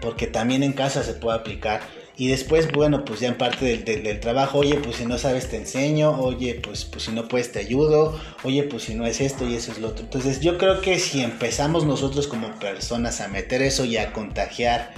porque 0.01 0.27
también 0.27 0.63
en 0.63 0.73
casa 0.73 1.03
se 1.03 1.13
puede 1.13 1.37
aplicar. 1.37 1.81
Y 2.15 2.27
después, 2.27 2.71
bueno, 2.71 3.05
pues 3.05 3.21
ya 3.21 3.29
en 3.29 3.37
parte 3.37 3.65
del, 3.65 3.85
del, 3.85 4.03
del, 4.03 4.19
trabajo, 4.19 4.59
oye, 4.59 4.75
pues 4.75 4.97
si 4.97 5.05
no 5.05 5.17
sabes 5.17 5.49
te 5.49 5.57
enseño, 5.57 6.11
oye, 6.21 6.59
pues, 6.61 6.85
pues 6.85 7.05
si 7.05 7.11
no 7.11 7.27
puedes 7.27 7.51
te 7.51 7.59
ayudo, 7.59 8.19
oye, 8.43 8.63
pues 8.63 8.83
si 8.83 8.93
no 8.93 9.07
es 9.07 9.19
esto 9.19 9.47
y 9.47 9.55
eso 9.55 9.71
es 9.71 9.79
lo 9.79 9.87
otro. 9.87 10.03
Entonces 10.03 10.39
yo 10.39 10.59
creo 10.59 10.79
que 10.81 10.99
si 10.99 11.23
empezamos 11.23 11.85
nosotros 11.85 12.27
como 12.27 12.59
personas 12.59 13.19
a 13.19 13.29
meter 13.29 13.63
eso 13.63 13.83
y 13.85 13.97
a 13.97 14.13
contagiar 14.13 14.93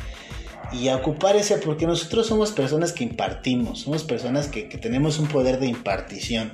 y 0.73 0.89
a 0.89 0.97
ocupar 0.97 1.37
ese, 1.37 1.57
porque 1.57 1.87
nosotros 1.87 2.27
somos 2.27 2.51
personas 2.51 2.91
que 2.91 3.05
impartimos, 3.05 3.81
somos 3.81 4.03
personas 4.03 4.47
que, 4.47 4.67
que 4.67 4.77
tenemos 4.77 5.17
un 5.17 5.27
poder 5.27 5.59
de 5.59 5.67
impartición 5.67 6.51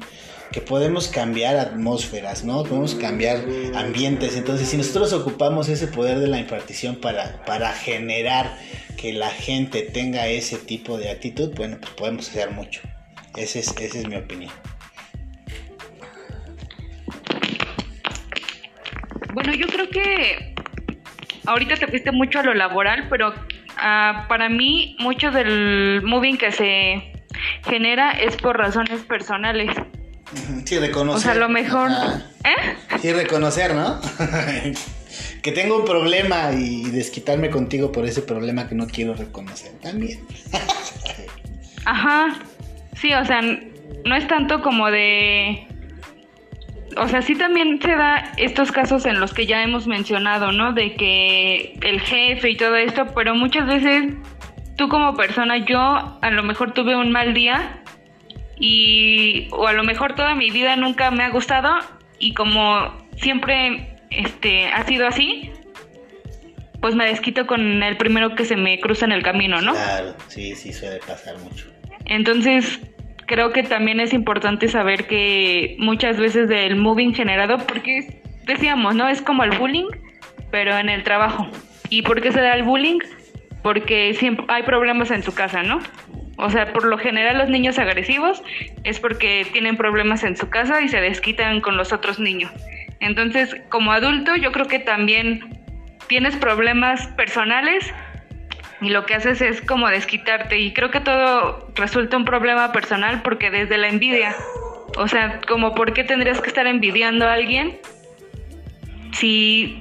que 0.51 0.61
podemos 0.61 1.07
cambiar 1.07 1.57
atmósferas, 1.57 2.43
¿no? 2.43 2.63
Podemos 2.63 2.95
cambiar 2.95 3.43
ambientes. 3.75 4.35
Entonces, 4.35 4.67
si 4.67 4.77
nosotros 4.77 5.13
ocupamos 5.13 5.69
ese 5.69 5.87
poder 5.87 6.19
de 6.19 6.27
la 6.27 6.39
impartición 6.39 6.97
para, 6.97 7.43
para 7.45 7.71
generar 7.71 8.57
que 8.97 9.13
la 9.13 9.29
gente 9.29 9.81
tenga 9.81 10.27
ese 10.27 10.57
tipo 10.57 10.97
de 10.97 11.09
actitud, 11.09 11.53
bueno, 11.55 11.77
pues 11.79 11.93
podemos 11.93 12.29
hacer 12.29 12.51
mucho. 12.51 12.81
Ese 13.35 13.59
es, 13.59 13.75
esa 13.77 13.99
es 13.99 14.07
mi 14.07 14.15
opinión. 14.17 14.51
Bueno, 19.33 19.53
yo 19.53 19.67
creo 19.67 19.89
que 19.89 20.53
ahorita 21.45 21.77
te 21.77 21.87
fuiste 21.87 22.11
mucho 22.11 22.39
a 22.39 22.43
lo 22.43 22.53
laboral, 22.53 23.07
pero 23.09 23.29
uh, 23.29 24.27
para 24.27 24.49
mí 24.49 24.97
mucho 24.99 25.31
del 25.31 26.01
moving 26.03 26.37
que 26.37 26.51
se 26.51 27.13
genera 27.63 28.11
es 28.11 28.35
por 28.35 28.57
razones 28.57 29.01
personales. 29.03 29.69
Sí, 30.65 30.79
reconocer. 30.79 31.17
O 31.17 31.19
sea, 31.19 31.35
lo 31.35 31.49
mejor. 31.49 31.89
Ah, 31.91 32.21
¿Eh? 32.43 32.97
Sí, 33.01 33.11
reconocer, 33.11 33.75
¿no? 33.75 33.99
que 35.41 35.51
tengo 35.51 35.77
un 35.77 35.85
problema 35.85 36.51
y 36.53 36.83
desquitarme 36.91 37.49
contigo 37.49 37.91
por 37.91 38.05
ese 38.05 38.21
problema 38.21 38.67
que 38.67 38.75
no 38.75 38.87
quiero 38.87 39.13
reconocer. 39.13 39.71
También. 39.81 40.19
Ajá. 41.85 42.39
Sí, 42.95 43.13
o 43.13 43.25
sea, 43.25 43.41
no 43.41 44.15
es 44.15 44.27
tanto 44.27 44.61
como 44.61 44.89
de. 44.91 45.67
O 46.97 47.07
sea, 47.07 47.21
sí 47.21 47.35
también 47.35 47.81
se 47.81 47.95
da 47.95 48.33
estos 48.37 48.71
casos 48.71 49.05
en 49.05 49.19
los 49.19 49.33
que 49.33 49.45
ya 49.45 49.63
hemos 49.63 49.87
mencionado, 49.87 50.51
¿no? 50.51 50.73
De 50.73 50.95
que 50.95 51.77
el 51.81 52.01
jefe 52.01 52.49
y 52.51 52.57
todo 52.57 52.75
esto, 52.75 53.07
pero 53.15 53.33
muchas 53.33 53.65
veces 53.65 54.13
tú 54.75 54.89
como 54.89 55.15
persona, 55.15 55.57
yo 55.65 55.79
a 55.79 56.29
lo 56.31 56.43
mejor 56.43 56.73
tuve 56.73 56.95
un 56.95 57.11
mal 57.11 57.33
día 57.33 57.80
y 58.61 59.47
o 59.51 59.67
a 59.67 59.73
lo 59.73 59.83
mejor 59.83 60.13
toda 60.13 60.35
mi 60.35 60.51
vida 60.51 60.75
nunca 60.75 61.09
me 61.09 61.23
ha 61.23 61.29
gustado 61.29 61.79
y 62.19 62.33
como 62.35 62.95
siempre 63.17 63.97
este 64.11 64.67
ha 64.67 64.85
sido 64.85 65.07
así, 65.07 65.51
pues 66.79 66.93
me 66.95 67.07
desquito 67.07 67.47
con 67.47 67.81
el 67.81 67.97
primero 67.97 68.35
que 68.35 68.45
se 68.45 68.55
me 68.55 68.79
cruza 68.79 69.05
en 69.05 69.13
el 69.13 69.23
camino, 69.23 69.61
¿no? 69.61 69.73
Claro, 69.73 70.15
sí, 70.27 70.55
sí 70.55 70.71
suele 70.71 70.99
pasar 70.99 71.39
mucho. 71.39 71.65
Entonces, 72.05 72.79
creo 73.25 73.51
que 73.51 73.63
también 73.63 73.99
es 73.99 74.13
importante 74.13 74.67
saber 74.67 75.07
que 75.07 75.75
muchas 75.79 76.17
veces 76.17 76.47
del 76.47 76.75
moving 76.75 77.15
generado, 77.15 77.57
porque 77.57 78.21
decíamos, 78.45 78.93
¿no? 78.93 79.09
Es 79.09 79.23
como 79.23 79.43
el 79.43 79.57
bullying, 79.57 79.87
pero 80.51 80.77
en 80.77 80.89
el 80.89 81.03
trabajo. 81.03 81.47
¿Y 81.89 82.03
por 82.03 82.21
qué 82.21 82.31
se 82.31 82.41
da 82.41 82.53
el 82.53 82.63
bullying? 82.63 82.99
Porque 83.63 84.13
siempre 84.13 84.45
hay 84.49 84.63
problemas 84.63 85.09
en 85.09 85.23
su 85.23 85.33
casa, 85.33 85.63
¿no? 85.63 85.79
O 86.37 86.49
sea, 86.49 86.73
por 86.73 86.85
lo 86.85 86.97
general 86.97 87.37
los 87.37 87.49
niños 87.49 87.77
agresivos 87.77 88.41
es 88.83 88.99
porque 88.99 89.45
tienen 89.51 89.77
problemas 89.77 90.23
en 90.23 90.37
su 90.37 90.49
casa 90.49 90.81
y 90.81 90.89
se 90.89 91.01
desquitan 91.01 91.61
con 91.61 91.77
los 91.77 91.93
otros 91.93 92.19
niños. 92.19 92.51
Entonces, 92.99 93.55
como 93.69 93.91
adulto, 93.91 94.35
yo 94.35 94.51
creo 94.51 94.67
que 94.67 94.79
también 94.79 95.59
tienes 96.07 96.35
problemas 96.35 97.07
personales 97.09 97.93
y 98.81 98.89
lo 98.89 99.05
que 99.05 99.13
haces 99.13 99.41
es 99.41 99.61
como 99.61 99.87
desquitarte 99.89 100.59
y 100.59 100.73
creo 100.73 100.89
que 100.89 100.99
todo 100.99 101.71
resulta 101.75 102.17
un 102.17 102.25
problema 102.25 102.71
personal 102.71 103.21
porque 103.21 103.51
desde 103.51 103.77
la 103.77 103.89
envidia, 103.89 104.35
o 104.97 105.07
sea, 105.07 105.39
como 105.47 105.75
por 105.75 105.93
qué 105.93 106.03
tendrías 106.03 106.41
que 106.41 106.47
estar 106.47 106.67
envidiando 106.67 107.27
a 107.27 107.33
alguien 107.33 107.79
si 109.13 109.79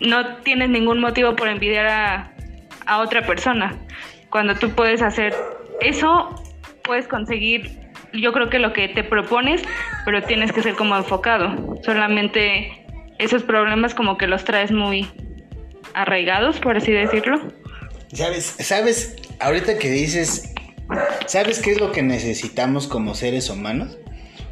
no 0.00 0.36
tienes 0.38 0.68
ningún 0.70 1.00
motivo 1.00 1.36
por 1.36 1.48
envidiar 1.48 1.86
a, 1.86 2.32
a 2.86 2.98
otra 2.98 3.22
persona, 3.22 3.76
cuando 4.28 4.56
tú 4.56 4.70
puedes 4.70 5.02
hacer 5.02 5.34
eso, 5.88 6.34
puedes 6.82 7.06
conseguir 7.06 7.82
yo 8.12 8.32
creo 8.32 8.50
que 8.50 8.58
lo 8.58 8.72
que 8.72 8.88
te 8.88 9.04
propones, 9.04 9.62
pero 10.04 10.22
tienes 10.22 10.52
que 10.52 10.62
ser 10.62 10.74
como 10.74 10.96
enfocado, 10.96 11.80
solamente 11.84 12.84
esos 13.18 13.42
problemas 13.42 13.94
como 13.94 14.18
que 14.18 14.26
los 14.26 14.44
traes 14.44 14.70
muy 14.70 15.08
arraigados, 15.94 16.58
por 16.58 16.76
así 16.76 16.92
decirlo. 16.92 17.40
¿Sabes? 18.12 18.56
¿Sabes? 18.58 19.16
Ahorita 19.40 19.78
que 19.78 19.90
dices, 19.90 20.52
¿sabes 21.26 21.60
qué 21.60 21.72
es 21.72 21.80
lo 21.80 21.92
que 21.92 22.02
necesitamos 22.02 22.86
como 22.86 23.14
seres 23.14 23.48
humanos? 23.48 23.98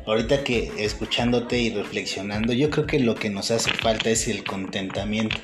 Ahorita 0.06 0.42
que 0.42 0.72
escuchándote 0.78 1.58
y 1.58 1.70
reflexionando, 1.70 2.52
yo 2.52 2.70
creo 2.70 2.86
que 2.86 2.98
lo 2.98 3.14
que 3.14 3.28
nos 3.30 3.50
hace 3.50 3.70
falta 3.70 4.10
es 4.10 4.28
el 4.28 4.44
contentamiento. 4.44 5.36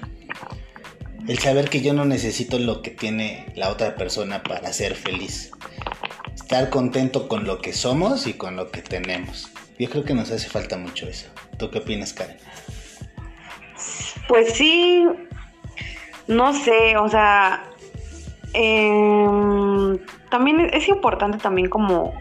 El 1.28 1.38
saber 1.40 1.68
que 1.68 1.80
yo 1.80 1.92
no 1.92 2.04
necesito 2.04 2.58
lo 2.58 2.82
que 2.82 2.90
tiene 2.90 3.46
la 3.56 3.70
otra 3.70 3.96
persona 3.96 4.42
para 4.42 4.72
ser 4.72 4.94
feliz. 4.94 5.50
Estar 6.34 6.70
contento 6.70 7.26
con 7.26 7.44
lo 7.44 7.58
que 7.58 7.72
somos 7.72 8.28
y 8.28 8.34
con 8.34 8.54
lo 8.54 8.70
que 8.70 8.80
tenemos. 8.80 9.50
Yo 9.78 9.90
creo 9.90 10.04
que 10.04 10.14
nos 10.14 10.30
hace 10.30 10.48
falta 10.48 10.76
mucho 10.76 11.08
eso. 11.08 11.26
¿Tú 11.58 11.70
qué 11.70 11.78
opinas, 11.78 12.12
Karen? 12.12 12.36
Pues 14.28 14.54
sí, 14.54 15.04
no 16.28 16.52
sé, 16.52 16.96
o 16.96 17.08
sea, 17.08 17.64
em, 18.52 19.98
también 20.30 20.70
es 20.72 20.88
importante 20.88 21.38
también 21.38 21.68
como 21.68 22.14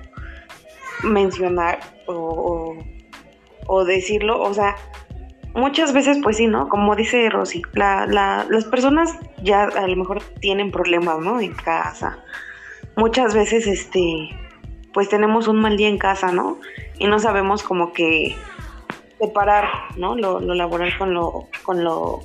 mencionar 1.04 1.80
o, 2.08 2.76
o, 3.68 3.86
decirlo, 3.86 4.42
o 4.42 4.54
sea, 4.54 4.76
muchas 5.56 5.94
veces 5.94 6.20
pues 6.22 6.38
sí, 6.38 6.48
¿no? 6.48 6.70
Como 6.70 6.96
dice 6.96 7.30
Rosy, 7.30 7.62
la, 7.74 8.06
la, 8.06 8.46
las 8.50 8.66
personas 8.66 9.18
ya 9.42 9.64
a 9.64 9.88
lo 9.88 9.96
mejor 9.96 10.22
tienen 10.40 10.72
problemas, 10.72 11.20
¿no? 11.20 11.40
En 11.40 11.54
casa. 11.54 12.20
Muchas 12.96 13.34
veces, 13.34 13.68
este, 13.68 14.30
pues 14.94 15.10
tenemos 15.10 15.48
un 15.48 15.58
mal 15.58 15.78
día 15.78 15.90
en 15.90 15.98
casa, 15.98 16.32
¿no? 16.32 16.60
Y 17.00 17.08
no 17.08 17.20
sabemos 17.20 17.64
como 17.64 17.94
que 17.94 18.36
separar, 19.20 19.66
¿no? 19.98 20.16
Lo, 20.16 20.40
lo 20.40 20.54
laboral 20.54 20.98
con 20.98 21.14
lo, 21.14 21.48
con 21.64 21.84
lo 21.84 22.22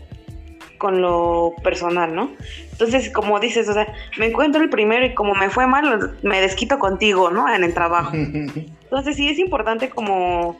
con 0.80 1.02
lo 1.02 1.52
personal, 1.62 2.14
¿no? 2.14 2.30
Entonces, 2.72 3.10
como 3.10 3.38
dices, 3.38 3.68
o 3.68 3.74
sea, 3.74 3.92
me 4.18 4.26
encuentro 4.28 4.62
el 4.62 4.70
primero 4.70 5.04
y 5.04 5.14
como 5.14 5.34
me 5.34 5.50
fue 5.50 5.66
mal, 5.66 6.16
me 6.22 6.40
desquito 6.40 6.78
contigo, 6.78 7.30
¿no? 7.30 7.52
En 7.54 7.62
el 7.62 7.74
trabajo. 7.74 8.12
Entonces, 8.14 9.14
sí 9.14 9.28
es 9.28 9.38
importante 9.38 9.90
como, 9.90 10.58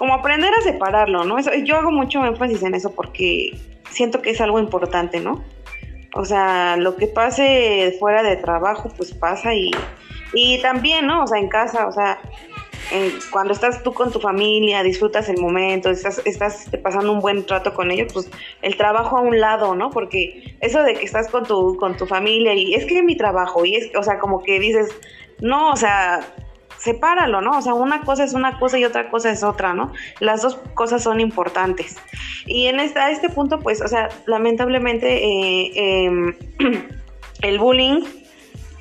como 0.00 0.14
aprender 0.14 0.50
a 0.58 0.62
separarlo, 0.62 1.24
¿no? 1.24 1.38
yo 1.62 1.76
hago 1.76 1.92
mucho 1.92 2.24
énfasis 2.24 2.62
en 2.62 2.74
eso 2.74 2.90
porque 2.94 3.50
siento 3.90 4.22
que 4.22 4.30
es 4.30 4.40
algo 4.40 4.58
importante, 4.58 5.20
¿no? 5.20 5.44
O 6.14 6.24
sea, 6.24 6.78
lo 6.78 6.96
que 6.96 7.06
pase 7.06 7.94
fuera 8.00 8.22
de 8.22 8.36
trabajo, 8.36 8.90
pues 8.96 9.12
pasa 9.12 9.54
y, 9.54 9.70
y 10.32 10.58
también, 10.62 11.06
¿no? 11.06 11.24
O 11.24 11.26
sea, 11.26 11.38
en 11.38 11.48
casa, 11.48 11.86
o 11.86 11.92
sea, 11.92 12.18
cuando 13.30 13.52
estás 13.52 13.82
tú 13.82 13.92
con 13.92 14.10
tu 14.10 14.20
familia, 14.20 14.82
disfrutas 14.82 15.28
el 15.28 15.38
momento, 15.38 15.90
estás, 15.90 16.22
estás 16.24 16.70
pasando 16.82 17.12
un 17.12 17.20
buen 17.20 17.44
trato 17.44 17.74
con 17.74 17.90
ellos, 17.90 18.10
pues 18.14 18.30
el 18.62 18.78
trabajo 18.78 19.18
a 19.18 19.20
un 19.20 19.38
lado, 19.38 19.74
¿no? 19.74 19.90
Porque 19.90 20.56
eso 20.60 20.82
de 20.82 20.94
que 20.94 21.04
estás 21.04 21.28
con 21.28 21.44
tu, 21.44 21.76
con 21.76 21.98
tu 21.98 22.06
familia 22.06 22.54
y 22.54 22.72
es 22.72 22.86
que 22.86 23.02
mi 23.02 23.18
trabajo, 23.18 23.66
y 23.66 23.76
es, 23.76 23.90
o 23.94 24.02
sea, 24.02 24.18
como 24.18 24.42
que 24.42 24.58
dices, 24.58 24.88
no, 25.42 25.72
o 25.72 25.76
sea, 25.76 26.20
sepáralo, 26.80 27.40
¿no? 27.40 27.58
O 27.58 27.62
sea, 27.62 27.74
una 27.74 28.02
cosa 28.02 28.24
es 28.24 28.32
una 28.34 28.58
cosa 28.58 28.78
y 28.78 28.84
otra 28.84 29.10
cosa 29.10 29.30
es 29.30 29.42
otra, 29.42 29.74
¿no? 29.74 29.92
Las 30.18 30.42
dos 30.42 30.56
cosas 30.74 31.02
son 31.02 31.20
importantes. 31.20 31.96
Y 32.46 32.66
en 32.66 32.80
este, 32.80 32.98
a 32.98 33.10
este 33.10 33.28
punto, 33.28 33.60
pues, 33.60 33.80
o 33.82 33.88
sea, 33.88 34.08
lamentablemente 34.26 35.24
eh, 35.24 36.04
em, 36.06 36.34
el 37.42 37.58
bullying 37.58 38.02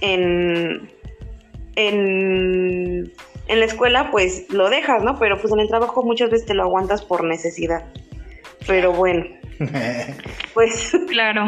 en, 0.01 0.89
en 1.75 3.11
en 3.49 3.59
la 3.59 3.65
escuela 3.65 4.11
pues 4.11 4.45
lo 4.49 4.69
dejas, 4.69 5.03
¿no? 5.03 5.17
Pero 5.17 5.41
pues 5.41 5.51
en 5.51 5.59
el 5.59 5.67
trabajo 5.67 6.03
muchas 6.03 6.29
veces 6.29 6.45
te 6.45 6.53
lo 6.53 6.63
aguantas 6.63 7.03
por 7.03 7.23
necesidad. 7.23 7.83
Pero 8.65 8.93
bueno, 8.93 9.25
pues... 10.53 10.95
Claro. 11.09 11.45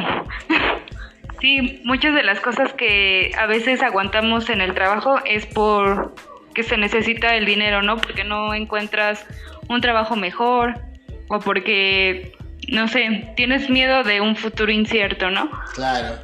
Sí, 1.39 1.81
muchas 1.85 2.13
de 2.13 2.23
las 2.23 2.39
cosas 2.39 2.73
que 2.73 3.31
a 3.37 3.45
veces 3.45 3.81
aguantamos 3.81 4.49
en 4.49 4.61
el 4.61 4.73
trabajo 4.73 5.17
es 5.25 5.45
por 5.45 6.13
que 6.53 6.63
se 6.63 6.77
necesita 6.77 7.35
el 7.35 7.45
dinero, 7.45 7.81
¿no? 7.81 7.97
Porque 7.97 8.23
no 8.23 8.53
encuentras 8.53 9.25
un 9.67 9.81
trabajo 9.81 10.15
mejor 10.15 10.79
o 11.27 11.39
porque, 11.39 12.33
no 12.67 12.87
sé, 12.87 13.33
tienes 13.35 13.69
miedo 13.69 14.03
de 14.03 14.21
un 14.21 14.35
futuro 14.35 14.71
incierto, 14.71 15.29
¿no? 15.29 15.49
Claro. 15.73 16.15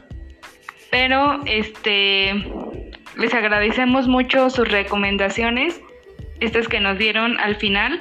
Pero, 0.89 1.41
este, 1.45 2.33
les 3.17 3.33
agradecemos 3.33 4.07
mucho 4.07 4.49
sus 4.49 4.67
recomendaciones, 4.67 5.81
estas 6.39 6.67
que 6.67 6.79
nos 6.79 6.97
dieron 6.97 7.39
al 7.39 7.55
final. 7.55 7.99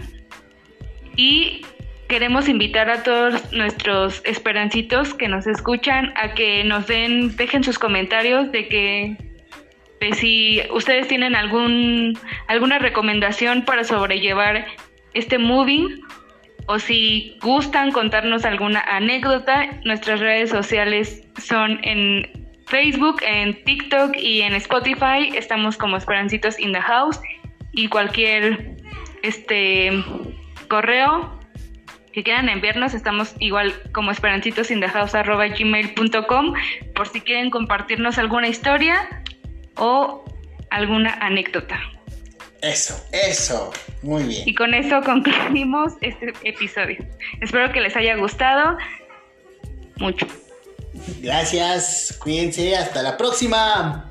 Y 1.16 1.64
queremos 2.08 2.48
invitar 2.48 2.90
a 2.90 3.02
todos 3.02 3.52
nuestros 3.52 4.22
esperancitos 4.24 5.14
que 5.14 5.28
nos 5.28 5.46
escuchan 5.46 6.12
a 6.16 6.34
que 6.34 6.62
nos 6.64 6.86
den, 6.86 7.34
dejen 7.36 7.64
sus 7.64 7.78
comentarios 7.78 8.52
de 8.52 8.68
que 8.68 9.16
si 10.12 10.62
ustedes 10.70 11.08
tienen 11.08 11.34
algún 11.34 12.18
alguna 12.48 12.78
recomendación 12.78 13.64
para 13.64 13.84
sobrellevar 13.84 14.66
este 15.14 15.38
moving 15.38 16.00
o 16.66 16.78
si 16.78 17.38
gustan 17.42 17.92
contarnos 17.92 18.44
alguna 18.44 18.80
anécdota, 18.80 19.80
nuestras 19.84 20.20
redes 20.20 20.50
sociales 20.50 21.26
son 21.38 21.78
en 21.82 22.28
Facebook, 22.66 23.22
en 23.24 23.62
TikTok 23.64 24.16
y 24.16 24.42
en 24.42 24.54
Spotify. 24.54 25.30
Estamos 25.34 25.76
como 25.76 25.96
Esperancitos 25.96 26.58
in 26.58 26.72
the 26.72 26.80
House. 26.80 27.20
Y 27.72 27.88
cualquier 27.88 28.76
este 29.22 29.92
correo 30.68 31.38
que 32.12 32.22
quieran 32.22 32.48
enviarnos 32.48 32.94
estamos 32.94 33.34
igual 33.38 33.74
como 33.92 34.10
esperancitos 34.10 34.70
in 34.70 34.80
the 34.80 34.88
house 34.88 35.12
gmail.com 35.12 36.54
por 36.94 37.08
si 37.08 37.20
quieren 37.20 37.50
compartirnos 37.50 38.16
alguna 38.16 38.48
historia 38.48 39.22
o 39.76 40.24
alguna 40.70 41.14
anécdota. 41.20 41.78
Eso, 42.62 43.00
eso, 43.12 43.70
muy 44.02 44.24
bien. 44.24 44.42
Y 44.46 44.54
con 44.54 44.74
eso 44.74 45.00
concluimos 45.02 45.92
este 46.00 46.32
episodio. 46.42 46.98
Espero 47.40 47.72
que 47.72 47.80
les 47.80 47.94
haya 47.96 48.16
gustado 48.16 48.76
mucho. 49.96 50.26
Gracias, 51.20 52.18
cuídense, 52.20 52.74
hasta 52.76 53.02
la 53.02 53.16
próxima. 53.16 54.05